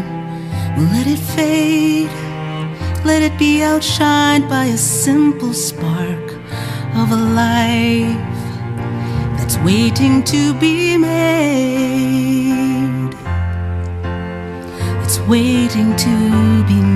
We'll 0.77 0.89
let 0.89 1.07
it 1.07 1.19
fade, 1.19 2.09
let 3.05 3.21
it 3.23 3.39
be 3.39 3.59
outshined 3.59 4.49
by 4.49 4.65
a 4.65 4.79
simple 4.79 5.53
spark 5.53 6.27
of 7.01 7.13
a 7.13 7.17
life 7.17 8.17
that's 9.37 9.59
waiting 9.59 10.25
to 10.25 10.55
be 10.59 10.97
made. 10.97 12.17
It's 15.05 15.19
waiting 15.21 15.95
to 15.97 16.65
be 16.67 16.81
made. 16.81 16.96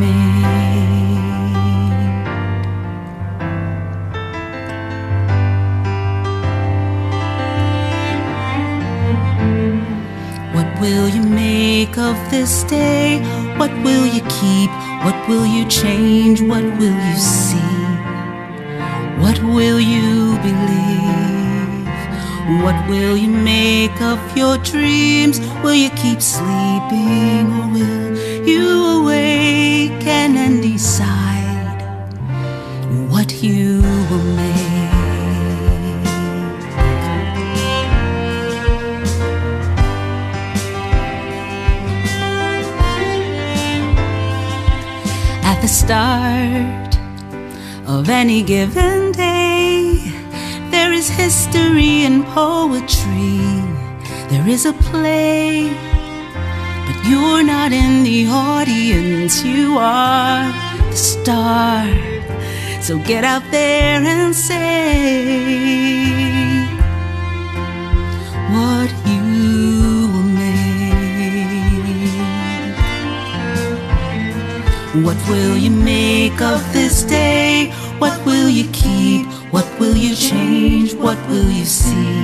Of 12.11 12.31
this 12.31 12.65
day? 12.65 13.21
What 13.57 13.73
will 13.85 14.05
you 14.05 14.23
keep? 14.39 14.71
What 15.05 15.17
will 15.29 15.47
you 15.47 15.65
change? 15.69 16.43
What 16.43 16.65
will 16.79 16.99
you 17.09 17.17
see? 17.17 17.77
What 19.23 19.39
will 19.55 19.79
you 19.79 20.37
believe? 20.49 21.87
What 22.65 22.77
will 22.89 23.17
you 23.17 23.29
make 23.29 23.99
of 24.03 24.19
your 24.37 24.59
dreams? 24.59 25.39
Will 25.63 25.79
you 25.85 25.91
keep 25.91 26.21
sleeping 26.21 27.45
or 27.57 27.67
will 27.77 28.09
you 28.53 28.65
awaken 28.99 30.31
and 30.45 30.61
decide 30.61 31.81
what 33.09 33.31
you 33.43 33.83
will 34.11 34.29
make? 34.35 34.60
The 45.61 45.69
start 45.69 46.97
of 47.87 48.09
any 48.09 48.43
given 48.43 49.13
day. 49.13 50.11
There 50.71 50.93
is 50.93 51.09
history 51.11 52.05
and 52.05 52.25
poetry, 52.27 53.41
there 54.31 54.49
is 54.49 54.65
a 54.65 54.73
play. 54.73 55.69
But 56.87 56.97
you're 57.09 57.43
not 57.43 57.73
in 57.73 58.05
the 58.05 58.27
audience, 58.29 59.45
you 59.45 59.77
are 59.79 60.51
the 60.91 60.97
star. 60.97 61.87
So 62.81 62.99
get 62.99 63.25
out 63.25 63.45
there 63.51 64.01
and 64.03 64.35
say 64.35 65.61
what 68.55 69.00
What 75.05 75.17
will 75.29 75.57
you 75.57 75.71
make 75.71 76.43
of 76.43 76.61
this 76.75 77.03
day? 77.05 77.73
What 77.99 78.15
will 78.27 78.51
you 78.51 78.69
keep? 78.71 79.27
What 79.51 79.67
will 79.81 79.97
you 79.97 80.15
change? 80.15 80.93
What 80.95 81.17
will 81.29 81.51
you 81.51 81.65
see? 81.65 82.21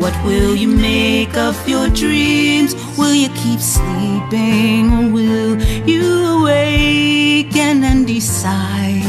What 0.00 0.14
will 0.24 0.54
you 0.54 0.68
make 0.68 1.36
of 1.36 1.56
your 1.66 1.88
dreams? 1.88 2.74
Will 2.98 3.14
you 3.14 3.28
keep 3.30 3.60
sleeping 3.60 4.92
or 4.92 5.12
will 5.12 5.56
you 5.88 6.04
awaken 6.40 7.82
and 7.82 8.06
decide 8.06 9.04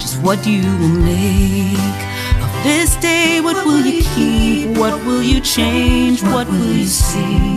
just 0.00 0.20
what 0.22 0.44
you 0.44 0.62
will 0.80 0.98
make? 1.12 2.00
Of 2.42 2.52
this 2.64 2.96
day, 2.96 3.40
what 3.40 3.64
will 3.64 3.84
you 3.86 4.02
keep? 4.14 4.76
What 4.76 5.04
will 5.04 5.22
you 5.22 5.40
change? 5.40 6.22
What 6.22 6.48
will 6.48 6.72
you 6.72 6.86
see? 6.86 7.49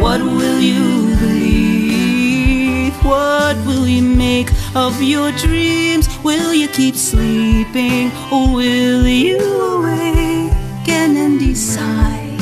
What 0.00 0.20
will 0.20 0.60
you 0.60 1.16
believe? 1.16 2.94
What 3.04 3.56
will 3.66 3.86
you 3.86 4.02
make 4.02 4.50
of 4.74 5.02
your 5.02 5.32
dreams? 5.32 6.08
Will 6.22 6.54
you 6.54 6.68
keep 6.68 6.94
sleeping 6.94 8.10
or 8.32 8.54
will 8.54 9.06
you 9.06 9.38
awaken 9.38 11.16
and 11.16 11.38
decide 11.38 12.40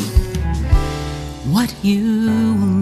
what 1.47 1.75
you 1.83 2.57
will 2.57 2.82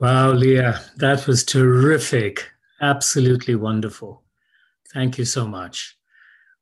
Wow, 0.00 0.30
Leah, 0.30 0.80
that 0.98 1.26
was 1.26 1.42
terrific. 1.42 2.48
Absolutely 2.80 3.56
wonderful. 3.56 4.22
Thank 4.94 5.18
you 5.18 5.24
so 5.24 5.44
much. 5.44 5.98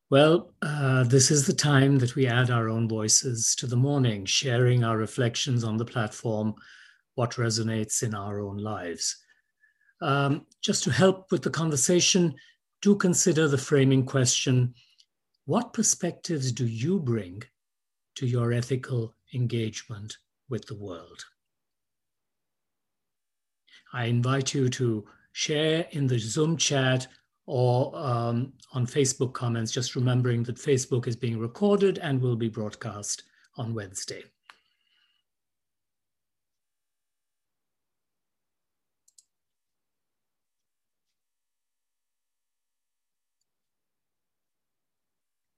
Well, 0.09 0.55
uh, 0.63 1.05
this 1.05 1.31
is 1.31 1.47
the 1.47 1.53
time 1.53 1.99
that 1.99 2.15
we 2.15 2.27
add 2.27 2.51
our 2.51 2.71
own 2.71 2.89
voices 2.89 3.55
to 3.57 3.67
the 3.67 3.77
morning, 3.77 4.25
sharing 4.25 4.85
our 4.85 4.97
reflections 4.97 5.65
on 5.65 5.77
the 5.77 5.85
platform, 5.85 6.55
what 7.17 7.33
resonates 7.33 8.03
in 8.03 8.15
our 8.15 8.41
own 8.41 8.57
lives. 8.57 9.17
Um, 10.01 10.47
just 10.63 10.85
to 10.85 10.91
help 10.91 11.31
with 11.31 11.43
the 11.43 11.51
conversation, 11.51 12.35
do 12.81 12.97
consider 12.97 13.49
the 13.49 13.59
framing 13.59 14.07
question 14.07 14.75
What 15.45 15.75
perspectives 15.75 16.53
do 16.53 16.67
you 16.67 17.01
bring 17.01 17.43
to 18.15 18.27
your 18.27 18.55
ethical 18.55 19.15
engagement 19.35 20.17
with 20.49 20.65
the 20.67 20.77
world? 20.77 21.23
I 23.93 24.07
invite 24.07 24.55
you 24.55 24.69
to 24.71 25.05
share 25.33 25.87
in 25.91 26.07
the 26.07 26.19
Zoom 26.19 26.57
chat 26.57 27.07
or 27.47 27.97
um, 27.97 28.53
on 28.73 28.87
Facebook 28.87 29.33
comments, 29.33 29.71
just 29.71 29.95
remembering 29.95 30.43
that 30.45 30.57
Facebook 30.57 31.07
is 31.07 31.17
being 31.17 31.39
recorded 31.39 31.99
and 31.99 32.21
will 32.21 32.37
be 32.37 32.49
broadcast 32.49 33.23
on 33.57 33.75
Wednesday. 33.75 34.25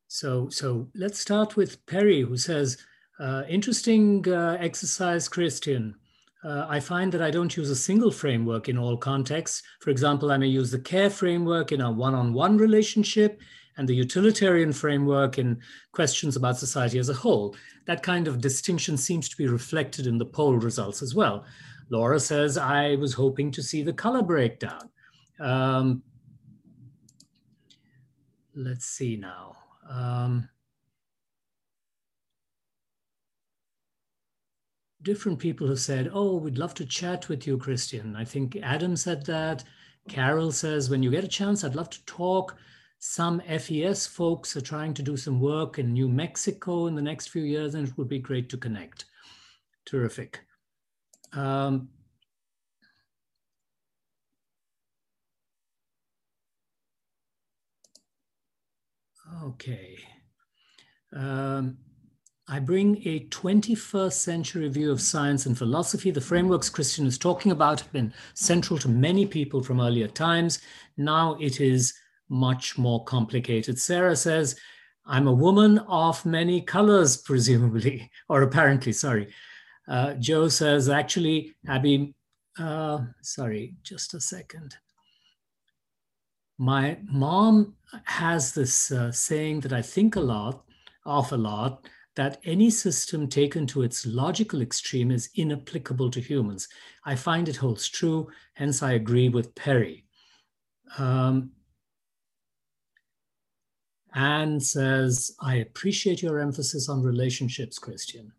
So, 0.08 0.48
so 0.48 0.88
let's 0.96 1.20
start 1.20 1.54
with 1.56 1.86
Perry, 1.86 2.22
who 2.22 2.36
says, 2.36 2.76
uh, 3.20 3.44
interesting 3.48 4.26
uh, 4.28 4.56
exercise, 4.58 5.28
Christian. 5.28 5.94
Uh, 6.44 6.66
I 6.68 6.78
find 6.80 7.10
that 7.12 7.22
I 7.22 7.30
don't 7.30 7.56
use 7.56 7.70
a 7.70 7.76
single 7.76 8.10
framework 8.10 8.68
in 8.68 8.78
all 8.78 8.96
contexts. 8.96 9.62
For 9.80 9.90
example, 9.90 10.30
I 10.30 10.36
may 10.36 10.46
use 10.46 10.70
the 10.70 10.78
care 10.78 11.10
framework 11.10 11.72
in 11.72 11.80
a 11.80 11.90
one 11.90 12.14
on 12.14 12.32
one 12.32 12.56
relationship 12.56 13.40
and 13.76 13.88
the 13.88 13.94
utilitarian 13.94 14.72
framework 14.72 15.38
in 15.38 15.60
questions 15.92 16.36
about 16.36 16.58
society 16.58 16.98
as 16.98 17.08
a 17.08 17.14
whole. 17.14 17.56
That 17.86 18.02
kind 18.02 18.28
of 18.28 18.40
distinction 18.40 18.96
seems 18.96 19.28
to 19.28 19.36
be 19.36 19.46
reflected 19.46 20.06
in 20.06 20.18
the 20.18 20.26
poll 20.26 20.56
results 20.56 21.02
as 21.02 21.14
well. 21.14 21.44
Laura 21.90 22.20
says, 22.20 22.58
I 22.58 22.96
was 22.96 23.14
hoping 23.14 23.50
to 23.52 23.62
see 23.62 23.82
the 23.82 23.92
color 23.92 24.22
breakdown. 24.22 24.90
Um, 25.40 26.02
let's 28.54 28.86
see 28.86 29.16
now. 29.16 29.56
Um, 29.88 30.48
different 35.02 35.38
people 35.38 35.68
have 35.68 35.80
said, 35.80 36.10
Oh, 36.12 36.36
we'd 36.36 36.58
love 36.58 36.74
to 36.74 36.86
chat 36.86 37.28
with 37.28 37.46
you, 37.46 37.58
Christian. 37.58 38.16
I 38.16 38.24
think 38.24 38.56
Adam 38.62 38.96
said 38.96 39.26
that. 39.26 39.64
Carol 40.08 40.52
says, 40.52 40.90
When 40.90 41.02
you 41.02 41.10
get 41.10 41.24
a 41.24 41.28
chance, 41.28 41.64
I'd 41.64 41.74
love 41.74 41.90
to 41.90 42.04
talk. 42.04 42.56
Some 42.98 43.40
FES 43.40 44.06
folks 44.06 44.56
are 44.56 44.60
trying 44.60 44.94
to 44.94 45.02
do 45.02 45.16
some 45.16 45.40
work 45.40 45.78
in 45.78 45.92
New 45.92 46.08
Mexico 46.08 46.86
in 46.86 46.96
the 46.96 47.02
next 47.02 47.28
few 47.28 47.42
years, 47.42 47.74
and 47.74 47.86
it 47.86 47.96
would 47.96 48.08
be 48.08 48.18
great 48.18 48.48
to 48.48 48.56
connect. 48.56 49.04
Terrific. 49.84 50.40
Um, 51.32 51.88
okay. 59.44 59.96
Um, 61.12 61.78
I 62.50 62.60
bring 62.60 63.06
a 63.06 63.20
21st 63.26 64.12
century 64.14 64.68
view 64.68 64.90
of 64.90 65.02
science 65.02 65.44
and 65.44 65.56
philosophy. 65.56 66.10
The 66.10 66.22
frameworks 66.22 66.70
Christian 66.70 67.06
is 67.06 67.18
talking 67.18 67.52
about 67.52 67.80
have 67.80 67.92
been 67.92 68.14
central 68.32 68.78
to 68.78 68.88
many 68.88 69.26
people 69.26 69.62
from 69.62 69.82
earlier 69.82 70.08
times. 70.08 70.60
Now 70.96 71.36
it 71.38 71.60
is 71.60 71.92
much 72.30 72.78
more 72.78 73.04
complicated. 73.04 73.78
Sarah 73.78 74.16
says, 74.16 74.56
I'm 75.04 75.26
a 75.26 75.32
woman 75.32 75.78
of 75.88 76.24
many 76.24 76.62
colors, 76.62 77.16
presumably, 77.26 78.10
or 78.30 78.40
apparently, 78.40 78.92
sorry. 78.92 79.28
Uh, 79.86 80.14
Joe 80.14 80.48
says, 80.48 80.88
actually, 80.88 81.54
Abby, 81.66 82.14
uh, 82.58 83.00
sorry, 83.20 83.74
just 83.82 84.14
a 84.14 84.20
second. 84.20 84.74
My 86.56 86.96
mom 87.04 87.74
has 88.04 88.54
this 88.54 88.90
uh, 88.90 89.12
saying 89.12 89.60
that 89.60 89.72
I 89.74 89.82
think 89.82 90.16
a 90.16 90.20
lot, 90.20 90.64
of 91.04 91.30
a 91.32 91.36
lot, 91.36 91.86
that 92.18 92.40
any 92.42 92.68
system 92.68 93.28
taken 93.28 93.64
to 93.64 93.82
its 93.82 94.04
logical 94.04 94.60
extreme 94.60 95.12
is 95.12 95.30
inapplicable 95.36 96.10
to 96.10 96.20
humans. 96.20 96.66
I 97.04 97.14
find 97.14 97.48
it 97.48 97.54
holds 97.54 97.88
true, 97.88 98.28
hence 98.54 98.82
I 98.82 98.94
agree 98.94 99.28
with 99.28 99.54
Perry. 99.54 100.04
Um, 100.98 101.52
Anne 104.16 104.58
says, 104.58 105.30
I 105.40 105.58
appreciate 105.58 106.20
your 106.20 106.40
emphasis 106.40 106.88
on 106.88 107.04
relationships, 107.04 107.78
Christian. 107.78 108.32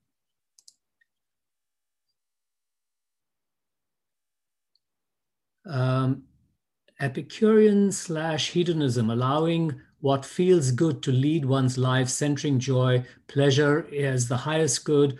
Um, 5.65 6.23
Epicurean 6.99 7.93
slash 7.93 8.49
hedonism, 8.49 9.09
allowing 9.09 9.79
what 10.01 10.25
feels 10.25 10.71
good 10.71 11.03
to 11.03 11.11
lead 11.11 11.45
one's 11.45 11.77
life, 11.77 12.09
centering 12.09 12.59
joy, 12.59 13.03
pleasure 13.27 13.87
as 13.93 14.27
the 14.27 14.37
highest 14.37 14.85
good, 14.85 15.19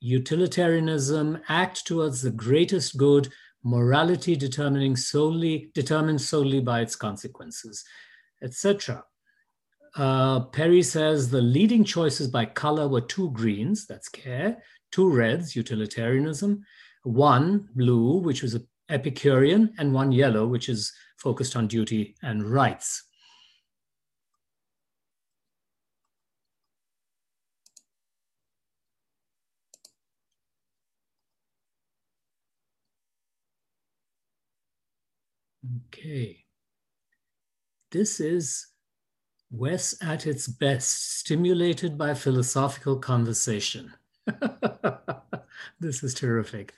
utilitarianism, 0.00 1.38
act 1.48 1.86
towards 1.86 2.22
the 2.22 2.30
greatest 2.30 2.96
good, 2.96 3.28
morality 3.62 4.36
determining 4.36 4.96
solely 4.96 5.70
determined 5.74 6.20
solely 6.20 6.60
by 6.60 6.80
its 6.80 6.96
consequences, 6.96 7.84
etc. 8.42 9.04
Uh, 9.96 10.40
Perry 10.40 10.82
says 10.82 11.30
the 11.30 11.40
leading 11.40 11.84
choices 11.84 12.28
by 12.28 12.44
color 12.44 12.86
were 12.86 13.00
two 13.00 13.30
greens, 13.30 13.86
that's 13.86 14.08
care, 14.08 14.62
two 14.92 15.10
reds, 15.10 15.56
utilitarianism, 15.56 16.62
one 17.02 17.68
blue, 17.74 18.18
which 18.18 18.42
was 18.42 18.58
Epicurean, 18.88 19.74
and 19.78 19.92
one 19.92 20.12
yellow, 20.12 20.46
which 20.46 20.68
is 20.68 20.92
focused 21.16 21.56
on 21.56 21.66
duty 21.66 22.14
and 22.22 22.44
rights. 22.44 23.05
Okay. 35.86 36.44
This 37.90 38.20
is 38.20 38.66
WES 39.50 39.96
at 40.02 40.26
its 40.26 40.48
best, 40.48 41.18
stimulated 41.18 41.96
by 41.96 42.14
philosophical 42.14 42.96
conversation. 42.96 43.92
this 45.80 46.02
is 46.02 46.14
terrific. 46.14 46.74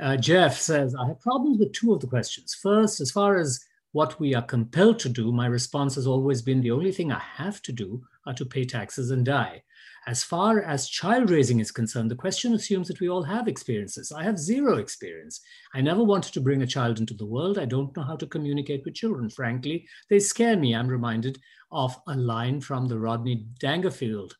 Uh, 0.00 0.16
Jeff 0.16 0.58
says, 0.58 0.94
I 0.94 1.06
have 1.06 1.20
problems 1.20 1.58
with 1.58 1.72
two 1.72 1.92
of 1.92 2.00
the 2.00 2.06
questions. 2.06 2.54
First, 2.54 3.00
as 3.00 3.10
far 3.10 3.36
as 3.36 3.64
what 3.92 4.18
we 4.18 4.34
are 4.34 4.42
compelled 4.42 4.98
to 5.00 5.08
do, 5.08 5.30
my 5.30 5.46
response 5.46 5.94
has 5.94 6.06
always 6.06 6.42
been 6.42 6.60
the 6.60 6.72
only 6.72 6.90
thing 6.90 7.12
I 7.12 7.20
have 7.20 7.62
to 7.62 7.72
do 7.72 8.02
are 8.26 8.34
to 8.34 8.44
pay 8.44 8.64
taxes 8.64 9.10
and 9.10 9.24
die. 9.24 9.62
As 10.06 10.22
far 10.22 10.60
as 10.60 10.88
child 10.88 11.30
raising 11.30 11.60
is 11.60 11.70
concerned, 11.70 12.10
the 12.10 12.16
question 12.16 12.52
assumes 12.52 12.88
that 12.88 13.00
we 13.00 13.08
all 13.08 13.22
have 13.22 13.48
experiences. 13.48 14.12
I 14.12 14.22
have 14.22 14.38
zero 14.38 14.76
experience. 14.76 15.40
I 15.72 15.80
never 15.80 16.04
wanted 16.04 16.34
to 16.34 16.42
bring 16.42 16.62
a 16.62 16.66
child 16.66 16.98
into 16.98 17.14
the 17.14 17.24
world. 17.24 17.58
I 17.58 17.64
don't 17.64 17.96
know 17.96 18.02
how 18.02 18.16
to 18.16 18.26
communicate 18.26 18.84
with 18.84 18.94
children, 18.94 19.30
frankly. 19.30 19.88
They 20.10 20.18
scare 20.18 20.58
me. 20.58 20.74
I'm 20.74 20.88
reminded 20.88 21.38
of 21.72 21.96
a 22.06 22.14
line 22.14 22.60
from 22.60 22.86
the 22.86 22.98
Rodney 22.98 23.46
Dangerfield, 23.58 24.36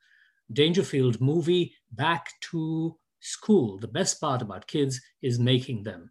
Dangerfield 0.53 1.23
movie, 1.23 1.75
Back 1.93 2.29
to 2.51 2.99
School. 3.21 3.79
The 3.79 3.89
best 3.89 4.21
part 4.21 4.43
about 4.43 4.67
kids 4.67 5.01
is 5.23 5.39
making 5.39 5.85
them. 5.85 6.11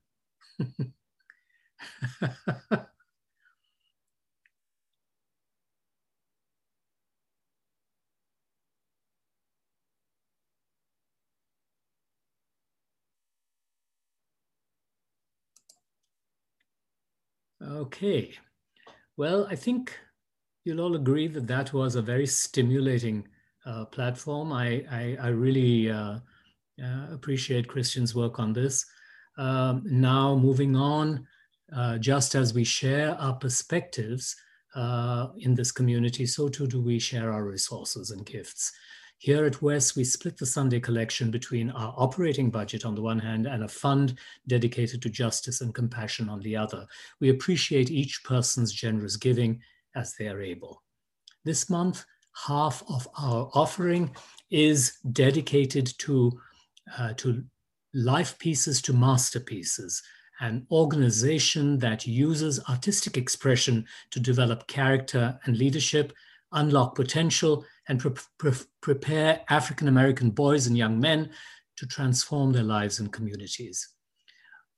Okay. 17.74 18.32
Well, 19.17 19.47
I 19.49 19.55
think 19.55 19.97
you'll 20.63 20.82
all 20.82 20.95
agree 20.95 21.28
that 21.28 21.47
that 21.47 21.74
was 21.74 21.95
a 21.95 22.03
very 22.03 22.28
stimulating 22.28 23.28
uh, 23.65 23.86
platform. 23.86 24.53
I, 24.53 24.86
I, 24.91 25.17
I 25.19 25.28
really 25.30 25.89
uh, 25.89 26.19
uh, 26.84 27.07
appreciate 27.11 27.67
Christian's 27.67 28.13
work 28.13 28.39
on 28.39 28.53
this. 28.53 28.86
Um, 29.39 29.82
now, 29.86 30.36
moving 30.36 30.76
on, 30.76 31.26
uh, 31.76 31.97
just 31.97 32.36
as 32.36 32.53
we 32.53 32.63
share 32.63 33.15
our 33.15 33.34
perspectives 33.34 34.36
uh, 34.76 35.30
in 35.39 35.55
this 35.55 35.71
community, 35.71 36.28
so 36.28 36.49
too 36.49 36.67
do 36.67 36.80
we 36.80 36.99
share 36.99 37.32
our 37.34 37.43
resources 37.43 38.11
and 38.11 38.24
gifts. 38.24 38.71
Here 39.24 39.45
at 39.45 39.61
WES, 39.61 39.95
we 39.95 40.03
split 40.03 40.36
the 40.36 40.45
Sunday 40.45 40.82
collection 40.82 41.32
between 41.32 41.69
our 41.69 41.93
operating 41.95 42.51
budget 42.51 42.84
on 42.84 42.93
the 42.93 43.01
one 43.01 43.19
hand 43.19 43.47
and 43.47 43.63
a 43.63 43.69
fund 43.69 44.19
dedicated 44.47 45.01
to 45.01 45.09
justice 45.09 45.61
and 45.61 45.74
compassion 45.74 46.28
on 46.28 46.41
the 46.41 46.57
other. 46.57 46.86
We 47.21 47.30
appreciate 47.30 47.89
each 47.89 48.21
person's 48.26 48.74
generous 48.74 49.15
giving 49.15 49.61
as 49.95 50.13
they 50.15 50.28
are 50.28 50.41
able. 50.41 50.84
This 51.45 51.69
month, 51.69 52.03
half 52.36 52.84
of 52.89 53.07
our 53.17 53.49
offering 53.53 54.13
is 54.51 54.97
dedicated 55.13 55.97
to, 55.99 56.38
uh, 56.97 57.13
to 57.13 57.45
life 57.93 58.38
pieces 58.39 58.82
to 58.82 58.91
masterpieces, 58.91 60.03
an 60.41 60.67
organization 60.69 61.78
that 61.80 62.05
uses 62.05 62.59
artistic 62.67 63.15
expression 63.15 63.86
to 64.11 64.19
develop 64.19 64.67
character 64.67 65.39
and 65.45 65.55
leadership, 65.55 66.11
unlock 66.54 66.95
potential, 66.95 67.66
and 67.88 67.99
pre 67.99 68.12
pre 68.38 68.51
prepare 68.82 69.41
African 69.49 69.88
American 69.88 70.32
boys 70.32 70.68
and 70.68 70.78
young 70.78 70.99
men 70.99 71.30
to 71.78 71.88
transform 71.88 72.51
their 72.51 72.64
lives 72.64 72.99
and 72.99 73.12
communities. 73.12 73.89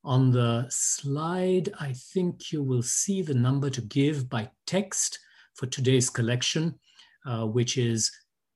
On 0.04 0.32
the 0.32 0.68
slide, 0.70 1.74
I 1.80 1.94
think 1.94 2.52
you 2.52 2.64
will 2.64 2.84
see 2.84 3.22
the 3.22 3.34
number 3.34 3.70
to 3.72 3.82
give 3.82 4.30
by 4.30 4.50
text 4.68 5.20
for 5.56 5.66
today's 5.66 6.10
collection, 6.10 6.80
uh, 7.26 7.46
which 7.46 7.78
is 7.78 8.12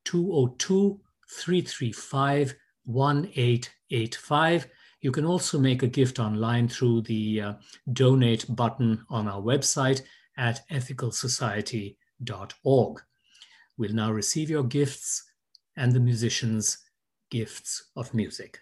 202 0.06 1.00
335 1.32 2.56
1885. 2.86 4.68
You 5.02 5.12
can 5.12 5.26
also 5.26 5.60
make 5.60 5.84
a 5.84 5.88
gift 5.88 6.20
online 6.20 6.68
through 6.68 7.02
the 7.02 7.42
uh, 7.42 7.54
donate 7.94 8.46
button 8.56 9.04
on 9.10 9.28
our 9.28 9.42
website 9.42 10.02
at 10.38 10.62
ethicalsociety.org 10.70 13.02
will 13.80 13.94
now 13.94 14.12
receive 14.12 14.50
your 14.50 14.64
gifts 14.64 15.24
and 15.78 15.94
the 15.94 16.00
musicians' 16.00 16.80
gifts 17.32 17.90
of 17.96 18.14
music. 18.14 18.60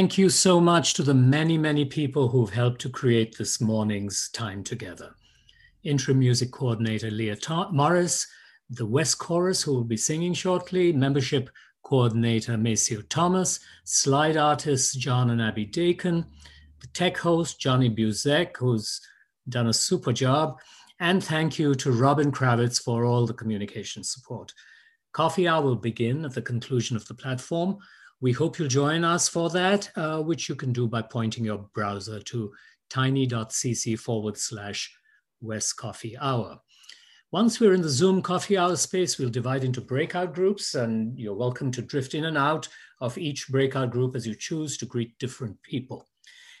Thank 0.00 0.16
you 0.16 0.30
so 0.30 0.62
much 0.62 0.94
to 0.94 1.02
the 1.02 1.12
many, 1.12 1.58
many 1.58 1.84
people 1.84 2.28
who've 2.28 2.48
helped 2.48 2.80
to 2.80 2.88
create 2.88 3.36
this 3.36 3.60
morning's 3.60 4.30
time 4.30 4.64
together. 4.64 5.14
Interim 5.84 6.20
music 6.20 6.52
coordinator 6.52 7.10
Leah 7.10 7.36
Morris, 7.70 8.26
the 8.70 8.86
WES 8.86 9.14
Chorus, 9.14 9.60
who 9.60 9.74
will 9.74 9.84
be 9.84 9.98
singing 9.98 10.32
shortly, 10.32 10.90
membership 10.90 11.50
coordinator 11.82 12.56
Maceo 12.56 13.02
Thomas, 13.10 13.60
slide 13.84 14.38
artists 14.38 14.94
John 14.94 15.28
and 15.28 15.42
Abby 15.42 15.66
Dakin, 15.66 16.24
the 16.80 16.86
tech 16.94 17.18
host 17.18 17.60
Johnny 17.60 17.90
Buzek, 17.90 18.56
who's 18.56 19.02
done 19.50 19.66
a 19.66 19.74
super 19.74 20.14
job, 20.14 20.60
and 20.98 21.22
thank 21.22 21.58
you 21.58 21.74
to 21.74 21.92
Robin 21.92 22.32
Kravitz 22.32 22.82
for 22.82 23.04
all 23.04 23.26
the 23.26 23.34
communication 23.34 24.02
support. 24.02 24.54
Coffee 25.12 25.46
hour 25.46 25.60
will 25.60 25.76
begin 25.76 26.24
at 26.24 26.32
the 26.32 26.40
conclusion 26.40 26.96
of 26.96 27.06
the 27.06 27.12
platform. 27.12 27.76
We 28.22 28.32
hope 28.32 28.58
you'll 28.58 28.68
join 28.68 29.02
us 29.02 29.28
for 29.28 29.48
that, 29.50 29.90
uh, 29.96 30.20
which 30.20 30.48
you 30.48 30.54
can 30.54 30.74
do 30.74 30.86
by 30.86 31.00
pointing 31.00 31.42
your 31.42 31.66
browser 31.72 32.20
to 32.20 32.52
tiny.cc 32.90 33.98
forward 33.98 34.36
slash 34.36 34.94
WES 35.40 35.72
Coffee 35.72 36.18
Hour. 36.18 36.60
Once 37.32 37.60
we're 37.60 37.72
in 37.72 37.80
the 37.80 37.88
Zoom 37.88 38.20
coffee 38.20 38.58
hour 38.58 38.76
space, 38.76 39.16
we'll 39.16 39.30
divide 39.30 39.64
into 39.64 39.80
breakout 39.80 40.34
groups, 40.34 40.74
and 40.74 41.18
you're 41.18 41.32
welcome 41.32 41.70
to 41.70 41.80
drift 41.80 42.14
in 42.14 42.26
and 42.26 42.36
out 42.36 42.68
of 43.00 43.16
each 43.16 43.48
breakout 43.48 43.90
group 43.90 44.14
as 44.14 44.26
you 44.26 44.34
choose 44.34 44.76
to 44.76 44.84
greet 44.84 45.16
different 45.18 45.56
people. 45.62 46.06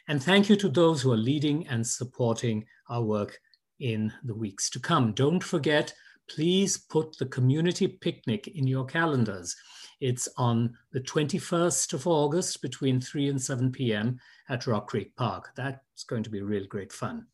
And 0.08 0.22
thank 0.22 0.48
you 0.48 0.56
to 0.56 0.68
those 0.68 1.02
who 1.02 1.12
are 1.12 1.16
leading 1.16 1.66
and 1.66 1.86
supporting 1.86 2.64
our 2.88 3.02
work 3.02 3.38
in 3.80 4.12
the 4.24 4.34
weeks 4.34 4.70
to 4.70 4.80
come. 4.80 5.12
Don't 5.12 5.44
forget, 5.44 5.92
please 6.28 6.78
put 6.78 7.18
the 7.18 7.26
community 7.26 7.86
picnic 7.86 8.48
in 8.48 8.66
your 8.66 8.86
calendars. 8.86 9.54
It's 10.00 10.28
on 10.36 10.76
the 10.92 11.00
21st 11.00 11.92
of 11.92 12.06
August 12.06 12.62
between 12.62 13.00
3 13.00 13.28
and 13.28 13.40
7 13.40 13.70
p.m. 13.70 14.18
at 14.48 14.66
Rock 14.66 14.88
Creek 14.88 15.14
Park. 15.16 15.50
That's 15.56 16.04
going 16.04 16.22
to 16.22 16.30
be 16.30 16.42
real 16.42 16.66
great 16.66 16.92
fun. 16.92 17.26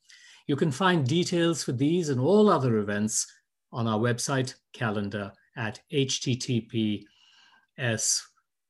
You 0.46 0.56
can 0.56 0.70
find 0.70 1.06
details 1.06 1.64
for 1.64 1.72
these 1.72 2.08
and 2.08 2.20
all 2.20 2.48
other 2.48 2.78
events 2.78 3.26
on 3.72 3.86
our 3.86 3.98
website 3.98 4.54
calendar 4.72 5.32
at 5.56 5.80
https 5.92 7.02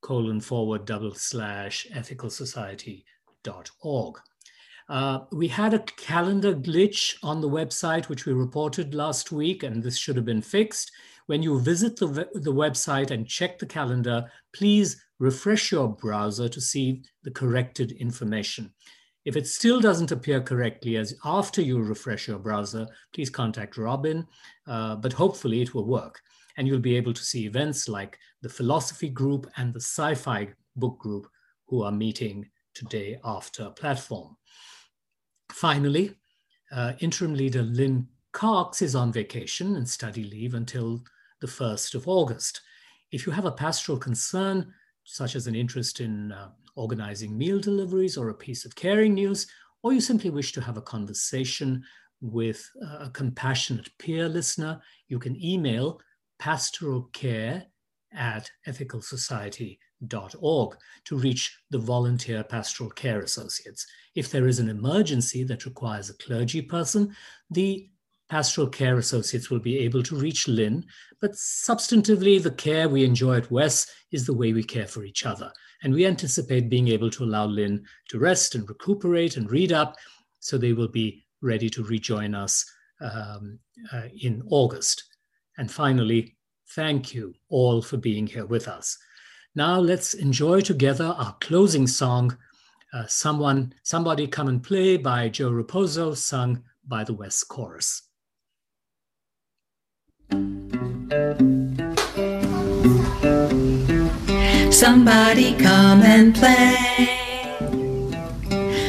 colon 0.01 0.40
forward 0.40 0.85
double 0.85 1.14
slash 1.14 1.86
ethicalsociety.org. 1.93 4.20
Uh, 4.89 5.18
we 5.32 5.48
had 5.48 5.74
a 5.74 5.81
calendar 5.81 6.55
glitch 6.55 7.16
on 7.23 7.40
the 7.40 7.48
website, 7.48 8.09
which 8.09 8.24
we 8.24 8.32
reported 8.32 8.94
last 8.94 9.32
week, 9.32 9.64
and 9.64 9.82
this 9.82 9.98
should 9.98 10.14
have 10.14 10.24
been 10.24 10.40
fixed. 10.40 10.93
When 11.27 11.43
you 11.43 11.61
visit 11.61 11.97
the, 11.97 12.07
the 12.35 12.53
website 12.53 13.11
and 13.11 13.27
check 13.27 13.59
the 13.59 13.66
calendar, 13.66 14.31
please 14.53 15.03
refresh 15.19 15.73
your 15.73 15.89
browser 15.89 16.48
to 16.48 16.61
see 16.61 17.03
the 17.24 17.31
corrected 17.31 17.93
information. 17.93 18.73
If 19.24 19.36
it 19.36 19.48
still 19.48 19.81
doesn't 19.81 20.12
appear 20.12 20.40
correctly 20.40 20.97
as 20.97 21.16
after 21.24 21.61
you 21.61 21.82
refresh 21.82 22.28
your 22.28 22.39
browser, 22.39 22.86
please 23.12 23.28
contact 23.28 23.77
Robin, 23.77 24.24
uh, 24.69 24.97
but 24.97 25.12
hopefully 25.12 25.62
it 25.62 25.74
will 25.74 25.86
work. 25.86 26.20
And 26.57 26.69
you'll 26.69 26.78
be 26.78 26.97
able 26.97 27.12
to 27.12 27.24
see 27.24 27.44
events 27.44 27.89
like 27.89 28.19
the 28.40 28.48
philosophy 28.48 29.09
group 29.09 29.51
and 29.57 29.74
the 29.74 29.81
sci-fi 29.81 30.48
book 30.77 30.98
group 31.01 31.27
who 31.66 31.82
are 31.82 31.90
meeting 31.90 32.48
today 32.73 33.19
after 33.24 33.70
platform. 33.70 34.36
Finally, 35.51 36.15
uh, 36.70 36.93
interim 37.01 37.35
leader 37.35 37.62
Lynn 37.62 38.07
Cox 38.32 38.81
is 38.81 38.94
on 38.94 39.12
vacation 39.12 39.77
and 39.77 39.89
study 39.89 40.23
leave 40.23 40.55
until 40.55 41.03
the 41.41 41.47
1st 41.47 41.95
of 41.95 42.09
August. 42.09 42.61
If 43.13 43.27
you 43.27 43.33
have 43.33 43.45
a 43.45 43.53
pastoral 43.53 43.99
concern, 43.99 44.73
such 45.05 45.37
as 45.37 45.47
an 45.47 45.55
interest 45.55 46.01
in 46.01 46.33
uh, 46.33 46.51
organizing 46.75 47.37
meal 47.37 47.61
deliveries 47.61 48.17
or 48.17 48.29
a 48.29 48.35
piece 48.35 48.65
of 48.65 48.75
caring 48.75 49.15
news, 49.15 49.47
or 49.83 49.93
you 49.93 50.01
simply 50.01 50.31
wish 50.31 50.53
to 50.53 50.61
have 50.61 50.77
a 50.77 50.83
conversation 50.83 51.85
with 52.21 52.69
a 53.01 53.11
compassionate 53.11 53.91
peer 53.99 54.29
listener, 54.29 54.81
you 55.09 55.19
can 55.19 55.43
email 55.43 56.01
pastoralcare 56.41 57.65
at 58.13 58.51
ethicalsociety.org 58.67 60.77
to 61.05 61.17
reach 61.17 61.59
the 61.71 61.79
volunteer 61.79 62.43
pastoral 62.43 62.91
care 62.91 63.21
associates. 63.21 63.87
If 64.15 64.31
there 64.31 64.47
is 64.47 64.59
an 64.59 64.69
emergency 64.69 65.45
that 65.45 65.67
requires 65.67 66.11
a 66.11 66.15
clergy 66.15 66.63
person, 66.63 67.15
the 67.51 67.89
pastoral 68.28 68.69
care 68.69 68.98
associates 68.98 69.51
will 69.51 69.61
be 69.61 69.78
able 69.78 70.03
to 70.03 70.16
reach 70.16 70.48
Lynn, 70.48 70.85
but 71.20 71.32
substantively, 71.32 72.43
the 72.43 72.51
care 72.51 72.89
we 72.89 73.05
enjoy 73.05 73.36
at 73.36 73.51
WES 73.51 73.86
is 74.12 74.27
the 74.27 74.35
way 74.35 74.53
we 74.53 74.62
care 74.62 74.86
for 74.86 75.05
each 75.05 75.24
other. 75.24 75.53
And 75.82 75.93
we 75.93 76.07
anticipate 76.07 76.69
being 76.69 76.89
able 76.89 77.11
to 77.11 77.24
allow 77.24 77.47
Lynn 77.47 77.85
to 78.09 78.19
rest 78.19 78.55
and 78.55 78.69
recuperate 78.69 79.36
and 79.36 79.51
read 79.51 79.73
up, 79.73 79.97
so 80.40 80.59
they 80.59 80.73
will 80.73 80.89
be 80.89 81.24
ready 81.40 81.70
to 81.70 81.85
rejoin 81.85 82.35
us 82.35 82.65
um, 83.01 83.59
uh, 83.93 84.09
in 84.20 84.43
August. 84.51 85.05
And 85.59 85.70
finally, 85.70 86.36
thank 86.70 87.15
you 87.15 87.35
all 87.48 87.82
for 87.82 87.97
being 87.97 88.27
here 88.27 88.47
with 88.47 88.69
us. 88.69 88.97
Now 89.55 89.78
let's 89.78 90.15
enjoy 90.15 90.61
together 90.61 91.07
our 91.07 91.35
closing 91.40 91.86
song, 91.86 92.36
uh, 92.93 93.07
Someone, 93.07 93.73
Somebody 93.82 94.27
Come 94.27 94.48
and 94.48 94.62
Play 94.62 94.97
by 94.97 95.28
Joe 95.28 95.51
Raposo, 95.51 96.16
sung 96.16 96.62
by 96.86 97.05
the 97.05 97.15
WES 97.15 97.43
Chorus. 97.44 98.06
Somebody 104.70 105.55
come 105.55 106.03
and 106.03 106.35
play. 106.35 107.09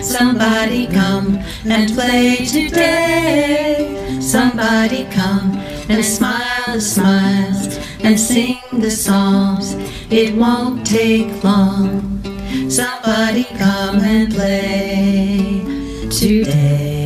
Somebody 0.02 0.88
come 0.88 1.38
and 1.66 1.94
play 1.94 2.38
today. 2.46 4.20
Somebody 4.20 5.06
come 5.12 5.58
and 5.90 6.04
smile 6.04 6.74
the 6.74 6.82
smiles 6.82 7.78
and 8.04 8.20
sing 8.20 8.60
the 8.74 8.92
songs. 8.92 9.76
It 10.10 10.36
won't 10.36 10.86
take 10.86 11.44
long. 11.44 12.22
Somebody 12.70 13.46
come 13.58 14.00
and 14.00 14.34
play 14.34 15.62
today. 16.10 16.97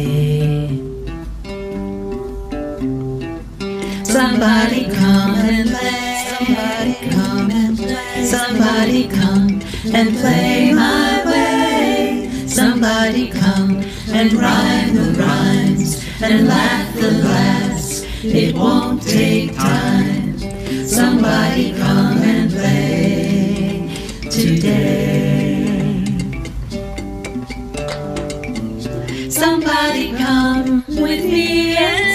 Somebody 4.12 4.90
come 4.90 5.36
and 5.36 5.70
play. 5.70 6.28
Somebody 6.28 6.96
come 7.12 7.50
and 7.50 7.78
play. 7.78 8.26
Somebody 8.26 9.08
come 9.08 9.62
and 9.96 10.18
play 10.18 10.74
my 10.74 11.24
way. 11.26 12.30
Somebody 12.46 13.30
come 13.30 13.78
and 14.10 14.34
rhyme 14.34 14.96
the 14.96 15.16
rhymes 15.18 16.06
and 16.22 16.46
laugh 16.46 16.94
the 16.96 17.12
laughs. 17.24 18.04
It 18.22 18.54
won't 18.54 19.02
take 19.02 19.56
time. 19.56 20.38
Somebody 20.86 21.72
come 21.78 22.18
and 22.18 22.52
play 22.52 23.96
today. 24.30 26.04
Somebody 29.30 30.12
come 30.18 30.84
with 30.90 31.24
me 31.24 31.78
and 31.78 32.11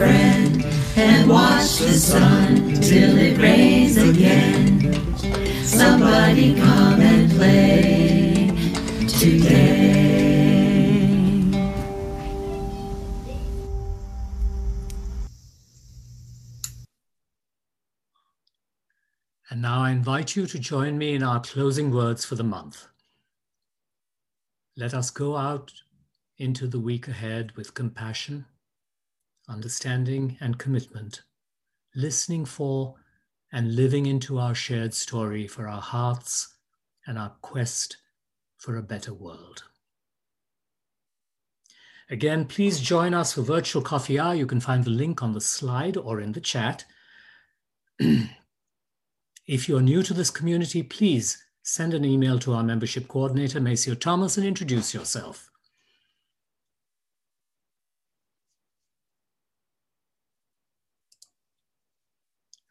friend 0.00 0.64
and 0.96 1.28
watch 1.28 1.76
the 1.76 1.92
sun 1.92 2.72
till 2.80 3.18
it 3.18 3.36
rains 3.36 3.98
again. 3.98 5.14
Somebody 5.62 6.54
come 6.54 7.02
and 7.02 7.30
play 7.32 8.50
today. 9.06 10.40
And 19.50 19.60
now 19.60 19.82
I 19.82 19.90
invite 19.90 20.34
you 20.34 20.46
to 20.46 20.58
join 20.58 20.96
me 20.96 21.14
in 21.14 21.22
our 21.22 21.40
closing 21.40 21.90
words 21.90 22.24
for 22.24 22.36
the 22.36 22.42
month. 22.56 22.86
Let 24.78 24.94
us 24.94 25.10
go 25.10 25.36
out 25.36 25.74
into 26.38 26.66
the 26.66 26.80
week 26.80 27.06
ahead 27.06 27.52
with 27.54 27.74
compassion, 27.74 28.46
understanding, 29.50 30.38
and 30.40 30.58
commitment, 30.58 31.22
listening 31.94 32.44
for 32.44 32.94
and 33.52 33.74
living 33.74 34.06
into 34.06 34.38
our 34.38 34.54
shared 34.54 34.94
story 34.94 35.46
for 35.46 35.68
our 35.68 35.80
hearts 35.80 36.56
and 37.06 37.18
our 37.18 37.32
quest 37.42 37.96
for 38.56 38.76
a 38.76 38.82
better 38.82 39.12
world. 39.12 39.64
Again, 42.10 42.44
please 42.44 42.80
join 42.80 43.14
us 43.14 43.32
for 43.32 43.42
virtual 43.42 43.82
coffee 43.82 44.18
hour. 44.18 44.34
You 44.34 44.46
can 44.46 44.60
find 44.60 44.84
the 44.84 44.90
link 44.90 45.22
on 45.22 45.32
the 45.32 45.40
slide 45.40 45.96
or 45.96 46.20
in 46.20 46.32
the 46.32 46.40
chat. 46.40 46.84
if 47.98 49.68
you're 49.68 49.80
new 49.80 50.02
to 50.02 50.14
this 50.14 50.30
community, 50.30 50.82
please 50.82 51.42
send 51.62 51.94
an 51.94 52.04
email 52.04 52.38
to 52.40 52.52
our 52.52 52.64
membership 52.64 53.06
coordinator, 53.06 53.60
Maceo 53.60 53.94
Thomas, 53.94 54.36
and 54.36 54.46
introduce 54.46 54.92
yourself. 54.92 55.49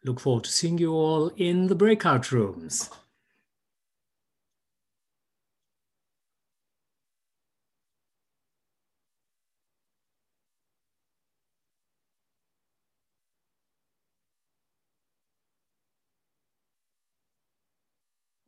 Look 0.04 0.18
forward 0.20 0.44
to 0.44 0.52
seeing 0.52 0.78
you 0.78 0.92
all 0.94 1.28
in 1.36 1.66
the 1.66 1.74
breakout 1.74 2.32
rooms. 2.32 2.90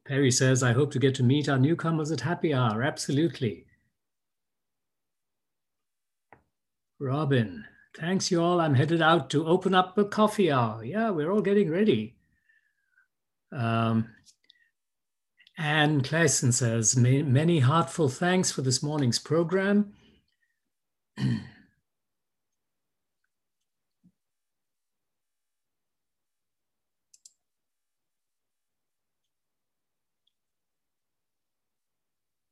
Perry 0.04 0.30
says, 0.30 0.62
I 0.62 0.72
hope 0.72 0.90
to 0.92 0.98
get 0.98 1.14
to 1.16 1.22
meet 1.22 1.48
our 1.48 1.58
newcomers 1.58 2.10
at 2.10 2.20
happy 2.22 2.52
hour. 2.52 2.82
Absolutely. 2.82 3.66
Robin, 6.98 7.64
thanks 7.96 8.30
you 8.30 8.42
all. 8.42 8.60
I'm 8.60 8.74
headed 8.74 9.02
out 9.02 9.30
to 9.30 9.46
open 9.46 9.74
up 9.74 9.96
a 9.98 10.04
coffee 10.04 10.50
hour. 10.50 10.84
Yeah, 10.84 11.10
we're 11.10 11.30
all 11.30 11.42
getting 11.42 11.70
ready. 11.70 12.16
Um, 13.52 14.08
Anne 15.58 16.00
Clayson 16.00 16.52
says, 16.52 16.96
many 16.96 17.60
heartful 17.60 18.08
thanks 18.08 18.50
for 18.50 18.62
this 18.62 18.82
morning's 18.82 19.18
program. 19.18 19.92